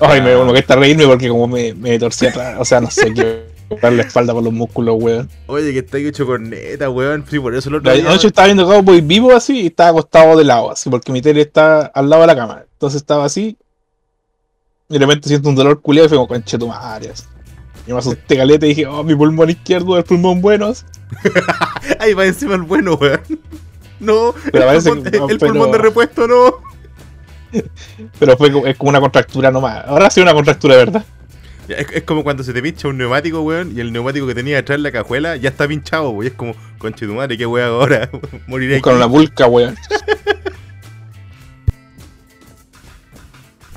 Ay, 0.00 0.20
me, 0.20 0.32
Ah. 0.32 0.44
me 0.44 0.50
cuesta 0.50 0.74
reírme 0.76 1.06
porque 1.06 1.28
como 1.28 1.46
me, 1.46 1.74
me 1.74 1.98
torcí 1.98 2.26
atrás. 2.26 2.56
O 2.58 2.64
sea, 2.64 2.80
no 2.80 2.90
sé, 2.90 3.12
quiero 3.12 3.40
dar 3.80 3.92
la 3.92 4.02
espalda 4.02 4.32
con 4.32 4.42
los 4.44 4.52
músculos, 4.52 4.96
weón. 5.00 5.28
Oye, 5.46 5.72
que 5.72 5.78
está 5.80 5.98
hecho 5.98 6.26
con 6.26 6.50
neta, 6.50 6.90
weón. 6.90 7.24
Sí, 7.28 7.38
por 7.38 7.54
eso 7.54 7.68
otro 7.70 7.80
La 7.80 7.96
noche 8.02 8.26
estaba 8.28 8.46
viendo 8.46 8.66
Cowboy 8.66 9.00
vivo 9.00 9.34
así 9.34 9.60
y 9.62 9.66
estaba 9.66 9.90
acostado 9.90 10.36
de 10.36 10.44
lado, 10.44 10.70
así, 10.72 10.90
porque 10.90 11.12
mi 11.12 11.22
tele 11.22 11.42
está 11.42 11.86
al 11.86 12.10
lado 12.10 12.22
de 12.22 12.26
la 12.26 12.36
cama. 12.36 12.64
Entonces 12.72 13.00
estaba 13.00 13.24
así. 13.24 13.56
Y 14.88 14.94
de 14.94 14.98
repente 14.98 15.28
siento 15.28 15.48
un 15.48 15.54
dolor 15.54 15.80
culiado 15.80 16.06
y 16.06 16.08
fue 16.08 16.18
como 16.18 16.28
conche 16.28 16.58
tu 16.58 16.66
madre. 16.68 17.10
así. 17.10 17.24
Yo 17.86 17.94
me 17.94 18.00
asusté 18.00 18.36
caleta 18.36 18.66
y 18.66 18.70
dije, 18.70 18.86
oh, 18.86 19.02
mi 19.04 19.14
pulmón 19.14 19.50
izquierdo, 19.50 19.96
el 19.96 20.04
pulmón 20.04 20.40
bueno. 20.40 20.66
así. 20.66 20.84
Ahí 22.00 22.14
va 22.14 22.26
encima 22.26 22.54
el 22.54 22.62
bueno, 22.62 22.94
weón. 22.94 23.20
No, 24.00 24.34
Pero 24.50 24.68
el, 24.68 24.82
pulmón, 24.82 25.04
que 25.04 25.18
no, 25.18 25.28
el 25.28 25.38
pero- 25.38 25.52
pulmón 25.52 25.70
de 25.70 25.78
repuesto 25.78 26.26
no. 26.26 26.54
Pero 28.18 28.36
fue 28.36 28.50
como, 28.50 28.66
es 28.66 28.76
como 28.76 28.88
una 28.88 29.00
contractura 29.00 29.52
nomás. 29.52 29.84
Ahora 29.86 30.10
sí 30.10 30.20
una 30.20 30.34
contractura, 30.34 30.74
¿verdad? 30.74 31.04
Es, 31.68 31.86
es 31.92 32.02
como 32.02 32.24
cuando 32.24 32.42
se 32.42 32.52
te 32.52 32.60
pincha 32.60 32.88
un 32.88 32.98
neumático, 32.98 33.40
weón, 33.42 33.76
y 33.76 33.80
el 33.80 33.92
neumático 33.92 34.26
que 34.26 34.34
tenía 34.34 34.56
detrás 34.56 34.76
en 34.78 34.82
la 34.82 34.90
cajuela 34.90 35.36
ya 35.36 35.50
está 35.50 35.68
pinchado, 35.68 36.10
weón. 36.10 36.24
Y 36.24 36.28
es 36.28 36.32
como, 36.34 36.56
conche 36.78 37.06
tu 37.06 37.14
madre, 37.14 37.38
qué 37.38 37.46
weón 37.46 37.68
ahora. 37.68 38.10
Moriré. 38.48 38.80
Con 38.80 38.96
una 38.96 39.06
vulca, 39.06 39.46
weón. 39.46 39.76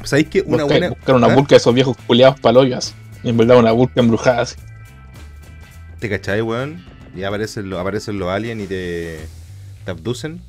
¿Sabéis 0.03 0.27
que 0.29 0.41
una 0.41 0.63
buena. 0.63 0.89
buscar 0.89 1.15
una 1.15 1.27
¿Ah? 1.27 1.35
vulca 1.35 1.49
de 1.49 1.57
esos 1.57 1.73
viejos 1.73 1.97
culiados 2.07 2.39
palollas. 2.39 2.95
Y 3.23 3.29
en 3.29 3.37
verdad 3.37 3.57
una 3.57 3.71
vulca 3.71 3.99
embrujada. 3.99 4.41
así. 4.41 4.55
¿Te 5.99 6.09
cachai, 6.09 6.41
weón? 6.41 6.83
Y 7.15 7.23
aparecen, 7.23 7.69
los- 7.69 7.79
aparecen 7.79 8.19
los 8.19 8.29
aliens 8.29 8.63
y 8.63 8.67
te, 8.67 9.19
te 9.85 9.91
abducen. 9.91 10.41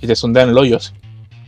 Y 0.00 0.06
te 0.06 0.16
sondean 0.16 0.48
el 0.50 0.58
hoyo. 0.58 0.76
así. 0.78 0.92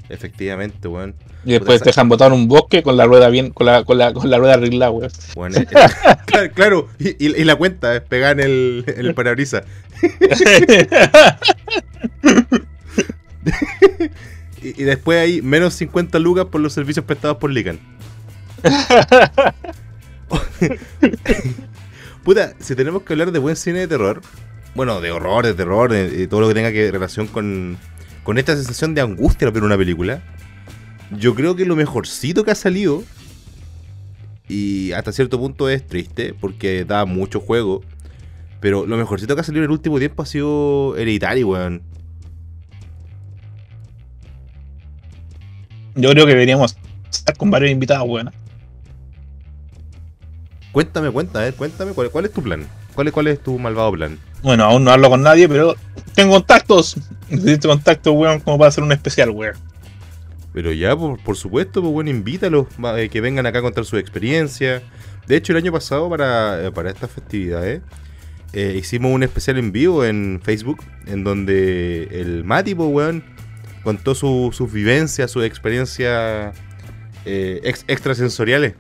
Efectivamente, 0.09 0.89
weón. 0.89 1.15
Y 1.45 1.53
después 1.53 1.81
te 1.81 1.87
dejan 1.91 2.09
botado 2.09 2.35
en 2.35 2.41
un 2.41 2.49
bosque 2.49 2.83
con 2.83 2.97
la 2.97 3.05
rueda 3.07 3.29
bien, 3.29 3.51
con 3.51 3.67
la, 3.67 3.85
con 3.85 3.99
la, 3.99 4.13
con 4.13 4.31
la 4.31 4.39
rueda 4.39 4.55
arreglada, 4.55 4.91
weón. 4.93 5.11
Bueno, 5.35 5.59
claro, 6.27 6.53
claro, 6.55 6.89
y, 6.99 7.25
y- 7.27 7.45
la 7.45 7.57
cuenta 7.57 7.95
es 7.97 8.03
pegar 8.03 8.39
en 8.39 8.47
el, 8.47 8.85
en 8.87 9.07
el 9.07 9.15
parabrisas. 9.15 9.65
Y, 14.65 14.81
y 14.81 14.85
después 14.85 15.19
hay 15.19 15.43
menos 15.43 15.75
50 15.75 16.21
lucas 16.21 16.45
por 16.47 16.61
los 16.61 16.73
servicios 16.73 17.05
prestados 17.05 17.39
por 17.39 17.51
Lican. 17.51 17.81
Puta, 22.23 22.53
si 22.61 22.77
tenemos 22.77 23.03
que 23.03 23.13
hablar 23.13 23.33
de 23.33 23.41
buen 23.41 23.57
cine 23.57 23.81
de 23.81 23.89
terror, 23.89 24.21
bueno, 24.75 25.01
de 25.01 25.11
horror, 25.11 25.45
de 25.45 25.55
terror, 25.55 25.93
de, 25.93 26.27
todo 26.27 26.41
lo 26.41 26.49
que 26.49 26.55
tenga 26.55 26.73
que 26.73 26.91
relación 26.91 27.27
con, 27.27 27.77
con 28.23 28.39
esta 28.39 28.55
sensación 28.57 28.95
de 28.95 29.03
angustia 29.03 29.47
al 29.47 29.53
ver 29.53 29.65
una 29.65 29.77
película, 29.77 30.23
yo 31.11 31.35
creo 31.35 31.57
que 31.57 31.67
lo 31.67 31.77
mejorcito 31.77 32.45
que 32.45 32.53
ha 32.53 32.55
salido, 32.55 33.03
y 34.49 34.93
hasta 34.93 35.13
cierto 35.13 35.39
punto 35.39 35.69
es 35.69 35.87
triste, 35.87 36.35
porque 36.35 36.85
da 36.85 37.05
mucho 37.05 37.41
juego, 37.41 37.83
pero 38.61 38.87
lo 38.87 38.97
mejorcito 38.97 39.35
que 39.35 39.41
ha 39.43 39.45
salido 39.45 39.65
en 39.65 39.71
el 39.71 39.73
último 39.73 39.99
tiempo 39.99 40.23
ha 40.23 40.27
sido 40.27 40.97
Hereditary, 40.97 41.45
weón. 41.45 41.83
Yo 45.95 46.11
creo 46.11 46.25
que 46.25 46.33
deberíamos 46.33 46.77
estar 47.11 47.37
con 47.37 47.51
varios 47.51 47.71
invitados, 47.71 48.09
weón. 48.09 48.31
Cuéntame, 50.73 51.11
cuéntame, 51.11 51.53
cuéntame, 51.53 51.93
¿cuál, 51.93 52.11
cuál 52.11 52.25
es 52.25 52.33
tu 52.33 52.43
plan? 52.43 52.67
¿Cuál 52.95 53.09
es, 53.09 53.13
¿Cuál 53.13 53.27
es 53.29 53.43
tu 53.43 53.59
malvado 53.59 53.93
plan? 53.93 54.19
Bueno, 54.43 54.65
aún 54.65 54.85
no 54.85 54.91
hablo 54.91 55.09
con 55.09 55.23
nadie, 55.23 55.49
pero 55.49 55.77
tengo 56.15 56.35
contactos. 56.35 56.97
Necesito 57.31 57.69
contactos, 57.69 58.15
weón, 58.15 58.41
como 58.41 58.59
para 58.59 58.69
hacer 58.69 58.85
un 58.85 58.93
especial, 58.93 59.31
weón. 59.31 59.55
Pero 60.53 60.73
ya, 60.73 60.95
por, 60.97 61.19
por 61.23 61.37
supuesto, 61.37 61.81
pues 61.81 61.93
bueno, 61.93 62.11
invítalos, 62.11 62.67
eh, 62.97 63.09
que 63.09 63.21
vengan 63.21 63.47
acá 63.47 63.61
a 63.61 63.63
contar 63.63 63.85
su 63.85 63.97
experiencia. 63.97 64.83
De 65.27 65.37
hecho, 65.37 65.53
el 65.53 65.59
año 65.59 65.73
pasado, 65.73 66.11
para, 66.11 66.67
eh, 66.67 66.71
para 66.73 66.91
estas 66.91 67.11
festividades, 67.11 67.81
eh, 68.53 68.75
hicimos 68.79 69.13
un 69.13 69.23
especial 69.23 69.57
en 69.59 69.73
vivo 69.73 70.05
en 70.05 70.41
Facebook, 70.43 70.83
en 71.07 71.25
donde 71.25 72.09
el 72.11 72.45
Mati, 72.45 72.75
pues, 72.75 72.91
weón, 72.93 73.25
contó 73.83 74.15
su- 74.15 74.51
sus 74.53 74.71
vivencias, 74.71 75.31
sus 75.31 75.45
experiencias 75.45 76.55
eh, 77.25 77.61
ex- 77.65 77.85
extrasensoriales. 77.89 78.75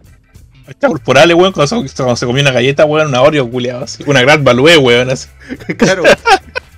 Está 0.66 0.88
corporales, 0.88 1.36
weón, 1.36 1.52
cuando 1.52 1.66
se, 1.66 1.94
cuando 1.96 2.16
se 2.16 2.26
comió 2.26 2.42
una 2.42 2.52
galleta, 2.52 2.84
weón, 2.84 3.08
una 3.08 3.22
Oreo, 3.22 3.50
culiado. 3.50 3.84
Una 4.06 4.22
gran 4.22 4.44
balúe, 4.44 4.78
weón. 4.78 5.10
así. 5.10 5.28
claro. 5.76 6.04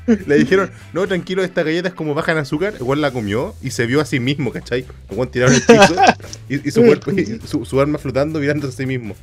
Le 0.07 0.37
dijeron, 0.37 0.71
no, 0.93 1.07
tranquilo, 1.07 1.43
esta 1.43 1.63
galleta 1.63 1.89
es 1.89 1.95
como 1.95 2.15
baja 2.15 2.33
en 2.33 2.39
azúcar. 2.39 2.75
Igual 2.79 3.01
la 3.01 3.11
comió 3.11 3.55
y 3.63 3.71
se 3.71 3.87
vio 3.87 4.01
a 4.01 4.05
sí 4.05 4.21
mismo, 4.21 4.53
¿cachai? 4.53 4.85
Igual 5.11 5.29
tiraron 5.29 5.55
el 5.55 5.63
piso 5.63 5.95
y, 6.49 6.69
y 6.69 6.71
su, 6.71 6.83
cuerpo, 6.83 7.11
y 7.11 7.41
su, 7.47 7.65
su 7.65 7.81
alma 7.81 7.99
flotando 7.99 8.39
mirándose 8.39 8.75
a 8.75 8.77
sí 8.77 8.87
mismo. 8.87 9.17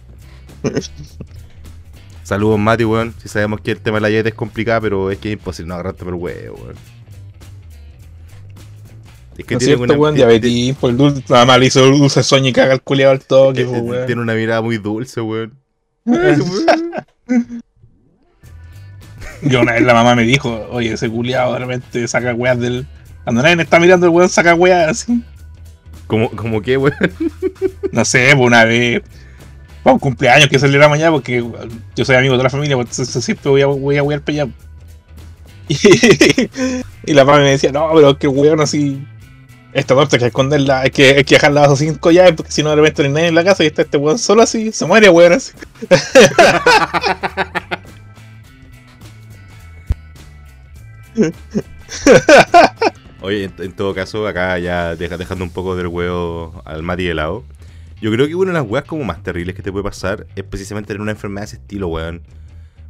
Saludos, 2.24 2.60
Mati, 2.60 2.84
weón. 2.86 3.14
Si 3.22 3.28
sabemos 3.30 3.62
que 3.62 3.72
el 3.72 3.80
tema 3.80 3.98
de 3.98 4.02
la 4.02 4.10
galleta 4.10 4.30
es 4.30 4.36
complicado, 4.36 4.82
pero 4.82 5.12
es 5.12 5.18
que 5.20 5.30
es 5.30 5.34
imposible 5.34 5.70
no 5.70 5.74
agarrarte 5.76 6.04
por 6.04 6.14
el 6.14 6.20
huevo, 6.20 6.56
weón. 6.64 6.76
Es 9.38 9.46
que 9.46 9.56
¿No 9.56 9.58
es 9.60 9.66
tiene 9.66 9.78
cierto, 9.78 9.84
una, 9.84 9.94
weón? 9.94 10.16
tiene- 10.16 10.40
Diabetes, 10.40 10.76
por 10.78 10.90
el 10.92 10.98
dulce. 10.98 11.24
Nada 11.30 11.46
más 11.46 11.60
le 11.60 11.66
hizo 11.68 11.86
el 11.86 11.98
dulce 11.98 12.22
sueño 12.24 12.50
y 12.50 12.54
caga 12.54 12.74
el 12.74 12.82
culiado 12.82 13.12
al 13.14 13.20
toque, 13.22 13.64
tiene- 13.64 13.70
pues, 13.80 13.84
weón. 13.84 14.06
tiene 14.06 14.22
una 14.22 14.34
mirada 14.34 14.62
muy 14.62 14.78
dulce, 14.78 15.22
weón. 15.22 15.54
Yo 19.44 19.62
una 19.62 19.74
vez 19.74 19.82
la 19.84 19.94
mamá 19.94 20.16
me 20.16 20.24
dijo, 20.24 20.68
oye, 20.72 20.94
ese 20.94 21.10
culiado 21.10 21.54
de 21.54 21.60
repente 21.60 22.08
saca 22.08 22.34
weas 22.34 22.60
del. 22.60 22.86
Cuando 23.24 23.42
nadie 23.42 23.56
me 23.56 23.64
está 23.64 23.80
mirando, 23.80 24.06
el 24.06 24.12
weón 24.12 24.30
saca 24.30 24.54
weas 24.54 24.90
así. 24.90 25.24
como, 26.08 26.30
como 26.32 26.62
que, 26.62 26.78
weón. 26.78 26.96
No 27.92 28.06
sé, 28.06 28.30
pues 28.36 28.48
una 28.48 28.66
vez. 28.66 29.02
Para 29.84 29.96
un 29.96 30.00
cumpleaños 30.00 30.48
que 30.48 30.60
saliera 30.60 30.88
mañana, 30.88 31.12
porque 31.12 31.44
yo 31.96 32.06
soy 32.06 32.16
amigo 32.16 32.38
de 32.38 32.44
la 32.44 32.52
familia, 32.52 32.76
pues 32.76 32.90
entonces 33.00 33.24
siempre 33.26 33.50
voy 33.50 33.62
a, 33.64 33.66
voy 33.66 33.98
a 33.98 34.04
wear 34.04 34.22
para 34.22 34.44
allá. 34.44 34.52
Y, 35.68 35.78
y 37.06 37.14
la 37.14 37.24
mamá 37.26 37.40
me 37.40 37.52
decía, 37.52 37.72
no, 37.72 37.90
pero 37.96 38.12
es 38.12 38.18
que 38.18 38.28
weón 38.28 38.62
así. 38.62 39.04
Esta 39.74 39.96
torta 39.96 40.18
hay 40.18 40.20
que 40.20 40.26
esconderla, 40.28 40.82
hay 40.82 40.90
que, 40.90 41.12
hay 41.16 41.24
que 41.24 41.36
dejarla 41.36 41.62
bajo 41.62 41.76
cinco 41.78 42.12
llaves, 42.12 42.34
porque 42.34 42.52
si 42.52 42.62
no 42.62 42.72
de 42.72 42.76
repente 42.78 43.04
no 43.04 43.08
hay 43.08 43.14
nadie 43.14 43.28
en 43.30 43.36
la 43.36 43.44
casa 43.44 43.64
y 43.64 43.68
está 43.68 43.84
este 43.84 43.98
weón 43.98 44.20
solo 44.20 44.42
así, 44.42 44.72
se 44.74 44.86
muere 44.86 45.10
weón 45.10 45.34
así. 45.34 45.52
Oye, 53.22 53.44
en, 53.46 53.54
en 53.60 53.72
todo 53.74 53.94
caso, 53.94 54.26
acá 54.28 54.58
ya 54.58 54.96
deja- 54.96 55.18
dejando 55.18 55.44
un 55.44 55.52
poco 55.52 55.76
del 55.76 55.88
huevo 55.88 56.62
al 56.66 56.82
Mati 56.84 57.04
de 57.06 57.14
lado. 57.14 57.44
Yo 58.02 58.12
creo 58.12 58.28
que 58.28 58.34
una 58.34 58.52
de 58.52 58.60
las 58.60 58.68
weas 58.68 58.86
como 58.86 59.04
más 59.04 59.22
terribles 59.22 59.56
que 59.56 59.62
te 59.62 59.72
puede 59.72 59.84
pasar 59.84 60.26
es 60.36 60.44
precisamente 60.44 60.88
tener 60.88 61.02
una 61.02 61.12
enfermedad 61.12 61.44
de 61.44 61.48
ese 61.48 61.56
estilo, 61.58 61.88
weón. 61.88 62.24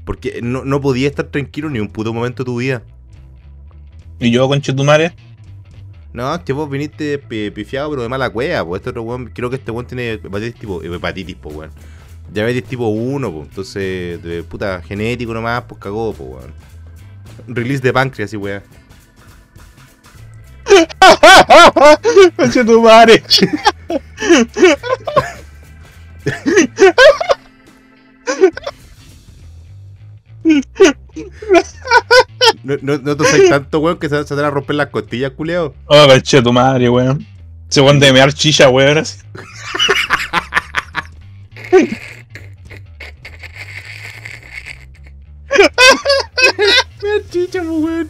Porque 0.06 0.40
no, 0.42 0.64
no 0.64 0.80
podías 0.80 1.10
estar 1.12 1.26
tranquilo 1.26 1.70
ni 1.70 1.80
un 1.80 1.90
puto 1.90 2.14
momento 2.14 2.44
de 2.44 2.46
tu 2.46 2.58
vida. 2.58 2.82
Y 4.20 4.32
yo, 4.32 4.48
con 4.48 4.62
Chetumare, 4.62 5.14
No, 6.14 6.36
es 6.36 6.41
que 6.41 6.51
vos 6.53 6.70
viniste 6.70 7.18
pi- 7.20 7.51
pifiado, 7.51 7.89
pero 7.89 8.01
de 8.03 8.09
mala 8.09 8.30
cueva, 8.30 8.66
pues. 8.66 8.80
Este 8.82 8.89
otro 8.89 9.03
weón, 9.03 9.28
creo 9.34 9.49
que 9.49 9.55
este 9.55 9.72
weón 9.72 9.86
tiene 9.88 10.14
hepatitis 10.14 10.59
tipo, 10.59 10.82
hepatitis, 10.84 11.36
pues, 11.41 11.55
weón. 11.55 11.72
Diabetes 12.32 12.64
tipo 12.66 12.88
1, 12.88 13.32
pues. 13.32 13.47
Entonces, 13.49 14.22
de 14.24 14.43
puta 14.43 14.82
genético 14.82 15.34
nomás, 15.34 15.64
pues 15.68 15.80
cagó, 15.82 16.14
pues, 16.14 16.30
weón. 16.30 16.53
Release 17.47 17.82
de 17.82 17.93
páncreas 17.93 18.34
y 18.34 18.38
weón. 18.38 18.62
con 22.38 22.51
Chetumare. 22.51 23.24
No, 32.63 32.76
no, 32.82 32.97
no, 32.97 33.15
tanto, 33.49 33.80
weón, 33.80 33.97
que 33.97 34.09
se, 34.09 34.17
se 34.24 34.26
te 34.26 34.36
van 34.36 34.45
a 34.45 34.49
romper 34.51 34.76
las 34.76 34.88
costillas, 34.88 35.32
culiao. 35.32 35.74
Oh, 35.86 36.07
caché 36.07 36.41
tu 36.41 36.51
madre, 36.53 36.89
weón. 36.89 37.26
Se 37.69 37.82
pone 37.82 37.99
de 37.99 38.11
mear 38.13 38.34
chicha, 38.34 38.69
weón. 38.69 39.03
Mira, 47.01 47.30
chicha, 47.30 47.61
weón. 47.61 48.09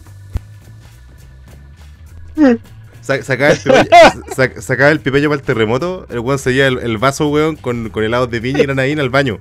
Sa- 3.00 3.22
Sacaba 3.22 3.50
el, 3.52 3.58
pipeño, 3.62 3.88
sa- 4.34 4.60
sacaba 4.60 4.90
el 4.90 5.00
pipeño 5.00 5.28
para 5.28 5.40
el 5.40 5.46
terremoto, 5.46 6.06
el 6.10 6.20
weón 6.20 6.38
seguía 6.38 6.66
el, 6.68 6.78
el 6.78 6.98
vaso, 6.98 7.28
weón, 7.28 7.56
con, 7.56 7.90
con 7.90 8.04
helados 8.04 8.30
de 8.30 8.40
piña 8.40 8.60
y 8.60 8.62
granadina 8.62 9.02
al 9.02 9.10
baño. 9.10 9.38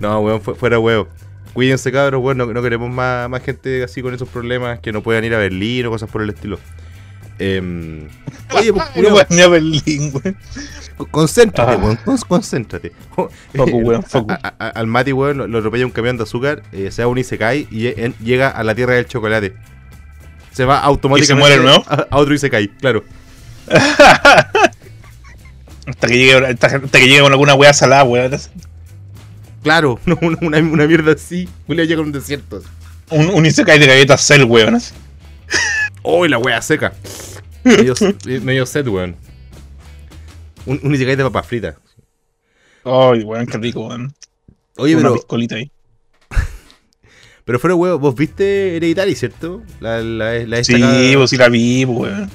No, 0.00 0.20
weón, 0.20 0.40
fu- 0.40 0.54
fuera 0.54 0.78
weón. 0.78 1.06
Cuídense, 1.52 1.90
cabros, 1.92 2.22
weón, 2.22 2.38
no, 2.38 2.46
no 2.46 2.62
queremos 2.62 2.90
más, 2.90 3.28
más 3.28 3.42
gente 3.42 3.82
así 3.84 4.02
con 4.02 4.14
esos 4.14 4.28
problemas 4.28 4.78
que 4.80 4.92
no 4.92 5.02
puedan 5.02 5.24
ir 5.24 5.34
a 5.34 5.38
Berlín 5.38 5.86
o 5.86 5.90
cosas 5.90 6.08
por 6.10 6.22
el 6.22 6.30
estilo. 6.30 6.58
Em, 7.38 8.08
oye, 8.52 8.72
pues, 8.72 8.86
No 8.96 9.14
weón, 9.14 9.40
a 9.40 9.48
Berlín, 9.48 10.12
weón. 10.14 10.36
Con- 10.96 11.06
Concéntrate, 11.08 11.72
Ah. 11.72 11.76
weón, 11.76 11.96
con- 11.96 12.16
concéntrate. 12.18 12.92
Foco, 13.54 13.76
weón, 13.76 14.02
foco. 14.08 14.32
A- 14.32 14.54
a- 14.58 14.68
al 14.68 14.86
Mati, 14.86 15.12
weón, 15.12 15.38
lo, 15.38 15.46
lo 15.46 15.58
atropella 15.58 15.84
un 15.86 15.92
camión 15.92 16.16
de 16.16 16.22
azúcar, 16.22 16.62
eh, 16.72 16.90
se 16.90 17.02
da 17.02 17.08
un 17.08 17.18
y 17.18 17.24
se 17.24 17.36
cae 17.38 17.66
y 17.70 17.88
en- 17.88 18.14
llega 18.22 18.48
a 18.48 18.62
la 18.62 18.74
tierra 18.74 18.94
del 18.94 19.06
chocolate. 19.06 19.54
Se 20.52 20.64
va 20.64 20.80
automáticamente 20.80 21.40
muere 21.40 21.56
de 21.58 21.62
nuevo? 21.62 21.84
a, 21.88 22.06
a 22.10 22.16
otro 22.18 22.34
y 22.34 22.38
se 22.38 22.50
cae, 22.50 22.68
claro. 22.76 23.04
Hasta 25.86 26.06
que 26.06 26.14
llegue, 26.18 26.34
hasta, 26.46 26.66
hasta 26.66 26.98
que 26.98 27.06
llegue 27.08 27.20
con 27.22 27.32
alguna 27.32 27.54
weá 27.54 27.72
salada, 27.72 28.04
weón. 28.04 28.32
Claro, 29.62 29.98
una, 30.20 30.38
una, 30.40 30.58
una 30.58 30.86
mierda 30.86 31.12
así. 31.12 31.48
Julio 31.66 31.84
llega 31.84 32.00
a 32.00 32.04
un 32.04 32.12
desierto. 32.12 32.62
Un, 33.10 33.30
un 33.30 33.46
Isekai 33.46 33.78
de 33.78 33.86
galletas 33.86 34.26
Cell, 34.26 34.44
weón. 34.44 34.80
¡Oh, 36.02 36.26
la 36.26 36.38
wea 36.38 36.62
seca! 36.62 36.94
medio, 37.64 37.94
medio 38.42 38.66
set, 38.66 38.86
weón. 38.86 39.16
Un, 40.66 40.80
un 40.82 40.94
Isekai 40.94 41.16
de 41.16 41.24
papas 41.24 41.46
fritas. 41.46 41.76
Ay, 42.84 43.22
weón, 43.22 43.46
qué 43.46 43.58
rico, 43.58 43.86
weón. 43.86 44.14
Oye, 44.76 44.96
Una 44.96 45.10
pero, 45.28 45.56
ahí. 45.56 45.70
pero 47.44 47.58
fuera 47.58 47.74
huevo, 47.74 47.98
vos 47.98 48.14
viste 48.14 48.76
Hereditary, 48.76 49.14
¿cierto? 49.14 49.62
La, 49.80 50.00
la, 50.00 50.38
la 50.46 50.64
Sí, 50.64 51.12
pues 51.16 51.30
sí 51.30 51.36
la 51.36 51.48
vi, 51.48 51.84
weón. 51.84 52.30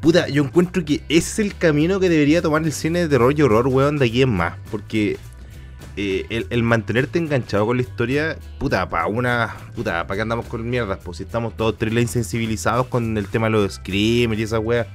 Puta, 0.00 0.28
yo 0.28 0.42
encuentro 0.42 0.84
que 0.84 1.02
ese 1.08 1.18
es 1.18 1.38
el 1.38 1.56
camino 1.56 2.00
que 2.00 2.08
debería 2.08 2.40
tomar 2.42 2.62
el 2.62 2.72
cine 2.72 3.00
de 3.00 3.08
terror 3.08 3.38
y 3.38 3.42
horror, 3.42 3.68
weón, 3.68 3.98
de 3.98 4.06
aquí 4.06 4.22
en 4.22 4.30
más. 4.30 4.54
Porque 4.70 5.18
eh, 5.96 6.26
el, 6.30 6.46
el 6.50 6.62
mantenerte 6.62 7.18
enganchado 7.18 7.66
con 7.66 7.76
la 7.76 7.82
historia, 7.82 8.38
puta, 8.58 8.88
para 8.88 9.06
una. 9.06 9.56
Puta, 9.74 10.06
¿para 10.06 10.16
qué 10.16 10.22
andamos 10.22 10.46
con 10.46 10.68
mierdas? 10.68 10.98
Pues 11.02 11.18
si 11.18 11.24
estamos 11.24 11.56
todos 11.56 11.76
thriller 11.78 12.02
insensibilizados 12.02 12.86
con 12.86 13.16
el 13.16 13.28
tema 13.28 13.46
de 13.46 13.52
los 13.52 13.74
screamers 13.74 14.40
y 14.40 14.44
esas 14.44 14.60
weas. 14.60 14.86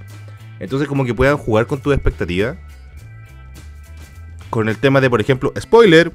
Entonces, 0.60 0.88
como 0.88 1.06
que 1.06 1.14
puedan 1.14 1.38
jugar 1.38 1.68
con 1.68 1.80
tus 1.80 1.94
expectativas. 1.94 2.58
Con 4.50 4.70
el 4.70 4.78
tema 4.78 5.02
de, 5.02 5.10
por 5.10 5.22
ejemplo, 5.22 5.54
spoiler. 5.60 6.12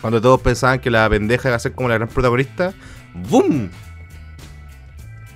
Cuando 0.00 0.20
todos 0.20 0.40
pensaban 0.40 0.80
que 0.80 0.90
la 0.90 1.08
pendeja 1.08 1.48
iba 1.48 1.56
a 1.56 1.60
ser 1.60 1.72
como 1.72 1.88
la 1.88 1.94
gran 1.94 2.08
protagonista. 2.08 2.74
¡Boom! 3.14 3.70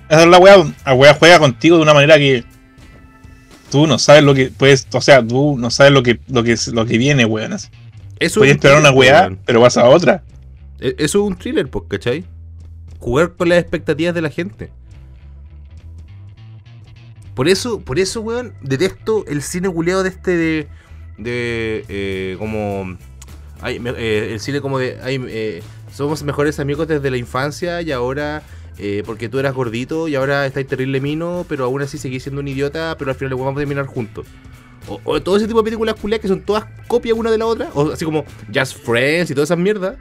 Esa 0.09 0.23
es 0.23 0.27
la 0.27 0.37
weá, 0.37 0.57
la 0.85 0.93
weá 0.93 1.13
juega 1.13 1.39
contigo 1.39 1.77
de 1.77 1.83
una 1.83 1.93
manera 1.93 2.17
que 2.17 2.43
tú 3.69 3.87
no 3.87 3.99
sabes 3.99 4.23
lo 4.23 4.33
que 4.33 4.51
puedes, 4.51 4.87
o 4.93 5.01
sea, 5.01 5.25
tú 5.25 5.57
no 5.57 5.69
sabes 5.69 5.91
lo 5.91 6.01
que, 6.03 6.19
lo 6.29 6.43
que, 6.43 6.55
lo 6.71 6.85
que 6.85 6.97
viene, 6.97 7.25
weón. 7.25 7.57
Eso 8.19 8.43
es 8.43 8.49
un 8.51 8.55
esperar 8.55 8.79
una 8.79 8.91
weá, 8.91 9.21
weón. 9.21 9.39
pero 9.45 9.61
vas 9.61 9.77
a 9.77 9.87
otra. 9.89 10.23
E- 10.79 10.95
Eso 10.97 11.19
es 11.19 11.29
un 11.31 11.35
thriller, 11.37 11.69
pues, 11.69 11.85
¿cachai? 11.87 12.25
Jugar 12.99 13.33
con 13.35 13.49
las 13.49 13.59
expectativas 13.59 14.13
de 14.15 14.21
la 14.21 14.29
gente. 14.29 14.71
Por 17.35 17.47
eso, 17.47 17.81
por 17.81 17.99
eso, 17.99 18.21
weón, 18.21 18.53
detesto 18.61 19.23
el 19.27 19.41
cine 19.41 19.69
culeado 19.69 20.03
de 20.03 20.09
este 20.09 20.31
de. 20.35 20.67
de. 21.17 21.85
eh, 21.87 22.35
como. 22.39 22.97
ay, 23.61 23.79
eh, 23.97 24.29
el 24.33 24.39
cine 24.39 24.61
como 24.61 24.79
de. 24.79 24.97
ay, 25.03 25.23
eh, 25.27 25.61
somos 25.93 26.23
mejores 26.23 26.59
amigos 26.59 26.87
desde 26.87 27.11
la 27.11 27.17
infancia 27.17 27.81
y 27.81 27.91
ahora. 27.91 28.41
eh, 28.79 29.03
porque 29.05 29.29
tú 29.29 29.37
eras 29.39 29.53
gordito 29.53 30.07
y 30.07 30.15
ahora 30.15 30.45
estás 30.47 30.65
terrible 30.65 30.99
mino, 31.01 31.45
pero 31.47 31.65
aún 31.65 31.81
así 31.83 31.97
seguís 31.99 32.23
siendo 32.23 32.41
un 32.41 32.47
idiota, 32.47 32.95
pero 32.97 33.11
al 33.11 33.17
final 33.17 33.31
le 33.31 33.35
vamos 33.35 33.53
a 33.55 33.59
terminar 33.59 33.85
juntos. 33.85 34.25
O, 34.87 34.99
o 35.03 35.21
todo 35.21 35.37
ese 35.37 35.47
tipo 35.47 35.59
de 35.59 35.65
películas 35.65 35.95
culiadas 35.95 36.21
que 36.21 36.27
son 36.27 36.41
todas 36.41 36.65
copias 36.87 37.17
una 37.17 37.29
de 37.31 37.37
la 37.37 37.45
otra. 37.45 37.69
O 37.73 37.91
así 37.91 38.05
como 38.05 38.23
Just 38.53 38.77
Friends 38.85 39.31
y 39.31 39.33
todas 39.33 39.47
esas 39.47 39.57
mierdas 39.57 39.97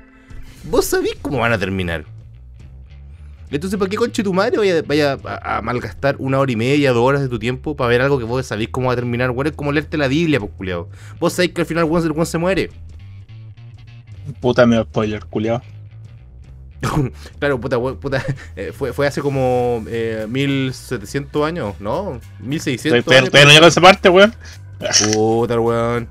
vos 0.71 0.85
sabés 0.85 1.17
cómo 1.21 1.39
van 1.39 1.53
a 1.53 1.59
terminar. 1.59 2.05
Entonces, 3.51 3.79
¿para 3.79 3.89
qué 3.89 3.97
conche 3.97 4.25
tu 4.25 4.35
madre 4.35 4.59
vaya, 4.59 4.83
vaya 4.83 5.19
a, 5.25 5.59
a 5.59 5.63
malgastar 5.63 6.17
una 6.19 6.41
hora 6.41 6.51
y 6.51 6.57
media, 6.57 6.93
dos 6.93 7.05
horas 7.05 7.23
de 7.23 7.29
tu 7.29 7.39
tiempo 7.39 7.77
para 7.77 7.89
ver 7.89 8.03
algo 8.03 8.19
que 8.19 8.25
vos 8.25 8.45
sabés 8.45 8.69
cómo 8.69 8.89
va 8.89 8.95
a 8.95 8.97
terminar? 8.97 9.31
Weón, 9.31 9.47
es 9.47 9.53
como 9.53 9.71
leerte 9.71 9.97
la 9.97 10.09
Biblia, 10.09 10.41
pues, 10.41 10.51
culiao. 10.57 10.89
Vos 11.21 11.33
sabés 11.33 11.53
que 11.53 11.61
al 11.61 11.67
final 11.67 11.85
el 11.85 11.91
weón 11.91 12.27
se 12.27 12.39
muere. 12.39 12.71
Puta, 14.41 14.67
me 14.67 14.83
spoiler, 14.83 15.25
culiao. 15.27 15.63
claro, 17.39 17.61
puta, 17.61 17.79
puta 17.79 18.23
eh, 18.57 18.73
fue, 18.77 18.93
fue 18.93 19.07
hace 19.07 19.21
como 19.23 19.85
eh, 19.89 20.27
1700 20.29 21.47
años, 21.47 21.75
¿no? 21.81 22.21
1600 22.41 23.05
Todavía 23.05 23.21
años. 23.21 23.31
todavía 23.31 23.47
no 23.47 23.53
llego 23.55 23.65
a 23.67 23.69
esa 23.69 23.81
parte, 23.81 24.09
weón. 24.09 24.35
Puta, 24.79 25.59
weón. 25.59 26.09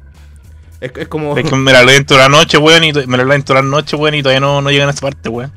Es, 0.82 0.92
es 0.96 1.08
como... 1.08 1.38
Es 1.38 1.50
que 1.50 1.56
me 1.56 1.72
la 1.72 1.84
leen 1.84 2.06
toda 2.06 2.22
la 2.22 2.30
noche, 2.30 2.58
weón, 2.58 2.84
y 2.84 2.94
me 2.94 3.18
la 3.18 3.24
leen 3.24 3.44
toda 3.44 3.62
la 3.62 3.68
noche, 3.68 3.96
weón, 3.96 4.16
y 4.16 4.24
todavía 4.24 4.40
no, 4.40 4.62
no 4.62 4.72
llegan 4.72 4.88
a 4.88 4.92
esa 4.92 5.02
parte, 5.02 5.30
weón. 5.30 5.52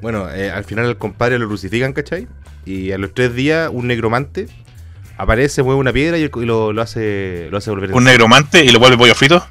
Bueno, 0.00 0.28
eh, 0.30 0.50
al 0.50 0.64
final 0.64 0.86
al 0.86 0.98
compadre 0.98 1.38
lo 1.38 1.46
crucifican, 1.46 1.92
¿cachai? 1.92 2.26
Y 2.64 2.92
a 2.92 2.98
los 2.98 3.14
tres 3.14 3.34
días 3.34 3.70
un 3.72 3.86
negromante 3.86 4.48
aparece, 5.16 5.62
mueve 5.62 5.80
una 5.80 5.92
piedra 5.92 6.18
y, 6.18 6.28
lo, 6.28 6.72
lo 6.72 6.82
hace 6.82 7.48
lo 7.50 7.58
hace 7.58 7.70
volver 7.70 7.92
Un 7.92 8.04
negromante 8.04 8.64
y 8.64 8.70
lo 8.70 8.78
vuelve 8.80 8.98
pollo 8.98 9.14
frito. 9.14 9.46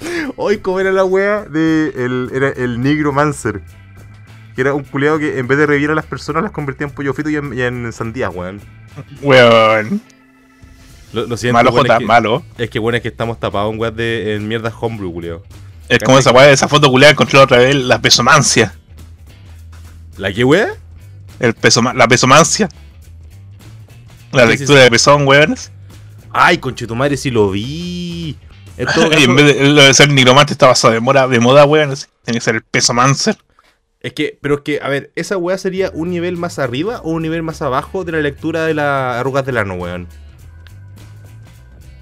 Hoy, 0.36 0.58
¿cómo 0.58 0.80
era 0.80 0.92
la 0.92 1.04
wea 1.04 1.44
de 1.44 1.92
el, 1.96 2.30
era 2.32 2.48
el 2.50 2.80
Negromancer? 2.82 3.60
Que 4.54 4.62
era 4.62 4.74
un 4.74 4.84
culeado 4.84 5.18
que 5.18 5.38
en 5.38 5.46
vez 5.46 5.58
de 5.58 5.66
revivir 5.66 5.90
a 5.90 5.94
las 5.94 6.06
personas 6.06 6.42
las 6.42 6.52
convertía 6.52 6.86
en 6.86 6.92
pollo 6.92 7.14
frito 7.14 7.30
y 7.30 7.36
en, 7.36 7.54
y 7.54 7.62
en 7.62 7.92
sandías, 7.92 8.34
weón. 8.34 8.60
Weón. 9.22 10.00
Lo, 11.12 11.26
lo 11.26 11.36
siento, 11.36 11.54
Malo, 11.54 11.70
weón, 11.70 11.82
Jota, 11.82 11.94
es 11.94 11.98
que, 11.98 12.06
malo. 12.06 12.44
es 12.58 12.70
que 12.70 12.78
bueno, 12.78 12.96
es 12.96 13.02
que 13.02 13.08
estamos 13.08 13.38
tapados 13.40 13.74
en 13.74 13.96
de 13.96 14.34
en 14.34 14.48
mierdas 14.48 14.74
homebrew, 14.78 15.12
culeado. 15.12 15.42
Es 15.88 15.98
como 15.98 16.18
esa 16.18 16.30
weá, 16.30 16.50
esa 16.50 16.68
foto 16.68 16.88
culiada 16.90 17.12
encontré 17.12 17.36
la 17.38 17.44
otra 17.44 17.58
vez, 17.58 17.74
la 17.74 18.00
pesomancia. 18.00 18.74
¿La 20.16 20.32
qué 20.32 20.44
wea? 20.44 20.68
El 21.40 21.54
peso, 21.54 21.82
la 21.82 22.06
pesomancia. 22.06 22.68
La 24.32 24.46
lectura 24.46 24.82
de 24.82 24.90
pezón, 24.90 25.26
weón. 25.26 25.56
Ay, 26.32 26.58
conchetumadre, 26.58 27.16
sí 27.16 27.30
lo 27.30 27.50
vi. 27.50 28.36
En 28.76 28.86
todo 28.86 29.08
Y 29.08 29.10
caso, 29.10 29.24
en 29.24 29.36
vez 29.36 29.44
de, 29.58 29.68
lo 29.68 29.82
de 29.82 29.92
ser 29.92 30.08
nigromante 30.08 30.54
está 30.54 30.68
basado 30.68 30.94
de 30.94 31.00
moda, 31.00 31.28
de 31.28 31.38
moda, 31.38 31.66
weón. 31.66 31.92
Tiene 32.24 32.38
que 32.38 32.40
ser 32.40 32.54
el 32.54 32.62
pesomancer. 32.62 33.36
Es 34.00 34.12
que, 34.14 34.38
pero 34.40 34.56
es 34.56 34.60
que, 34.62 34.80
a 34.82 34.88
ver, 34.88 35.10
¿esa 35.14 35.36
wea 35.36 35.58
sería 35.58 35.90
un 35.92 36.10
nivel 36.10 36.36
más 36.36 36.58
arriba 36.58 37.00
o 37.04 37.10
un 37.10 37.22
nivel 37.22 37.42
más 37.42 37.60
abajo 37.62 38.04
de 38.04 38.12
la 38.12 38.18
lectura 38.20 38.64
de 38.64 38.74
las 38.74 39.16
arrugas 39.16 39.44
del 39.44 39.58
ano, 39.58 39.74
weón? 39.74 40.06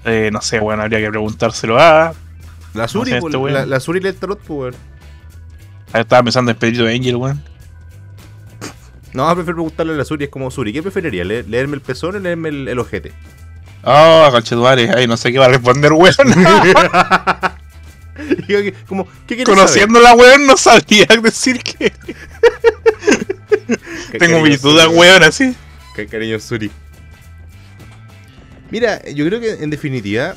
Eh, 0.05 0.29
no 0.31 0.41
sé, 0.41 0.59
weón, 0.59 0.79
habría 0.79 0.99
que 0.99 1.09
preguntárselo 1.09 1.79
a. 1.79 2.13
La 2.73 2.87
Suri, 2.87 3.11
sé, 3.11 3.19
po, 3.19 3.27
este 3.29 3.51
la, 3.51 3.65
la 3.65 3.79
Suri 3.79 3.99
tarot, 4.13 4.39
po, 4.39 4.55
weón. 4.55 4.75
Ahí 5.91 6.01
estaba 6.01 6.23
pensando 6.23 6.51
en 6.51 6.57
Pedrito 6.57 6.85
Angel, 6.87 7.15
weón. 7.15 7.43
No, 9.11 9.25
prefiero 9.33 9.55
preguntarle 9.55 9.93
a 9.93 9.97
la 9.97 10.05
Suri, 10.05 10.25
es 10.25 10.29
como 10.29 10.51
Suri, 10.51 10.71
¿qué 10.71 10.81
preferiría? 10.83 11.25
¿Le- 11.25 11.43
¿Leerme 11.43 11.75
el 11.75 11.81
pezón 11.81 12.15
o 12.15 12.19
leerme 12.19 12.49
el, 12.49 12.67
el 12.67 12.79
ojete? 12.79 13.11
Oh, 13.83 14.27
conchetuare, 14.31 14.91
ay, 14.95 15.07
no 15.07 15.17
sé 15.17 15.31
qué 15.31 15.39
va 15.39 15.45
a 15.45 15.49
responder, 15.49 15.91
weón. 15.93 16.15
Como, 18.87 19.07
¿qué 19.27 19.43
Conociéndola, 19.43 20.13
weón, 20.13 20.45
no 20.47 20.57
sabía 20.57 21.05
decir 21.23 21.61
que. 21.63 21.91
Tengo 24.19 24.41
mis 24.41 24.61
dudas, 24.61 24.87
weón, 24.87 25.23
así. 25.23 25.55
Ca- 25.95 26.05
Cariño 26.05 26.39
Suri. 26.39 26.71
Mira, 28.71 29.01
yo 29.09 29.25
creo 29.25 29.39
que 29.39 29.63
en 29.63 29.69
definitiva, 29.69 30.35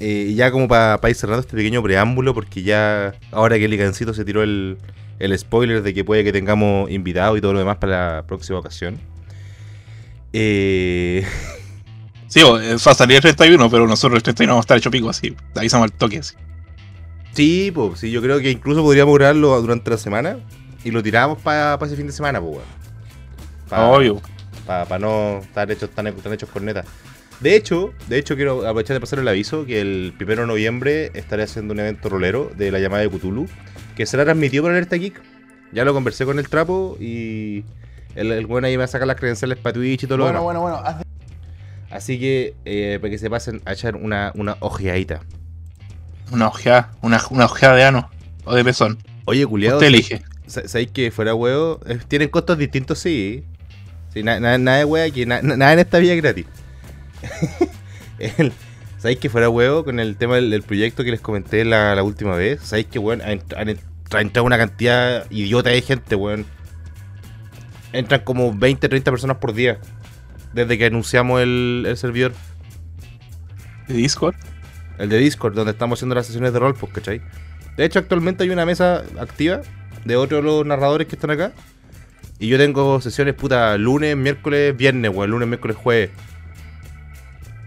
eh, 0.00 0.32
ya 0.36 0.50
como 0.50 0.68
para 0.68 0.98
ir 1.08 1.16
cerrando 1.16 1.40
este 1.40 1.56
pequeño 1.56 1.82
preámbulo, 1.82 2.34
porque 2.34 2.62
ya 2.62 3.14
ahora 3.32 3.58
que 3.58 3.64
el 3.64 3.70
Licancito 3.72 4.14
se 4.14 4.24
tiró 4.24 4.42
el, 4.42 4.78
el 5.18 5.38
spoiler 5.38 5.82
de 5.82 5.92
que 5.94 6.04
puede 6.04 6.24
que 6.24 6.32
tengamos 6.32 6.90
invitados 6.90 7.38
y 7.38 7.40
todo 7.40 7.52
lo 7.52 7.58
demás 7.58 7.78
para 7.78 8.16
la 8.16 8.22
próxima 8.26 8.58
ocasión. 8.58 8.98
Eh, 10.32 11.24
Sí, 12.26 12.40
eh, 12.40 12.44
va 12.44 12.92
a 12.92 12.94
salir 12.96 13.16
el 13.16 13.22
31, 13.22 13.70
pero 13.70 13.86
nosotros 13.86 14.16
el 14.16 14.22
31 14.24 14.52
vamos 14.54 14.62
a 14.62 14.64
estar 14.64 14.76
hecho 14.78 14.90
pico 14.90 15.08
así. 15.08 15.36
Avisamos 15.54 15.84
al 15.84 15.92
toque 15.92 16.18
así. 16.18 16.34
Sí, 17.34 17.70
pues, 17.74 18.00
sí, 18.00 18.10
yo 18.10 18.22
creo 18.22 18.38
que 18.40 18.50
incluso 18.50 18.82
podríamos 18.82 19.14
grabarlo 19.18 19.60
durante 19.60 19.90
la 19.90 19.96
semana 19.98 20.38
y 20.84 20.90
lo 20.90 21.02
tiramos 21.02 21.38
para 21.40 21.78
ese 21.84 21.96
fin 21.96 22.06
de 22.06 22.12
semana, 22.12 22.40
pues, 22.40 22.54
weón. 22.56 22.64
Pa- 23.68 23.88
Obvio. 23.88 24.20
Para 24.66 24.98
no 24.98 25.38
estar 25.38 25.70
hechos 25.70 25.90
tan, 25.90 26.10
tan 26.14 26.32
hechos 26.32 26.48
cornetas. 26.48 26.86
De 27.40 27.56
hecho, 27.56 27.92
de 28.08 28.16
hecho 28.18 28.36
quiero 28.36 28.60
aprovechar 28.66 28.94
de 28.94 29.00
pasar 29.00 29.18
el 29.18 29.28
aviso 29.28 29.66
que 29.66 29.80
el 29.80 30.14
1 30.18 30.26
de 30.42 30.46
noviembre 30.46 31.10
estaré 31.14 31.42
haciendo 31.42 31.74
un 31.74 31.80
evento 31.80 32.08
rolero 32.08 32.50
de 32.56 32.70
la 32.70 32.78
llamada 32.78 33.02
de 33.02 33.10
Cthulhu 33.10 33.46
que 33.96 34.06
será 34.06 34.24
transmitido 34.24 34.62
por 34.62 34.70
Alerta 34.72 34.96
Geek. 34.96 35.20
Ya 35.72 35.84
lo 35.84 35.92
conversé 35.92 36.24
con 36.24 36.38
el 36.38 36.48
trapo 36.48 36.96
y 37.00 37.64
el, 38.14 38.30
el 38.32 38.46
bueno 38.46 38.66
ahí 38.68 38.74
me 38.74 38.78
va 38.78 38.84
a 38.84 38.88
sacar 38.88 39.06
las 39.08 39.16
credenciales 39.16 39.58
para 39.58 39.72
Twitch 39.74 40.04
y 40.04 40.06
todo 40.06 40.18
lo 40.18 40.24
Bueno, 40.24 40.38
demás. 40.40 40.44
bueno, 40.44 40.60
bueno. 40.60 40.76
haz- 40.88 41.02
Así 41.90 42.18
que 42.18 42.54
eh, 42.64 42.98
para 43.00 43.10
que 43.10 43.18
se 43.18 43.28
pasen 43.28 43.60
a 43.66 43.72
echar 43.72 43.96
una, 43.96 44.32
una 44.36 44.56
ojeadita. 44.60 45.20
Una 46.30 46.48
ojeada, 46.48 46.90
una, 47.02 47.20
una 47.30 47.44
ojeada 47.46 47.76
de 47.76 47.84
ano 47.84 48.10
o 48.44 48.54
de 48.54 48.64
pezón. 48.64 48.98
Oye, 49.26 49.46
culiado, 49.46 49.76
Usted 49.78 49.86
elige. 49.88 50.22
¿sabéis 50.46 50.90
que 50.90 51.10
fuera 51.10 51.34
huevo? 51.34 51.80
eh, 51.86 51.98
tienen 52.08 52.28
costos 52.28 52.58
distintos, 52.58 52.98
sí. 52.98 53.44
Sí, 54.12 54.22
na- 54.22 54.38
na- 54.40 54.58
nada 54.58 54.78
de 54.78 54.84
hueá 54.84 55.04
aquí, 55.06 55.26
na- 55.26 55.42
na- 55.42 55.56
nada 55.56 55.72
en 55.72 55.78
esta 55.80 55.98
vida 55.98 56.12
es 56.12 56.22
gratis. 56.22 56.46
El- 58.18 58.52
¿Sabéis 58.98 59.18
que 59.18 59.28
fuera 59.28 59.48
huevo 59.50 59.84
con 59.84 60.00
el 60.00 60.16
tema 60.16 60.36
del, 60.36 60.50
del 60.50 60.62
proyecto 60.62 61.04
que 61.04 61.10
les 61.10 61.20
comenté 61.20 61.64
la, 61.64 61.94
la 61.94 62.02
última 62.02 62.36
vez? 62.36 62.60
¿Sabéis 62.62 62.86
que, 62.86 62.98
weón, 62.98 63.20
han, 63.20 63.42
han 63.56 63.68
ent- 63.68 63.80
ha 64.14 64.20
entrado 64.20 64.46
una 64.46 64.56
cantidad 64.56 65.30
idiota 65.30 65.70
de 65.70 65.82
gente, 65.82 66.14
weón? 66.14 66.46
Entran 67.92 68.22
como 68.22 68.52
20, 68.54 68.88
30 68.88 69.10
personas 69.10 69.36
por 69.38 69.52
día. 69.52 69.78
Desde 70.54 70.78
que 70.78 70.86
anunciamos 70.86 71.42
el, 71.42 71.84
el 71.86 71.96
servidor, 71.96 72.32
¿De 73.88 73.94
Discord? 73.94 74.34
El 74.98 75.08
de 75.08 75.18
Discord, 75.18 75.54
donde 75.54 75.72
estamos 75.72 75.98
haciendo 75.98 76.14
las 76.14 76.26
sesiones 76.26 76.52
de 76.52 76.58
rol, 76.58 76.74
pues, 76.74 76.92
¿cachai? 76.92 77.20
De 77.76 77.84
hecho, 77.84 77.98
actualmente 77.98 78.44
hay 78.44 78.50
una 78.50 78.64
mesa 78.66 79.02
activa 79.18 79.60
de 80.04 80.16
otros 80.16 80.42
de 80.42 80.48
los 80.48 80.66
narradores 80.66 81.06
que 81.08 81.16
están 81.16 81.30
acá. 81.30 81.52
Y 82.38 82.48
yo 82.48 82.58
tengo 82.58 83.00
sesiones, 83.00 83.34
puta, 83.34 83.76
lunes, 83.78 84.16
miércoles, 84.16 84.76
viernes, 84.76 85.10
weón. 85.14 85.30
Lunes, 85.30 85.48
miércoles, 85.48 85.76
jueves. 85.76 86.10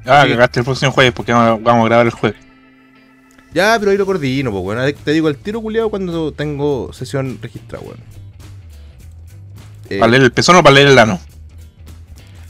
Ah, 0.06 0.24
Sí. 0.26 0.32
cagaste 0.32 0.60
el 0.60 0.66
próximo 0.66 0.92
jueves 0.92 1.14
porque 1.14 1.34
vamos, 1.34 1.62
a 1.66 1.86
grabar 1.86 2.06
el 2.06 2.12
jueves. 2.14 2.40
Ya, 3.54 3.76
pero 3.80 3.92
ahí 3.92 3.98
lo 3.98 4.06
coordino, 4.06 4.52
pues, 4.52 4.64
weón. 4.64 4.94
Te 5.04 5.12
digo 5.12 5.28
el 5.30 5.38
tiro 5.38 5.62
culiado 5.62 5.90
cuando 5.90 6.32
tengo 6.32 6.92
sesión 6.94 7.40
registrada, 7.42 7.84
weón. 7.86 8.00
Eh, 9.90 10.00
¿Para 10.00 10.12
leer 10.12 10.24
el 10.24 10.32
pezón 10.32 10.56
o 10.58 10.64
para 10.64 10.76
leer 10.76 10.88
el 10.88 11.00
ano? 11.00 11.20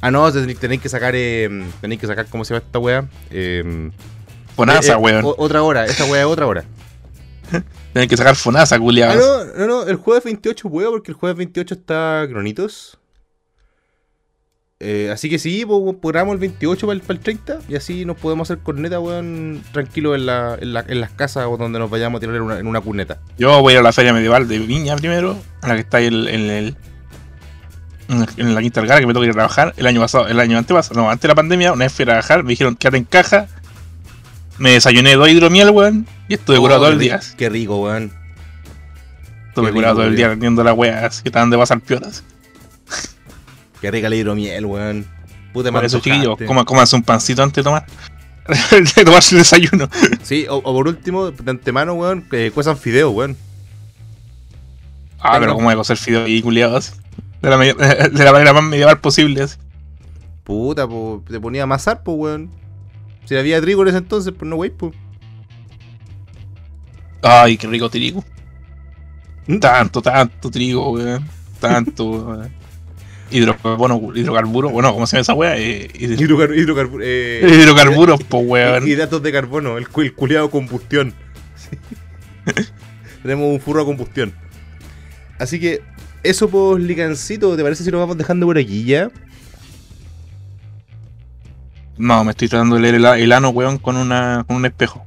ah, 0.02 0.12
no, 0.12 0.32
tenéis 0.32 0.60
tenéis 0.60 0.82
que 0.82 0.90
sacar, 0.90 1.14
eh, 1.16 1.50
tenéis 1.82 2.02
que 2.02 2.08
sacar, 2.08 2.28
¿cómo 2.28 2.46
se 2.46 2.54
llama 2.54 2.66
esta 2.66 2.80
weá? 2.80 3.06
Eh, 3.32 3.92
Fonasa, 4.58 4.92
eh, 4.94 4.96
eh, 4.96 5.00
weón. 5.00 5.24
otra 5.38 5.64
hora, 5.64 5.86
esta 5.86 6.04
weá 6.06 6.22
es 6.22 6.28
otra 6.28 6.46
hora. 6.48 6.66
Tienen 7.94 8.10
que 8.10 8.18
sacar 8.18 8.36
Fonasa, 8.36 8.76
Ah, 8.76 8.80
culiados. 8.80 9.16
no, 9.56 9.66
no, 9.66 9.68
no, 9.68 9.88
el 9.88 9.96
jueves 9.96 10.26
28 10.26 10.70
puedo 10.70 10.92
porque 10.92 11.12
el 11.12 11.16
jueves 11.18 11.38
28 11.38 11.74
está 11.76 12.26
Cronitos. 12.30 13.00
Eh, 14.80 15.10
así 15.12 15.28
que 15.28 15.40
sí, 15.40 15.66
pues, 15.66 15.96
programamos 16.00 16.34
el 16.34 16.40
28 16.40 16.86
para 16.86 16.96
el, 16.96 17.02
para 17.02 17.14
el 17.18 17.20
30 17.24 17.60
y 17.68 17.76
así 17.76 18.06
nos 18.06 18.16
podemos 18.18 18.48
hacer 18.52 18.62
corneta, 18.62 19.00
weón, 19.00 19.64
tranquilo 19.72 20.14
en, 20.14 20.28
la, 20.28 20.56
en, 20.62 20.74
la- 20.74 20.86
en 20.88 21.02
las 21.02 21.10
casas 21.12 21.48
o 21.50 21.58
donde 21.58 21.80
nos 21.80 21.90
vayamos 21.90 22.18
a 22.18 22.20
tirar 22.20 22.36
en 22.36 22.42
una, 22.44 22.60
en 22.60 22.68
una 22.68 22.82
cuneta. 22.82 23.18
Yo 23.40 23.60
voy 23.62 23.72
a 23.72 23.76
ir 23.76 23.80
a 23.80 23.84
la 23.84 23.92
feria 23.94 24.14
medieval 24.14 24.48
de 24.48 24.60
Viña 24.60 24.96
primero, 24.96 25.36
a 25.62 25.68
la 25.70 25.74
que 25.76 25.82
está 25.82 25.98
ahí 25.98 26.08
en, 26.08 26.28
en 26.28 26.50
el. 26.52 26.76
En 28.38 28.56
la 28.56 28.62
Quinta 28.62 28.80
Algara, 28.80 29.02
que 29.02 29.06
me 29.08 29.12
tengo 29.14 29.22
que 29.22 29.26
ir 29.28 29.32
a 29.32 29.34
trabajar. 29.34 29.74
El 29.76 29.86
año 29.86 30.00
pasado, 30.00 30.28
el 30.28 30.40
año 30.40 30.58
antepasado, 30.58 31.02
no, 31.02 31.10
antes 31.10 31.24
de 31.24 31.28
la 31.28 31.36
pandemia, 31.36 31.74
una 31.74 31.84
vez 31.86 31.92
fui 31.92 32.04
a 32.04 32.06
trabajar, 32.06 32.42
me 32.44 32.52
dijeron 32.52 32.76
quédate 32.76 32.98
en 32.98 33.04
caja. 33.04 33.48
Me 34.60 34.72
desayuné 34.72 35.16
dos 35.16 35.30
hidromiel, 35.30 35.70
weón, 35.70 36.08
y 36.28 36.34
estuve 36.36 36.58
curado 36.58 36.82
Oh, 36.82 36.84
todo 36.86 36.94
el 36.94 36.98
qué 37.00 37.04
día. 37.06 37.20
Qué 37.38 37.50
rico, 37.50 37.82
weón. 37.84 38.12
Estuve 39.50 39.68
qué 39.68 39.74
curado 39.74 39.94
rico, 39.96 40.02
todo 40.02 40.08
el 40.10 40.16
día 40.16 40.28
vendiendo 40.30 40.64
la 40.64 40.74
wea, 40.74 41.06
así 41.06 41.22
que 41.24 41.30
estaban 41.30 41.50
de 41.50 41.58
pasar 41.58 41.80
piolas. 41.82 42.24
Qué 43.82 43.92
rica 43.92 44.10
la 44.10 44.16
hidromiel, 44.16 44.66
weón. 44.66 45.06
Puta 45.54 45.72
Por 45.72 45.86
eso, 45.86 46.00
chiquillos, 46.00 46.38
coma- 46.48 46.66
cómanse 46.66 46.96
un 46.96 47.04
pancito 47.04 47.44
antes 47.44 47.56
de 47.58 47.64
tomar. 47.64 47.86
de 48.96 49.06
tomarse 49.06 49.36
el 49.36 49.40
desayuno. 49.42 49.90
Sí, 50.24 50.46
o, 50.50 50.56
o 50.58 50.74
por 50.74 50.88
último, 50.88 51.32
de 51.32 51.52
antemano, 51.52 51.94
weón, 51.94 52.22
que 52.24 52.50
cuezan 52.52 52.78
fideos, 52.78 53.14
weón. 53.14 53.36
Ah, 55.20 55.34
Tengo- 55.34 55.40
pero 55.42 55.54
cómo 55.56 55.70
a 55.70 55.76
cocer 55.76 55.98
fideos 55.98 56.26
ahí, 56.26 56.42
culiados. 56.42 56.94
De 57.42 57.50
la, 57.50 57.58
de 58.10 58.32
manera 58.32 58.54
más 58.54 58.64
medieval 58.64 59.00
posible, 59.00 59.44
así. 59.44 59.58
Puta, 60.44 60.88
pues, 60.88 61.26
te 61.26 61.40
ponía 61.40 61.62
a 61.62 61.66
amasar, 61.66 62.02
pues, 62.04 62.18
weón. 62.18 62.52
Si 63.28 63.36
había 63.36 63.60
trigo 63.62 63.82
en 63.84 63.90
ese 63.90 63.98
entonces, 64.00 64.34
pues 64.38 64.50
no, 64.50 64.56
wey, 64.56 64.70
pues. 64.72 64.94
Ay, 67.22 67.58
qué 67.58 67.68
rico 67.68 67.90
trigo. 67.90 68.24
¿Mm? 69.48 69.60
Tanto, 69.60 70.02
tanto 70.02 70.50
trigo, 70.52 70.92
weón. 70.94 71.26
Tanto, 71.60 72.06
weón. 72.28 72.52
Hidrocarburos, 73.30 74.16
hidrocarburo, 74.18 74.70
bueno, 74.70 74.94
¿cómo 74.94 75.06
se 75.06 75.18
llama 75.18 75.22
esa 75.22 75.34
weá? 75.34 75.58
Eh, 75.58 75.90
hid- 75.94 76.18
Hidrocar- 76.18 76.56
hidrocar- 76.56 76.90
eh, 77.04 77.42
hidrocarburos, 77.62 78.24
po, 78.30 78.38
weón. 78.40 78.88
Hidratos 78.88 79.22
de 79.22 79.32
carbono, 79.34 79.78
el, 79.78 79.90
cu- 79.90 80.02
el 80.02 80.14
culiado 80.14 80.50
combustión. 80.50 81.14
Sí. 82.56 82.64
Tenemos 83.24 83.52
un 83.52 83.60
furro 83.60 83.82
a 83.82 83.86
combustión. 83.86 84.32
Así 85.38 85.60
que, 85.60 85.82
eso 86.24 86.48
pues, 86.50 86.82
Licancito, 86.82 87.58
¿te 87.58 87.64
parece 87.64 87.84
si 87.84 87.92
lo 87.92 88.00
vamos 88.00 88.18
dejando 88.18 88.46
por 88.46 88.58
aquí 88.58 88.86
ya? 88.86 89.12
No, 91.98 92.24
me 92.24 92.32
estoy 92.32 92.48
tratando 92.48 92.76
de 92.76 92.82
leer 92.82 92.96
el, 92.96 93.06
el 93.06 93.32
ano, 93.32 93.50
weón, 93.50 93.78
con, 93.78 93.98
una, 93.98 94.44
con 94.48 94.58
un 94.58 94.66
espejo. 94.66 95.04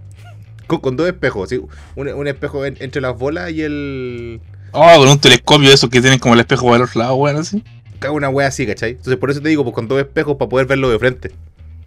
Con, 0.67 0.81
con 0.81 0.97
dos 0.97 1.07
espejos, 1.07 1.49
¿sí? 1.49 1.61
Un, 1.97 2.09
un 2.09 2.27
espejo 2.27 2.65
en- 2.65 2.77
entre 2.81 3.01
las 3.01 3.17
bolas 3.17 3.51
y 3.51 3.63
el. 3.63 4.41
Oh, 4.73 4.97
con 4.99 5.09
un 5.09 5.19
telescopio 5.19 5.69
de 5.69 5.75
esos 5.75 5.91
que 5.91 6.01
tienen 6.01 6.19
como 6.19 6.35
el 6.35 6.41
espejo 6.41 6.73
del 6.73 6.83
otro 6.83 7.01
lado, 7.01 7.15
weón, 7.15 7.37
así. 7.39 7.63
Cago 7.99 8.15
una 8.15 8.29
wea 8.29 8.49
así, 8.49 8.67
¿cachai? 8.67 8.91
Entonces 8.93 9.17
por 9.17 9.31
eso 9.31 9.41
te 9.41 9.49
digo, 9.49 9.63
pues 9.65 9.75
con 9.75 9.87
dos 9.89 9.99
espejos 10.01 10.37
para 10.37 10.49
poder 10.49 10.67
verlo 10.67 10.89
de 10.91 10.99
frente. 10.99 11.33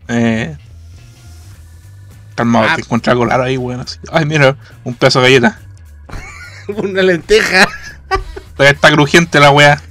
Eh. 0.10 0.56
Calmado, 2.36 2.68
Ah. 2.70 2.76
te 2.76 2.82
encuentras 2.82 3.12
algo 3.14 3.26
raro 3.26 3.43
ahí, 3.43 3.58
weón, 3.58 3.82
así. 3.82 3.99
Ay, 4.12 4.26
mira, 4.26 4.56
un 4.84 4.95
pedazo 4.95 5.22
de 5.22 5.28
galleta. 5.30 5.60
una 6.68 7.01
lenteja. 7.04 7.68
Todavía 8.56 8.74
está 8.74 8.91
crujiente 8.91 9.39
la 9.39 9.51
weá. 9.51 9.82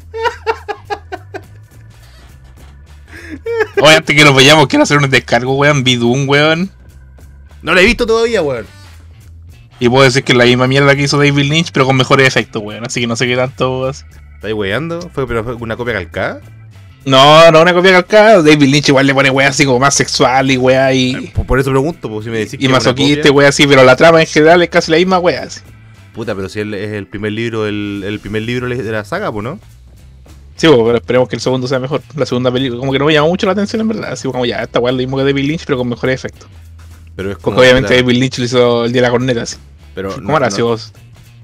Oye, 3.80 3.96
antes 3.96 4.16
que 4.16 4.24
nos 4.24 4.34
vayamos, 4.34 4.66
quiero 4.68 4.82
hacer 4.84 4.98
un 4.98 5.10
descargo, 5.10 5.54
weón, 5.54 5.84
Bidun, 5.84 6.28
weón. 6.28 6.70
No 7.62 7.74
lo 7.74 7.80
he 7.80 7.84
visto 7.84 8.06
todavía, 8.06 8.42
weón. 8.42 8.66
Y 9.80 9.88
puedo 9.88 10.04
decir 10.04 10.22
que 10.22 10.32
es 10.32 10.38
la 10.38 10.44
misma 10.44 10.66
mierda 10.68 10.94
que 10.94 11.02
hizo 11.02 11.18
David 11.18 11.50
Lynch, 11.50 11.72
pero 11.72 11.86
con 11.86 11.96
mejores 11.96 12.28
efectos, 12.28 12.62
weón. 12.62 12.84
Así 12.84 13.00
que 13.00 13.06
no 13.06 13.16
sé 13.16 13.26
qué 13.26 13.36
tanto. 13.36 13.88
es. 13.88 14.04
¿Estáis 14.36 14.54
weando? 14.54 15.10
¿Fue, 15.12 15.26
pero 15.26 15.42
fue 15.44 15.54
una 15.54 15.76
copia 15.76 15.94
calcada? 15.94 16.40
No, 17.04 17.50
no 17.50 17.62
una 17.62 17.74
copia 17.74 17.92
calcada. 17.92 18.42
David 18.42 18.68
Lynch 18.68 18.88
igual 18.88 19.06
le 19.06 19.14
pone 19.14 19.30
weá 19.30 19.48
así 19.48 19.64
como 19.64 19.80
más 19.80 19.94
sexual 19.94 20.50
y 20.50 20.56
weá 20.56 20.92
y, 20.92 21.32
Por, 21.34 21.46
por 21.46 21.58
eso 21.58 21.70
pregunto, 21.70 22.08
pues 22.08 22.24
si 22.24 22.30
me 22.30 22.38
decís 22.38 22.54
y 22.54 22.58
que 22.58 22.68
masoquista 22.68 23.28
y 23.28 23.30
weá 23.30 23.48
así, 23.48 23.66
pero 23.66 23.82
la 23.82 23.96
trama 23.96 24.20
en 24.20 24.26
general 24.26 24.62
es 24.62 24.68
casi 24.68 24.90
la 24.92 24.98
misma 24.98 25.18
weá. 25.18 25.42
así. 25.42 25.60
Puta, 26.14 26.34
pero 26.34 26.48
si 26.48 26.60
es 26.60 26.66
el 26.66 27.06
primer 27.06 27.32
libro, 27.32 27.66
el, 27.66 28.04
el 28.06 28.20
primer 28.20 28.42
libro 28.42 28.68
de 28.68 28.82
la 28.92 29.04
saga, 29.04 29.32
pues, 29.32 29.42
¿no? 29.42 29.58
Sí, 30.56 30.68
pero 30.68 30.96
esperemos 30.96 31.28
que 31.28 31.36
el 31.36 31.40
segundo 31.40 31.66
sea 31.66 31.78
mejor. 31.78 32.02
La 32.16 32.26
segunda 32.26 32.52
película, 32.52 32.78
como 32.78 32.92
que 32.92 32.98
no 32.98 33.06
me 33.06 33.12
llama 33.12 33.28
mucho 33.28 33.46
la 33.46 33.52
atención 33.52 33.80
en 33.80 33.88
verdad. 33.88 34.12
Así 34.12 34.28
como 34.28 34.44
ya, 34.44 34.62
esta 34.62 34.80
weá 34.80 34.92
lo 34.92 34.98
mismo 34.98 35.16
que 35.16 35.24
David 35.24 35.44
Lynch, 35.44 35.64
pero 35.64 35.78
con 35.78 35.88
mejores 35.88 36.14
efectos. 36.14 36.48
Pero 37.16 37.30
es 37.30 37.36
Porque 37.36 37.44
como. 37.44 37.58
obviamente 37.58 37.88
puta, 37.88 38.02
David 38.02 38.18
Lynch 38.18 38.38
lo 38.38 38.44
hizo 38.44 38.84
el 38.84 38.92
día 38.92 39.02
de 39.02 39.08
la 39.08 39.10
corneta, 39.10 39.42
así. 39.42 39.56
pero 39.94 40.14
¿Cómo 40.14 40.28
no, 40.28 40.36
era 40.36 40.50
no, 40.50 40.56
si 40.56 40.62
vos? 40.62 40.92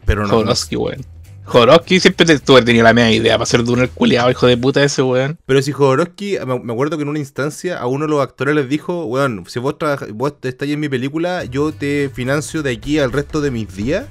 Pero 0.05 0.27
no, 0.27 0.35
Jodorowsky, 0.35 0.77
weón. 0.77 1.05
Jodorowsky 1.45 2.01
siempre 2.01 2.27
te, 2.27 2.39
tuve 2.39 2.63
tenido 2.63 2.85
la 2.85 2.93
media 2.93 3.11
idea 3.11 3.39
para 3.39 3.47
ser 3.47 3.65
Dune 3.65 3.89
culiado, 3.89 4.31
hijo 4.31 4.47
de 4.47 4.57
puta 4.57 4.83
ese, 4.83 5.03
weón. 5.03 5.39
Pero 5.47 5.63
si 5.63 5.73
Jodorowsky, 5.73 6.39
me 6.63 6.73
acuerdo 6.73 6.97
que 6.97 7.03
en 7.03 7.09
una 7.09 7.19
instancia 7.19 7.79
a 7.79 7.87
uno 7.87 8.05
de 8.05 8.11
los 8.11 8.23
actores 8.23 8.55
les 8.55 8.69
dijo, 8.69 9.05
weón, 9.07 9.45
si 9.49 9.59
vos, 9.59 9.77
vos 10.13 10.35
estáis 10.43 10.73
en 10.73 10.81
mi 10.81 10.89
película, 10.89 11.45
yo 11.45 11.73
te 11.73 12.11
financio 12.13 12.63
de 12.63 12.73
aquí 12.73 12.99
al 12.99 13.13
resto 13.13 13.41
de 13.41 13.51
mis 13.51 13.75
días 13.75 14.07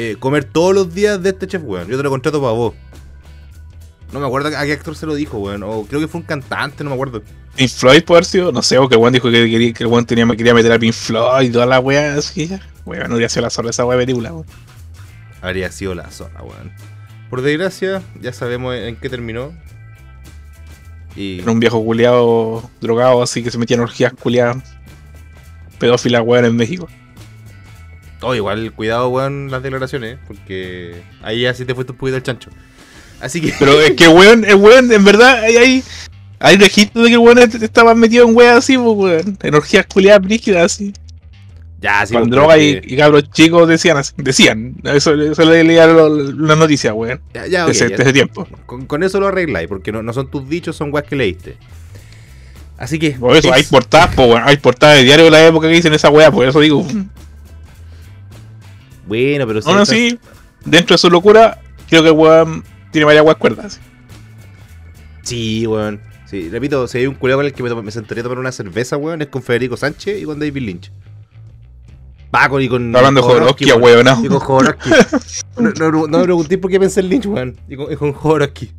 eh, 0.00 0.14
comer 0.16 0.44
todos 0.44 0.72
los 0.72 0.94
días 0.94 1.20
de 1.20 1.30
este 1.30 1.48
chef, 1.48 1.62
weón. 1.64 1.88
Yo 1.88 1.96
te 1.96 2.04
lo 2.04 2.10
contrato 2.10 2.40
para 2.40 2.52
vos. 2.52 2.72
No 4.12 4.20
me 4.20 4.26
acuerdo 4.26 4.56
a 4.56 4.64
qué 4.64 4.72
actor 4.72 4.96
se 4.96 5.06
lo 5.06 5.14
dijo, 5.14 5.38
weón. 5.38 5.62
O 5.62 5.84
creo 5.84 6.00
que 6.00 6.08
fue 6.08 6.20
un 6.20 6.26
cantante, 6.26 6.82
no 6.82 6.90
me 6.90 6.94
acuerdo. 6.94 7.22
Pink 7.56 7.70
Floyd, 7.70 8.04
por 8.04 8.16
haber 8.16 8.24
sido, 8.24 8.52
no 8.52 8.62
sé, 8.62 8.78
o 8.78 8.88
que 8.88 8.94
el 8.94 9.00
weón 9.00 9.12
dijo 9.12 9.30
que, 9.30 9.50
quería, 9.50 9.72
que 9.72 10.04
tenía, 10.06 10.26
quería 10.36 10.54
meter 10.54 10.72
a 10.72 10.78
Pink 10.78 10.94
Floyd 10.94 11.48
y 11.48 11.50
toda 11.50 11.66
la 11.66 11.80
weá, 11.80 12.14
así. 12.14 12.50
Weón, 12.86 13.08
no 13.08 13.16
hubiera 13.16 13.28
sido 13.28 13.42
la 13.42 13.50
zorra 13.50 13.70
esa 13.70 13.84
weá 13.84 13.98
película, 13.98 14.32
weón. 14.32 14.46
Habría 15.42 15.70
sido 15.70 15.94
la 15.94 16.10
zona, 16.10 16.42
weón. 16.42 16.72
Por 17.28 17.42
desgracia, 17.42 18.02
ya 18.20 18.32
sabemos 18.32 18.74
en 18.74 18.96
qué 18.96 19.10
terminó. 19.10 19.52
Y 21.14 21.40
Era 21.40 21.52
un 21.52 21.60
viejo 21.60 21.84
culiado 21.84 22.70
drogado, 22.80 23.22
así 23.22 23.42
que 23.42 23.50
se 23.50 23.58
metía 23.58 23.76
en 23.76 23.82
orgías 23.82 24.12
culiadas 24.14 24.62
pedófilas, 25.78 26.22
weón, 26.24 26.44
en 26.44 26.56
México. 26.56 26.88
Oh, 28.20 28.34
igual, 28.34 28.72
cuidado, 28.72 29.08
weón, 29.10 29.50
las 29.50 29.62
declaraciones, 29.62 30.16
¿eh? 30.16 30.18
porque 30.26 31.02
ahí 31.22 31.42
ya 31.42 31.54
sí 31.54 31.64
te 31.64 31.74
fuiste 31.74 31.92
un 31.92 31.98
poquito 31.98 32.16
el 32.16 32.22
chancho. 32.22 32.50
Así 33.20 33.40
que, 33.40 33.52
Pero 33.58 33.80
es 33.80 33.92
que 33.92 34.06
weón, 34.08 34.44
el 34.44 34.54
weón, 34.56 34.92
en 34.92 35.04
verdad, 35.04 35.40
hay, 35.42 35.56
hay, 35.56 35.84
hay 36.38 36.56
registros 36.56 37.02
de 37.04 37.08
que 37.10 37.14
el 37.14 37.20
weón 37.20 37.38
est- 37.38 37.62
estaba 37.62 37.94
metido 37.94 38.28
en 38.28 38.36
weas 38.36 38.58
así, 38.58 38.76
pues, 38.78 38.96
weón. 38.96 39.38
En 39.42 39.54
orgías 39.54 39.86
culiadas 39.86 40.22
brígidas, 40.22 40.72
así. 40.72 40.92
ya, 41.80 42.06
sí, 42.06 42.14
con 42.14 42.22
pues, 42.22 42.30
droga 42.30 42.58
y, 42.58 42.80
y 42.84 42.96
cabros 42.96 43.28
chicos 43.32 43.68
decían 43.68 43.96
así, 43.96 44.12
decían. 44.18 44.76
Eso, 44.84 45.14
eso 45.14 45.44
le 45.44 45.64
leía 45.64 45.86
la 45.88 46.54
noticia, 46.56 46.94
weón. 46.94 47.20
Ya, 47.34 47.46
ya, 47.48 47.58
de, 47.64 47.64
ok, 47.64 47.70
ese, 47.70 47.90
ya. 47.90 47.96
de 47.96 48.02
ese 48.04 48.12
tiempo. 48.12 48.46
Con, 48.66 48.86
con 48.86 49.02
eso 49.02 49.18
lo 49.18 49.26
arregláis, 49.28 49.66
porque 49.68 49.90
no, 49.90 50.02
no 50.02 50.12
son 50.12 50.30
tus 50.30 50.48
dichos, 50.48 50.76
son 50.76 50.92
weas 50.94 51.06
que 51.06 51.16
leíste. 51.16 51.56
Así 52.76 53.00
que. 53.00 53.10
Por 53.10 53.34
eso, 53.36 53.48
es- 53.48 53.54
hay 53.54 53.62
portadas, 53.64 54.14
po, 54.14 54.26
weón. 54.26 54.42
Hay 54.46 54.58
portadas 54.58 54.98
de 54.98 55.02
diario 55.04 55.24
de 55.24 55.32
la 55.32 55.44
época 55.44 55.66
que 55.66 55.74
dicen 55.74 55.92
esa 55.92 56.08
weá, 56.10 56.30
por 56.30 56.46
eso 56.46 56.60
digo. 56.60 56.86
Bueno, 59.06 59.46
pero 59.46 59.62
si 59.62 59.68
Aún 59.70 59.78
así, 59.80 60.18
dentro 60.64 60.94
de 60.94 60.98
su 60.98 61.10
locura, 61.10 61.60
creo 61.88 62.02
que 62.02 62.10
weón 62.10 62.62
tiene 62.90 63.04
varias 63.04 63.24
cuerdas. 63.36 63.80
Sí, 65.22 65.66
weón. 65.66 66.00
Sí, 66.26 66.48
repito, 66.50 66.86
si 66.88 66.98
hay 66.98 67.06
un 67.06 67.14
culiao 67.14 67.38
con 67.38 67.46
el 67.46 67.52
que 67.52 67.62
me, 67.62 67.74
me 67.82 67.90
sentaría 67.90 68.20
a 68.20 68.24
tomar 68.24 68.38
una 68.38 68.52
cerveza, 68.52 68.96
weón, 68.96 69.22
es 69.22 69.28
con 69.28 69.42
Federico 69.42 69.76
Sánchez 69.76 70.20
y 70.20 70.24
con 70.24 70.38
David 70.38 70.62
Lynch. 70.62 70.92
Paco 72.30 72.60
y 72.60 72.68
con. 72.68 72.86
Está 72.88 72.98
hablando 72.98 73.22
de 73.22 73.26
Jodorowsky, 73.26 73.72
weón. 73.72 74.04
no. 74.04 74.24
Y 74.24 74.28
con 74.28 74.38
Jodorowsky. 74.38 74.90
no, 75.58 75.70
no, 75.90 76.06
no 76.06 76.18
me 76.18 76.24
preguntéis 76.24 76.60
por 76.60 76.70
qué 76.70 76.78
pensé 76.78 77.00
en 77.00 77.08
Lynch, 77.08 77.26
weón. 77.26 77.56
Y 77.68 77.76
con, 77.76 77.92
y 77.92 77.96
con 77.96 78.12
Jodorowsky. 78.12 78.70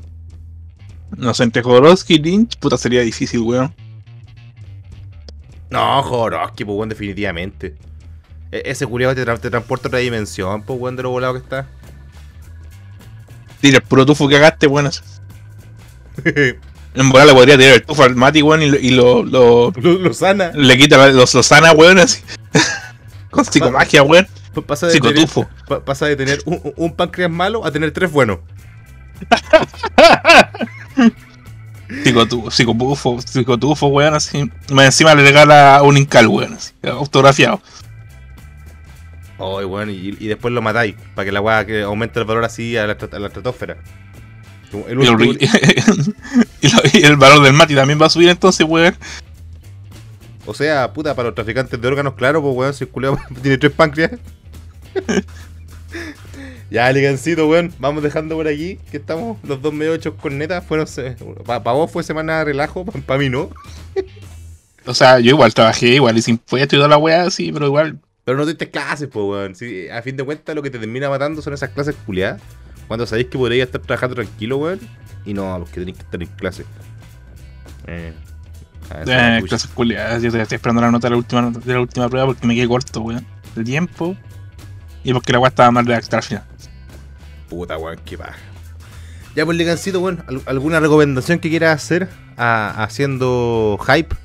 No 1.18 1.34
sé, 1.34 1.44
entre 1.44 1.64
Jodorowsky 1.64 2.16
y 2.16 2.20
Lynch, 2.20 2.58
puta, 2.60 2.78
sería 2.78 3.02
difícil, 3.02 3.40
weón. 3.42 3.74
No, 5.72 6.02
Jodorowsky, 6.04 6.66
pues, 6.66 6.76
weón, 6.78 6.90
definitivamente. 6.90 7.76
E- 8.52 8.62
ese 8.66 8.86
culiao 8.86 9.14
te, 9.16 9.26
tra- 9.26 9.40
te 9.40 9.50
transporta 9.50 9.88
a 9.88 9.90
otra 9.90 10.00
dimensión, 10.00 10.62
pues, 10.64 10.80
weón, 10.80 10.96
de 10.96 11.04
lo 11.04 11.10
volado 11.10 11.34
que 11.34 11.40
está. 11.40 11.68
Tira 13.62 13.78
el 13.78 13.84
puro 13.84 14.06
tufo 14.06 14.28
que 14.28 14.36
hagaste, 14.38 14.68
weón. 14.68 14.90
En 16.96 17.10
volar 17.12 17.28
le 17.28 17.34
podría 17.34 17.56
tirar 17.58 17.74
el 17.76 17.84
tufo 17.84 18.02
al 18.04 18.16
Mati, 18.16 18.42
weón, 18.42 18.64
y, 18.64 18.68
lo, 18.70 18.78
y 18.80 18.90
lo, 18.90 19.24
lo- 19.24 19.72
lo, 19.76 19.92
lo 20.00 20.14
sana. 20.14 20.52
le 20.56 20.76
quita 20.78 20.98
la- 20.98 21.10
los 21.10 21.34
Lozana, 21.36 21.72
weón, 21.72 22.00
así. 22.00 22.22
Con 23.30 23.46
psicomagia, 23.46 24.02
weón. 24.04 24.28
Pa- 24.56 24.62
Pasa 24.64 24.88
de, 24.88 25.00
tener, 25.00 25.28
pasa 25.86 26.08
de 26.08 26.16
tener 26.16 26.42
un, 26.46 26.60
un- 26.64 26.74
un 26.76 26.96
páncreas 26.96 27.30
malo 27.30 27.64
a 27.64 27.72
tener 27.72 27.92
tres 27.92 28.12
buenos. 28.12 28.40
Psicotufo, 32.04 32.52
psicotufo, 32.52 33.22
psicotufo, 33.22 33.88
weón, 33.88 34.14
así. 34.14 34.50
Más 34.72 34.86
encima 34.86 35.16
le 35.16 35.24
regala 35.24 35.82
un 35.84 35.98
Incal, 35.98 36.28
weón, 36.28 36.54
así. 36.54 36.72
Autografiado. 36.84 37.62
Ay, 39.40 39.66
weón, 39.66 39.90
y, 39.90 39.96
y 40.20 40.28
después 40.28 40.54
lo 40.54 40.62
matáis. 40.62 40.96
Para 41.16 41.26
que 41.26 41.32
la 41.32 41.42
weá 41.42 41.66
que 41.66 41.82
aumente 41.84 42.20
el 42.20 42.26
valor 42.26 42.44
así 42.44 42.76
a 42.78 42.86
la, 42.88 42.94
a 43.12 43.20
la 43.20 43.28
estratosfera. 43.28 43.78
El 44.88 45.02
Y, 45.02 45.06
lo- 45.06 45.14
último- 45.14 45.34
y 46.62 46.68
lo- 46.70 46.82
y 46.94 47.04
el 47.06 47.16
valor 47.16 47.42
del 47.44 47.54
Mati 47.54 47.74
también 47.76 48.00
va 48.02 48.06
a 48.08 48.10
subir 48.10 48.30
entonces, 48.30 48.66
weón. 48.68 48.96
O 50.46 50.54
sea, 50.54 50.92
puta, 50.94 51.16
para 51.16 51.28
los 51.30 51.36
traficantes 51.36 51.80
de 51.80 51.88
órganos, 51.88 52.14
claro, 52.16 52.42
pues 52.42 52.56
weón, 52.56 52.74
si 52.74 52.84
el 52.84 52.90
tiene 53.42 53.58
tres 53.58 53.72
páncreas. 53.72 54.12
ya, 56.72 56.92
ligancito, 56.92 57.48
weón, 57.48 57.74
vamos 57.80 58.04
dejando 58.04 58.36
por 58.36 58.48
aquí, 58.48 58.78
que 58.92 58.98
estamos 58.98 59.38
los 59.44 59.62
dos 59.62 59.74
medio 59.74 59.94
hechos 59.94 60.14
con 60.22 60.38
neta. 60.38 60.62
Fueron, 60.62 60.88
para 61.46 61.60
vos 61.72 61.92
fue 61.92 62.04
semana 62.04 62.40
de 62.40 62.46
relajo, 62.46 62.86
para 62.86 63.20
mí 63.20 63.30
no. 63.30 63.50
O 64.86 64.94
sea, 64.94 65.20
yo 65.20 65.32
igual 65.32 65.54
trabajé, 65.54 65.88
igual 65.96 66.18
hice 66.18 66.32
impuestos 66.32 66.74
y 66.74 66.78
toda 66.78 66.88
la 66.90 66.98
weá, 66.98 67.24
así, 67.24 67.52
pero 67.52 67.68
igual. 67.68 68.00
Pero 68.30 68.38
no 68.38 68.46
diste 68.46 68.70
clases, 68.70 69.08
pues 69.12 69.26
weón. 69.26 69.56
Sí, 69.56 69.90
a 69.90 70.04
fin 70.04 70.16
de 70.16 70.24
cuentas, 70.24 70.56
lo 70.56 70.62
que 70.62 70.70
te 70.70 70.78
termina 70.78 71.10
matando 71.10 71.42
son 71.42 71.52
esas 71.54 71.70
clases 71.72 71.96
culiadas. 72.06 72.40
Cuando 72.88 73.08
sabéis 73.08 73.28
que 73.28 73.40
podréis 73.40 73.64
estar 73.64 73.82
trabajando 73.82 74.14
tranquilo, 74.14 74.58
weón. 74.58 74.80
Y 75.26 75.34
no, 75.34 75.56
porque 75.58 75.80
tenéis 75.80 75.98
que 75.98 76.04
estar 76.04 76.22
en 76.22 76.28
clase. 76.30 76.64
Eh, 77.88 78.14
Eh, 79.08 79.42
clases 79.48 79.72
culiadas, 79.72 80.22
yo 80.22 80.30
estoy 80.30 80.56
esperando 80.56 80.80
la 80.82 80.92
nota 80.92 81.08
de 81.08 81.12
la 81.12 81.18
última 81.18 81.42
nota- 81.42 81.60
de 81.60 81.74
la 81.74 81.80
última 81.82 82.08
prueba 82.08 82.28
porque 82.28 82.46
me 82.46 82.54
quedé 82.54 82.68
corto, 82.68 83.02
weón. 83.02 83.26
De 83.56 83.64
tiempo. 83.64 84.16
Y 85.04 85.12
porque 85.12 85.34
la 85.34 85.40
weá 85.40 85.50
estaba 85.50 85.72
mal 85.72 85.88
redactada 85.88 86.18
al 86.18 86.24
final. 86.24 86.44
Puta, 87.50 87.78
weón, 87.80 88.00
qué 88.06 88.16
paja. 88.16 88.36
Ya, 89.36 89.44
pues, 89.44 89.58
Ligancito, 89.58 90.00
weón, 90.02 90.24
¿al- 90.28 90.44
¿alguna 90.46 90.80
recomendación 90.80 91.40
que 91.40 91.50
quieras 91.50 91.84
hacer 91.84 92.10
a- 92.38 92.84
haciendo 92.84 93.80
hype? 93.88 94.16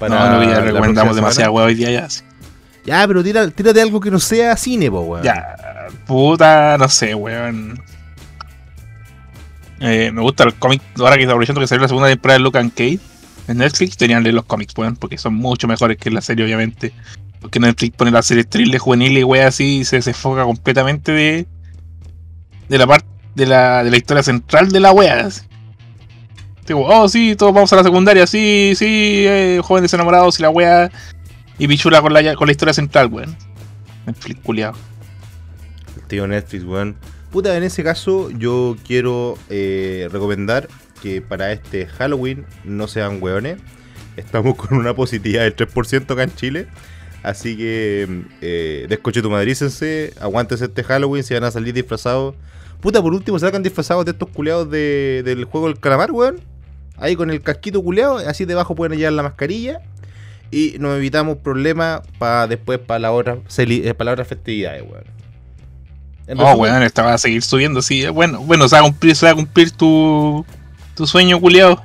no, 0.00 0.08
no, 0.32 0.40
que 0.40 0.46
ya 0.46 0.60
recomendamos 0.60 1.16
semana? 1.16 1.50
weá 1.50 1.64
hoy 1.66 1.74
día 1.74 1.90
ya. 1.90 2.08
Ya, 2.84 3.06
pero 3.06 3.22
tira, 3.22 3.48
tírate 3.50 3.80
algo 3.80 4.00
que 4.00 4.10
no 4.10 4.18
sea 4.18 4.56
cine, 4.56 4.90
po, 4.90 5.00
weón. 5.02 5.22
Ya, 5.24 5.56
puta, 6.06 6.76
no 6.78 6.88
sé, 6.88 7.14
weón. 7.14 7.80
Eh, 9.80 10.10
me 10.12 10.20
gusta 10.20 10.44
el 10.44 10.54
cómic, 10.54 10.80
ahora 10.98 11.16
que 11.16 11.22
está 11.22 11.32
aprovechando 11.32 11.60
que 11.60 11.66
salió 11.66 11.82
la 11.82 11.88
segunda 11.88 12.08
temporada 12.08 12.38
de 12.38 12.44
Luke 12.44 12.58
and 12.58 12.70
Kate 12.70 13.00
en 13.48 13.58
Netflix, 13.58 13.96
tenían 13.96 14.22
leer 14.22 14.34
los 14.34 14.44
cómics, 14.44 14.74
weón, 14.76 14.96
porque 14.96 15.18
son 15.18 15.34
mucho 15.34 15.66
mejores 15.66 15.96
que 15.98 16.10
la 16.10 16.20
serie, 16.20 16.44
obviamente. 16.44 16.92
Porque 17.40 17.58
Netflix 17.58 17.96
pone 17.96 18.12
la 18.12 18.22
serie 18.22 18.44
thriller 18.44 18.78
juvenil 18.78 19.18
y 19.18 19.24
weá 19.24 19.48
así 19.48 19.78
y 19.78 19.84
se 19.84 19.96
desenfoca 19.96 20.44
completamente 20.44 21.10
de, 21.10 21.46
de 22.68 22.78
la 22.78 22.86
parte 22.86 23.06
de 23.34 23.46
la, 23.46 23.82
de 23.82 23.90
la 23.90 23.96
historia 23.96 24.22
central 24.22 24.70
de 24.70 24.78
la 24.78 24.92
weá. 24.92 25.26
así. 25.26 25.42
Digo, 26.66 26.86
oh 26.86 27.08
sí, 27.08 27.34
todos 27.34 27.52
vamos 27.52 27.72
a 27.72 27.76
la 27.76 27.82
secundaria, 27.82 28.26
sí, 28.28 28.74
sí, 28.76 29.24
eh, 29.26 29.60
jóvenes 29.64 29.92
enamorados 29.92 30.38
y 30.38 30.42
la 30.42 30.50
weá. 30.50 30.92
Y 31.62 31.68
pichula 31.68 32.02
con 32.02 32.12
la, 32.12 32.34
con 32.34 32.48
la 32.48 32.50
historia 32.50 32.74
central, 32.74 33.06
weón. 33.06 33.36
Netflix 34.04 34.40
culiado. 34.40 34.74
El 35.94 36.02
tío 36.08 36.26
Netflix, 36.26 36.64
weón. 36.64 36.96
Puta, 37.30 37.56
en 37.56 37.62
ese 37.62 37.84
caso, 37.84 38.30
yo 38.30 38.74
quiero 38.84 39.38
eh, 39.48 40.08
recomendar 40.10 40.66
que 41.00 41.22
para 41.22 41.52
este 41.52 41.86
Halloween 41.86 42.46
no 42.64 42.88
sean 42.88 43.22
weones. 43.22 43.58
Estamos 44.16 44.56
con 44.56 44.76
una 44.76 44.92
positividad 44.96 45.42
del 45.42 45.54
3% 45.54 46.10
acá 46.10 46.24
en 46.24 46.34
Chile. 46.34 46.66
Así 47.22 47.56
que, 47.56 48.24
eh, 48.40 48.86
descoche 48.88 49.22
tu 49.22 49.30
madrícense, 49.30 50.14
aguántense 50.20 50.64
este 50.64 50.82
Halloween 50.82 51.22
si 51.22 51.34
van 51.34 51.44
a 51.44 51.52
salir 51.52 51.74
disfrazados. 51.74 52.34
Puta, 52.80 53.00
por 53.00 53.14
último, 53.14 53.38
sacan 53.38 53.62
disfrazados 53.62 54.04
de 54.04 54.10
estos 54.10 54.28
culeados 54.30 54.68
de, 54.68 55.22
del 55.24 55.44
juego 55.44 55.68
del 55.68 55.78
calamar, 55.78 56.10
weón. 56.10 56.40
Ahí 56.96 57.14
con 57.14 57.30
el 57.30 57.40
casquito 57.40 57.80
culeado, 57.84 58.18
así 58.18 58.46
debajo 58.46 58.74
pueden 58.74 58.98
llevar 58.98 59.12
la 59.12 59.22
mascarilla. 59.22 59.80
Y 60.52 60.76
nos 60.78 60.96
evitamos 60.98 61.38
problemas 61.38 62.02
para 62.18 62.46
después, 62.46 62.78
para 62.78 62.98
la 62.98 63.12
otra, 63.12 63.38
eh, 63.56 63.94
para 63.94 64.04
las 64.10 64.12
otras 64.12 64.28
festividades, 64.28 64.82
weón. 64.82 65.04
En 66.26 66.38
Oh, 66.38 66.52
weón, 66.54 66.82
esta 66.82 67.02
va 67.02 67.14
a 67.14 67.18
seguir 67.18 67.42
subiendo, 67.42 67.80
sí. 67.80 68.06
Bueno, 68.08 68.40
bueno, 68.40 68.68
se 68.68 68.76
va 68.76 68.80
a 68.80 68.84
cumplir, 68.84 69.16
se 69.16 69.24
va 69.26 69.32
a 69.32 69.34
cumplir 69.34 69.70
tu, 69.70 70.44
tu 70.94 71.06
sueño, 71.06 71.40
culiado. 71.40 71.82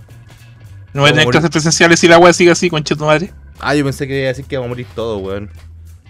No 0.94 1.02
voy 1.02 1.12
a 1.12 1.14
tener 1.14 1.30
clases 1.30 1.50
presenciales 1.50 2.00
si 2.00 2.10
la 2.10 2.18
weá 2.18 2.34
sigue 2.34 2.52
así, 2.52 2.70
concha 2.70 2.96
tu 2.96 3.06
madre. 3.06 3.32
Ah, 3.60 3.74
yo 3.74 3.86
pensé 3.86 4.06
que 4.06 4.18
iba 4.20 4.26
a 4.26 4.28
decir 4.30 4.46
que 4.46 4.58
vamos 4.58 4.68
a 4.68 4.70
morir 4.70 4.88
todos, 4.94 5.22
weón. 5.22 5.50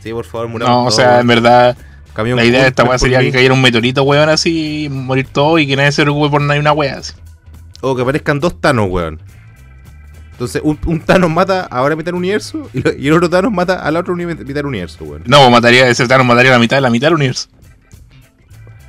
Sí, 0.01 0.11
por 0.11 0.25
favor, 0.25 0.47
muramos 0.47 0.75
No, 0.75 0.85
o 0.85 0.91
sea, 0.91 1.09
weón. 1.09 1.21
en 1.21 1.27
verdad, 1.27 1.77
la 2.15 2.43
idea 2.43 2.63
de 2.63 2.67
esta 2.69 2.83
weá 2.85 2.97
sería 2.97 3.19
que 3.19 3.31
cayera 3.31 3.53
un 3.53 3.61
meteorito, 3.61 4.01
weón, 4.01 4.29
así, 4.29 4.85
y 4.85 4.89
morir 4.89 5.27
todo 5.31 5.59
y 5.59 5.67
que 5.67 5.75
nadie 5.75 5.91
se 5.91 6.01
preocupe 6.01 6.31
por 6.31 6.41
nadie 6.41 6.59
una 6.59 6.71
weá 6.71 6.97
así. 6.97 7.13
O 7.81 7.95
que 7.95 8.01
aparezcan 8.01 8.39
dos 8.39 8.59
Thanos, 8.59 8.87
weón. 8.89 9.21
Entonces, 10.38 10.61
un, 10.63 10.77
un 10.85 10.99
Thanos 10.99 11.31
mata 11.31 11.61
ahora 11.65 11.95
mitad 11.95 12.05
del 12.07 12.15
universo 12.15 12.69
y, 12.71 12.83
lo- 12.83 12.93
y 12.93 13.07
el 13.07 13.13
otro 13.13 13.27
Thanos 13.27 13.51
mata 13.51 13.79
al 13.81 13.97
otro 13.97 14.13
uni- 14.13 14.27
mitad 14.27 14.45
del 14.45 14.65
universo, 14.67 15.03
weón. 15.03 15.23
No, 15.25 15.39
pues 15.39 15.49
mataría, 15.51 15.89
ese 15.89 16.07
Thanos 16.07 16.27
mataría 16.27 16.51
la 16.51 16.59
mitad 16.59 16.77
de 16.77 16.81
la 16.81 16.91
mitad 16.91 17.07
del 17.07 17.15
universo. 17.15 17.49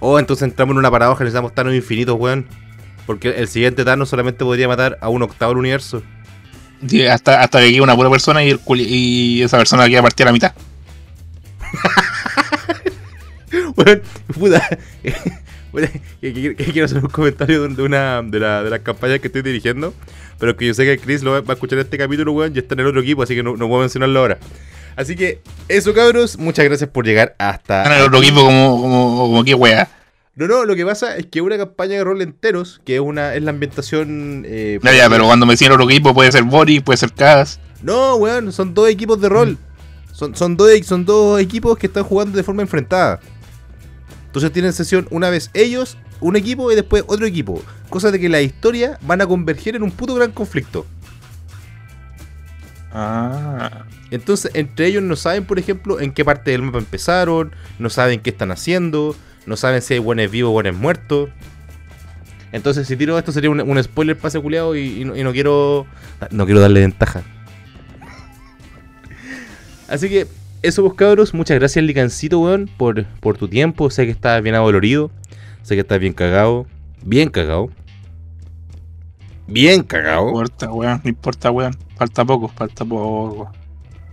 O 0.01 0.18
entonces 0.18 0.42
entramos 0.46 0.74
en 0.74 0.78
una 0.78 0.90
paradoja 0.90 1.24
necesitamos 1.24 1.55
Thanos 1.55 1.74
infinitos, 1.74 2.16
weón. 2.18 2.46
Porque 3.07 3.30
el 3.30 3.49
siguiente 3.49 3.82
Thanos 3.86 4.11
solamente 4.11 4.44
podría 4.44 4.68
matar 4.68 4.99
a 5.01 5.09
un 5.09 5.22
octavo 5.22 5.53
del 5.53 5.59
universo. 5.61 6.03
Sí, 6.86 7.07
hasta, 7.07 7.40
hasta 7.40 7.61
que 7.61 7.68
llegue 7.68 7.80
una 7.80 7.96
pura 7.96 8.11
persona 8.11 8.44
y, 8.44 8.51
el 8.51 8.61
culi- 8.61 8.86
y 8.86 9.42
esa 9.42 9.57
persona 9.57 9.88
queda 9.88 10.03
partida 10.03 10.24
a 10.24 10.28
la 10.28 10.32
mitad. 10.32 10.53
Weón, 13.76 14.03
puta. 14.38 14.68
Que 16.20 16.55
quiero 16.72 16.86
hacer 16.86 16.99
un 16.99 17.11
comentario 17.11 17.68
de 17.68 17.82
una 17.82 18.20
de, 18.22 18.40
la- 18.40 18.62
de 18.64 18.70
las 18.70 18.80
campañas 18.80 19.20
que 19.20 19.28
estoy 19.28 19.42
dirigiendo. 19.42 19.94
Pero 20.39 20.57
que 20.57 20.66
yo 20.66 20.74
sé 20.74 20.84
que 20.84 20.99
Chris 20.99 21.22
lo 21.22 21.32
va 21.32 21.41
va 21.41 21.51
a 21.51 21.55
escuchar 21.55 21.78
este 21.78 21.99
capítulo, 21.99 22.32
weón, 22.32 22.53
y 22.55 22.59
está 22.59 22.74
en 22.74 22.80
el 22.80 22.86
otro 22.86 23.01
equipo, 23.01 23.22
así 23.22 23.34
que 23.34 23.43
no, 23.43 23.57
no 23.57 23.68
puedo 23.68 23.80
mencionarlo 23.80 24.20
ahora. 24.20 24.39
Así 24.97 25.14
que, 25.16 25.41
eso 25.68 25.95
cabros, 25.95 26.39
muchas 26.39 26.64
gracias 26.64 26.91
por 26.91 27.05
llegar 27.05 27.34
hasta. 27.39 27.82
Están 27.82 27.93
en 27.95 27.99
el 28.01 28.07
otro 28.07 28.18
equipo 28.20 28.45
como, 28.45 28.80
como, 28.80 29.16
como 29.18 29.45
que 29.45 29.55
weá. 29.55 29.89
No, 30.34 30.47
no, 30.47 30.64
lo 30.64 30.76
que 30.76 30.84
pasa 30.86 31.16
es 31.16 31.26
que 31.26 31.41
una 31.41 31.57
campaña 31.59 31.95
de 31.97 32.05
rol 32.05 32.22
enteros, 32.22 32.80
que 32.84 32.95
es 32.95 33.01
una 33.01 33.34
es 33.34 33.43
la 33.43 33.51
ambientación. 33.51 34.45
eh, 34.47 34.78
Ya, 34.82 34.93
ya, 34.93 35.11
pero 35.11 35.24
cuando 35.26 35.47
me 35.47 35.55
decían 35.55 35.72
otro 35.72 35.89
equipo 35.91 36.14
puede 36.14 36.30
ser 36.30 36.45
Boris, 36.45 36.82
puede 36.82 36.97
ser 36.97 37.12
Cadas. 37.12 37.59
No, 37.82 38.14
weón, 38.16 38.53
son 38.53 38.74
dos 38.74 38.89
equipos 38.89 39.20
de 39.20 39.28
rol. 39.28 39.59
Son, 40.12 40.34
son, 40.36 40.57
dos, 40.57 40.70
son 40.84 41.05
dos 41.05 41.41
equipos 41.41 41.76
que 41.78 41.86
están 41.89 42.05
jugando 42.05 42.36
de 42.36 42.43
forma 42.45 42.62
enfrentada. 42.62 43.20
Entonces 44.26 44.53
tienen 44.53 44.72
sesión 44.72 45.07
una 45.11 45.30
vez 45.30 45.51
ellos, 45.55 45.97
un 46.20 46.36
equipo 46.36 46.70
y 46.72 46.74
después 46.74 47.04
otro 47.06 47.26
equipo. 47.26 47.62
Cosa 47.90 48.10
de 48.10 48.20
que 48.20 48.28
la 48.28 48.40
historia 48.40 48.98
van 49.02 49.20
a 49.20 49.26
converger 49.26 49.76
en 49.76 49.82
un 49.82 49.90
puto 49.90 50.14
gran 50.14 50.32
conflicto. 50.32 50.86
Ah. 52.92 53.84
Entonces, 54.10 54.50
entre 54.54 54.86
ellos 54.86 55.02
no 55.02 55.16
saben, 55.16 55.44
por 55.44 55.58
ejemplo, 55.58 56.00
en 56.00 56.12
qué 56.12 56.24
parte 56.24 56.50
del 56.50 56.62
mapa 56.62 56.78
empezaron, 56.78 57.52
no 57.78 57.90
saben 57.90 58.20
qué 58.20 58.30
están 58.30 58.50
haciendo, 58.50 59.14
no 59.46 59.56
saben 59.56 59.82
si 59.82 59.94
hay 59.94 60.00
buenos 60.00 60.30
vivos 60.30 60.50
o 60.50 60.52
buenos 60.52 60.76
muertos. 60.76 61.30
Entonces, 62.52 62.86
si 62.86 62.96
tiro 62.96 63.18
esto 63.18 63.32
sería 63.32 63.50
un, 63.50 63.60
un 63.60 63.82
spoiler 63.82 64.16
pase 64.16 64.40
culiado 64.40 64.74
y, 64.74 65.02
y 65.02 65.04
no, 65.04 65.16
y 65.16 65.22
no 65.22 65.32
quiero. 65.32 65.86
No 66.30 66.46
quiero 66.46 66.60
darle 66.60 66.80
ventaja. 66.80 67.22
Así 69.88 70.08
que, 70.08 70.26
eso 70.62 70.82
vos 70.82 70.94
cabros, 70.94 71.34
muchas 71.34 71.58
gracias 71.58 71.84
Licancito, 71.84 72.40
weón, 72.40 72.68
por, 72.76 73.04
por 73.20 73.38
tu 73.38 73.48
tiempo. 73.48 73.90
Sé 73.90 74.06
que 74.06 74.10
estás 74.10 74.42
bien 74.42 74.54
adolorido, 74.54 75.10
sé 75.68 75.74
que 75.74 75.80
estás 75.82 75.98
bien 76.00 76.14
cagado, 76.14 76.66
bien 77.02 77.28
cagado. 77.30 77.68
Bien 79.46 79.78
No 79.80 79.86
cagado. 79.86 80.28
importa, 80.28 80.70
weón, 80.72 81.00
no 81.04 81.08
importa, 81.10 81.50
weón. 81.50 81.76
Falta 81.96 82.24
poco, 82.24 82.48
falta 82.48 82.84
poco. 82.84 83.50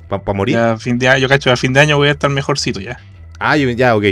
Para 0.07 0.33
morir. 0.33 0.55
Ya 0.55 0.73
a 0.73 0.77
fin 0.77 0.97
de 0.97 1.07
año, 1.09 1.19
yo 1.21 1.27
cacho, 1.29 1.51
a 1.51 1.57
fin 1.57 1.73
de 1.73 1.79
año 1.79 1.97
voy 1.97 2.07
a 2.09 2.11
estar 2.11 2.29
mejorcito 2.29 2.79
ya. 2.79 2.99
Ah, 3.39 3.57
yo- 3.57 3.69
ya, 3.71 3.95
ok. 3.95 4.05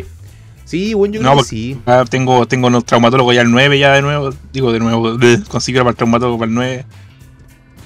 Sí, 0.66 0.94
bueno, 0.94 1.16
yo 1.16 1.22
No, 1.22 1.38
que 1.38 1.44
sí. 1.44 1.80
Tengo, 2.10 2.46
tengo 2.48 2.68
un 2.68 2.82
traumatólogo 2.82 3.32
ya 3.34 3.42
el 3.42 3.52
9 3.52 3.78
ya 3.80 3.94
de 3.94 4.02
nuevo. 4.02 4.32
Digo 4.52 4.72
de 4.72 4.80
nuevo, 4.80 5.18
consigo 5.50 5.80
para 5.80 5.92
el 5.92 5.96
traumatólogo 5.96 6.40
para 6.40 6.50
el 6.50 6.56
9. 6.56 6.86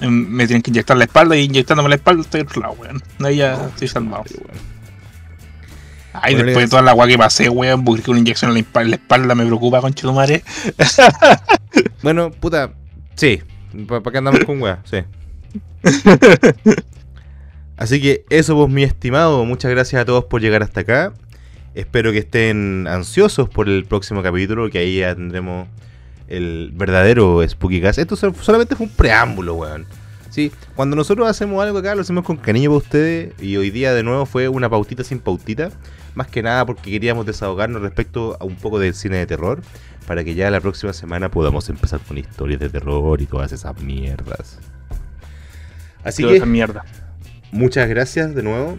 Em, 0.00 0.28
Me 0.28 0.46
tienen 0.46 0.62
que 0.62 0.70
inyectar 0.70 0.96
la 0.96 1.04
espalda 1.04 1.36
y 1.36 1.42
inyectándome 1.44 1.88
la 1.88 1.96
espalda 1.96 2.22
estoy 2.22 2.40
otro 2.42 2.60
lado, 2.62 2.74
weón. 2.80 3.02
Ahí 3.24 3.36
ya 3.36 3.54
estoy 3.66 3.88
salvado. 3.88 4.24
Ay, 6.22 6.34
después 6.34 6.56
de 6.66 6.68
toda 6.68 6.82
la 6.82 6.90
agua 6.92 7.06
que 7.06 7.18
pasé, 7.18 7.48
weón, 7.48 7.84
porque 7.84 8.10
una 8.10 8.20
inyección 8.20 8.50
en 8.56 8.64
la 8.90 8.96
espalda, 8.96 9.34
me 9.34 9.44
preocupa, 9.46 9.80
concha 9.80 10.02
tu 10.02 10.12
madre. 10.12 10.42
Bueno, 12.02 12.30
puta, 12.30 12.72
sí. 13.14 13.42
¿Para 13.86 14.02
qué 14.02 14.18
andamos 14.18 14.40
con 14.44 14.60
weá? 14.62 14.80
Sí. 14.84 14.98
Así 17.76 18.00
que 18.00 18.24
eso, 18.30 18.54
vos, 18.54 18.68
mi 18.68 18.82
estimado. 18.82 19.44
Muchas 19.44 19.70
gracias 19.70 20.02
a 20.02 20.04
todos 20.04 20.24
por 20.24 20.40
llegar 20.40 20.62
hasta 20.62 20.80
acá. 20.80 21.12
Espero 21.74 22.10
que 22.12 22.18
estén 22.18 22.86
ansiosos 22.88 23.48
por 23.48 23.68
el 23.68 23.84
próximo 23.84 24.22
capítulo, 24.22 24.68
que 24.70 24.78
ahí 24.78 24.98
ya 24.98 25.14
tendremos 25.14 25.68
el 26.28 26.70
verdadero 26.74 27.46
Spooky 27.46 27.80
Cast. 27.80 27.98
Esto 27.98 28.16
sol- 28.16 28.34
solamente 28.40 28.74
fue 28.74 28.86
un 28.86 28.92
preámbulo, 28.92 29.54
weón. 29.54 29.86
Sí, 30.30 30.50
cuando 30.74 30.96
nosotros 30.96 31.28
hacemos 31.28 31.62
algo 31.62 31.78
acá, 31.78 31.94
lo 31.94 32.00
hacemos 32.02 32.24
con 32.24 32.36
cariño 32.36 32.70
para 32.70 32.78
ustedes. 32.78 33.32
Y 33.40 33.56
hoy 33.56 33.70
día, 33.70 33.92
de 33.94 34.02
nuevo, 34.02 34.26
fue 34.26 34.48
una 34.48 34.68
pautita 34.68 35.04
sin 35.04 35.20
pautita. 35.20 35.70
Más 36.18 36.26
que 36.26 36.42
nada 36.42 36.66
porque 36.66 36.90
queríamos 36.90 37.26
desahogarnos 37.26 37.80
respecto 37.80 38.36
a 38.40 38.44
un 38.44 38.56
poco 38.56 38.80
del 38.80 38.92
cine 38.92 39.18
de 39.18 39.26
terror. 39.26 39.62
Para 40.04 40.24
que 40.24 40.34
ya 40.34 40.50
la 40.50 40.60
próxima 40.60 40.92
semana 40.92 41.30
podamos 41.30 41.68
empezar 41.68 42.00
con 42.00 42.18
historias 42.18 42.58
de 42.58 42.68
terror 42.68 43.22
y 43.22 43.26
todas 43.26 43.52
esas 43.52 43.80
mierdas. 43.80 44.58
Así 46.02 46.22
Toda 46.22 46.32
que, 46.32 46.36
esa 46.38 46.46
mierda. 46.46 46.84
muchas 47.52 47.88
gracias 47.88 48.34
de 48.34 48.42
nuevo. 48.42 48.78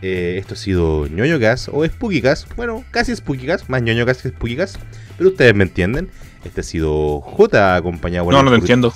Eh, 0.00 0.36
esto 0.38 0.54
ha 0.54 0.56
sido 0.56 1.06
ñoño 1.08 1.38
Gas 1.38 1.68
o 1.70 1.84
Spooky 1.84 2.22
Gas. 2.22 2.46
Bueno, 2.56 2.82
casi 2.92 3.14
Spooky 3.14 3.44
Gas, 3.44 3.68
más 3.68 3.82
ñoño 3.82 4.06
Gas 4.06 4.22
que 4.22 4.30
Spooky 4.30 4.56
Gas. 4.56 4.78
Pero 5.18 5.28
ustedes 5.30 5.54
me 5.54 5.64
entienden. 5.64 6.08
Este 6.44 6.62
ha 6.62 6.64
sido 6.64 7.20
J 7.20 7.76
acompañado 7.76 8.30
No, 8.30 8.38
el 8.38 8.44
no 8.46 8.50
pur- 8.52 8.60
entiendo. 8.60 8.94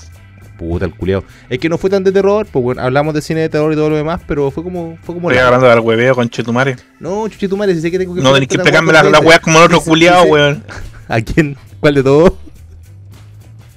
Puta 0.59 0.85
el 0.85 0.95
culiao. 0.95 1.25
Es 1.51 1.59
que 1.59 1.69
no 1.69 1.79
fue 1.79 1.91
tan 1.91 2.05
de 2.05 2.13
terror, 2.13 2.47
pues 2.51 2.63
bueno, 2.63 2.81
hablamos 2.81 3.13
de 3.15 3.21
cine 3.23 3.41
de 3.41 3.49
terror 3.49 3.73
y 3.73 3.77
todo 3.77 3.91
lo 3.91 3.97
demás, 3.97 4.21
pero 4.27 4.51
fue 4.51 4.63
como. 4.63 4.97
Fue 5.03 5.15
como 5.15 5.29
Estoy 5.31 5.37
la- 5.43 5.49
agarrando 5.49 5.71
al 5.71 5.81
hueveo, 5.81 6.15
concha 6.15 6.43
tu 6.45 6.53
madre. 6.53 6.77
No, 7.01 7.27
chuchito 7.29 7.57
madre, 7.57 7.75
si 7.75 7.81
sé 7.81 7.91
que 7.91 7.99
tengo 7.99 8.15
que. 8.15 8.21
No 8.21 8.33
tenés 8.33 8.49
que 8.49 8.59
pegarme 8.59 8.93
la 8.93 9.03
la, 9.03 9.21
veces. 9.21 9.41
como 9.41 9.59
el 9.59 9.65
otro 9.65 9.81
culiao, 9.81 10.25
weón. 10.25 10.63
¿A 11.09 11.21
quién? 11.21 11.57
¿Cuál 11.81 11.95
de 11.97 12.03
todos? 12.03 12.33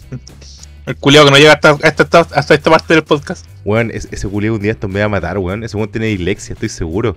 El 0.86 0.94
culiao 0.96 1.24
que 1.24 1.30
no 1.32 1.36
llega 1.36 1.52
hasta, 1.54 1.70
hasta, 1.70 2.02
esta- 2.04 2.20
hasta 2.20 2.54
esta 2.54 2.70
parte 2.70 2.94
del 2.94 3.02
podcast. 3.02 3.44
Weón, 3.64 3.90
es- 3.92 4.08
ese 4.12 4.28
culiao 4.28 4.54
un 4.54 4.62
día 4.62 4.70
esto 4.72 4.86
me 4.88 5.00
va 5.00 5.06
a 5.06 5.08
matar, 5.08 5.36
weón. 5.38 5.64
Ese 5.64 5.76
weón 5.76 5.90
tiene 5.90 6.06
dislexia, 6.06 6.52
estoy 6.54 6.68
seguro. 6.68 7.16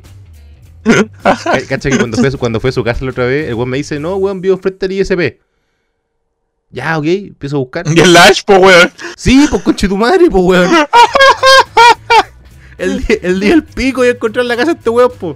Ca- 1.24 1.38
Cacha 1.68 1.90
que 1.90 1.98
cuando 1.98 2.18
fue, 2.18 2.32
cuando 2.32 2.60
fue 2.60 2.72
a 2.72 2.74
su 2.74 2.84
casa 2.84 3.06
la 3.06 3.12
otra 3.12 3.26
vez, 3.26 3.48
el 3.50 3.54
weón 3.56 3.70
me 3.70 3.78
dice, 3.78 4.00
no, 4.00 4.16
weón, 4.16 4.42
vivo 4.42 4.58
frente 4.58 4.86
al 4.88 4.92
ISP. 4.94 5.40
Ya, 6.72 6.98
ok, 6.98 7.06
empiezo 7.06 7.56
a 7.58 7.60
buscar. 7.60 7.86
Y 7.96 8.00
el 8.00 8.14
Lash, 8.14 8.44
po, 8.46 8.56
weón. 8.58 8.92
Sí, 9.18 9.48
pues 9.50 9.62
conche 9.64 9.88
tu 9.88 9.98
madre, 9.98 10.30
pues 10.30 10.44
weón. 10.44 10.72
El, 12.78 13.04
día- 13.06 13.18
el 13.24 13.40
día 13.42 13.50
del 13.50 13.64
pico 13.66 14.06
y 14.06 14.08
encontrar 14.08 14.46
la 14.46 14.56
casa 14.56 14.72
de 14.72 14.78
este 14.78 14.90
weón, 14.90 15.12
pues. 15.20 15.36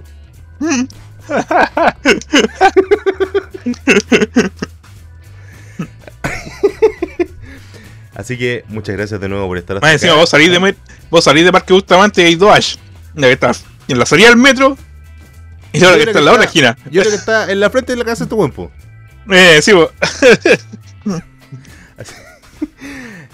Así 8.14 8.38
que 8.38 8.64
muchas 8.68 8.96
gracias 8.96 9.20
de 9.20 9.28
nuevo 9.28 9.48
por 9.48 9.58
estar 9.58 9.80
Más 9.80 9.92
encima, 9.92 10.14
vos 10.14 10.30
salís 10.30 10.50
de, 10.50 10.74
vos 11.10 11.24
salís 11.24 11.44
de 11.44 11.52
Parque 11.52 11.72
Bustamante 11.72 12.22
y 12.22 12.26
hay 12.26 12.34
dos 12.36 12.56
Ash. 12.56 12.76
Ya 13.14 13.22
que 13.26 13.32
estás 13.32 13.64
en 13.88 13.98
la 13.98 14.06
salida 14.06 14.28
del 14.28 14.36
metro 14.36 14.76
y 15.72 15.82
ahora 15.82 15.96
que 15.96 16.04
está 16.04 16.18
en 16.20 16.24
la 16.24 16.32
otra 16.32 16.44
esquina. 16.44 16.76
Yo 16.90 17.00
creo 17.00 17.10
que 17.12 17.18
está 17.18 17.50
en 17.50 17.58
la 17.58 17.70
frente 17.70 17.92
de 17.92 17.98
la 17.98 18.04
casa 18.04 18.20
de 18.20 18.26
este 18.26 18.34
weón, 18.36 18.52
pues. 18.52 18.70
Eh, 19.30 19.60
sí, 19.62 19.72
vos. 19.72 19.90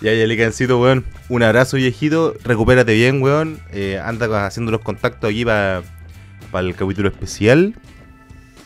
Ya, 0.00 0.14
ya, 0.14 0.26
Licancito, 0.26 0.80
weón. 0.80 1.04
Un 1.28 1.42
abrazo, 1.42 1.76
viejito. 1.76 2.34
Recupérate 2.42 2.94
bien, 2.94 3.20
weón. 3.20 3.60
Eh, 3.70 4.00
anda 4.02 4.46
haciendo 4.46 4.72
los 4.72 4.80
contactos 4.80 5.28
aquí 5.28 5.44
para 5.44 5.82
el 6.54 6.74
capítulo 6.74 7.08
especial. 7.08 7.74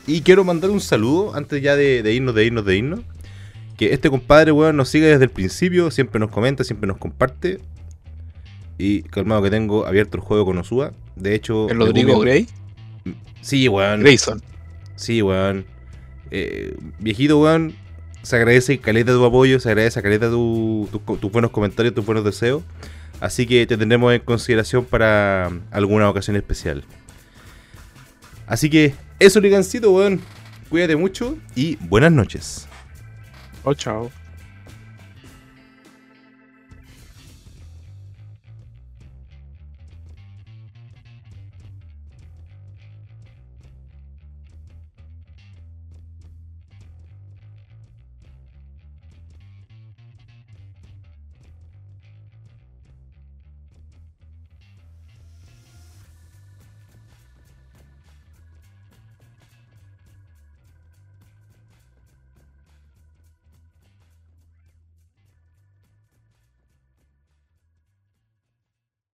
Y 0.07 0.21
quiero 0.21 0.45
mandar 0.45 0.71
un 0.71 0.81
saludo 0.81 1.35
antes 1.35 1.61
ya 1.61 1.75
de, 1.75 2.05
de 2.05 2.13
irnos, 2.13 2.37
de 2.37 2.45
irnos, 2.45 2.65
de 2.65 2.77
irnos. 2.77 3.01
Que 3.77 3.93
este 3.93 4.11
compadre, 4.11 4.53
weón, 4.53 4.77
nos 4.77 4.89
sigue 4.91 5.07
desde 5.07 5.25
el 5.25 5.31
principio. 5.31 5.91
Siempre 5.91 6.21
nos 6.21 6.31
comenta, 6.31 6.63
siempre 6.63 6.87
nos 6.87 6.99
comparte. 6.99 7.59
Y 8.79 9.03
calmado 9.03 9.43
que 9.43 9.51
tengo 9.51 9.87
abierto 9.87 10.17
el 10.19 10.23
juego 10.23 10.45
con 10.45 10.59
Osua. 10.59 10.93
De 11.17 11.35
hecho, 11.35 11.69
El 11.69 11.79
Rodrigo 11.79 12.21
Gray. 12.21 12.47
Sí, 13.41 13.69
weón. 13.69 14.03
Grayson. 14.03 14.41
Sí, 14.95 15.21
weón. 15.21 15.67
Eh, 16.31 16.77
viejito, 17.01 17.41
weón. 17.41 17.75
Se 18.25 18.35
agradece 18.37 18.79
caleta 18.81 19.13
tu 19.13 19.25
apoyo, 19.25 19.61
se 19.61 19.69
agradece 19.69 20.03
caleta 20.03 20.29
tu- 20.29 20.89
tu- 20.91 21.17
tus 21.19 21.31
buenos 21.31 21.51
comentarios, 21.53 21.95
tus 21.95 22.05
buenos 22.05 22.25
deseos. 22.25 22.63
Así 23.21 23.47
que 23.47 23.67
te 23.67 23.77
tendremos 23.77 24.13
en 24.13 24.21
consideración 24.21 24.85
para 24.85 25.51
alguna 25.71 26.11
ocasión 26.11 26.35
especial. 26.37 26.83
Así 28.47 28.69
que 28.69 28.95
eso, 29.19 29.41
Ligancito, 29.41 29.93
weón. 29.93 30.21
Cuídate 30.69 30.97
mucho 30.97 31.39
y 31.55 31.77
buenas 31.77 32.11
noches. 32.11 32.67
Oh, 33.63 33.75
chao. 33.75 34.11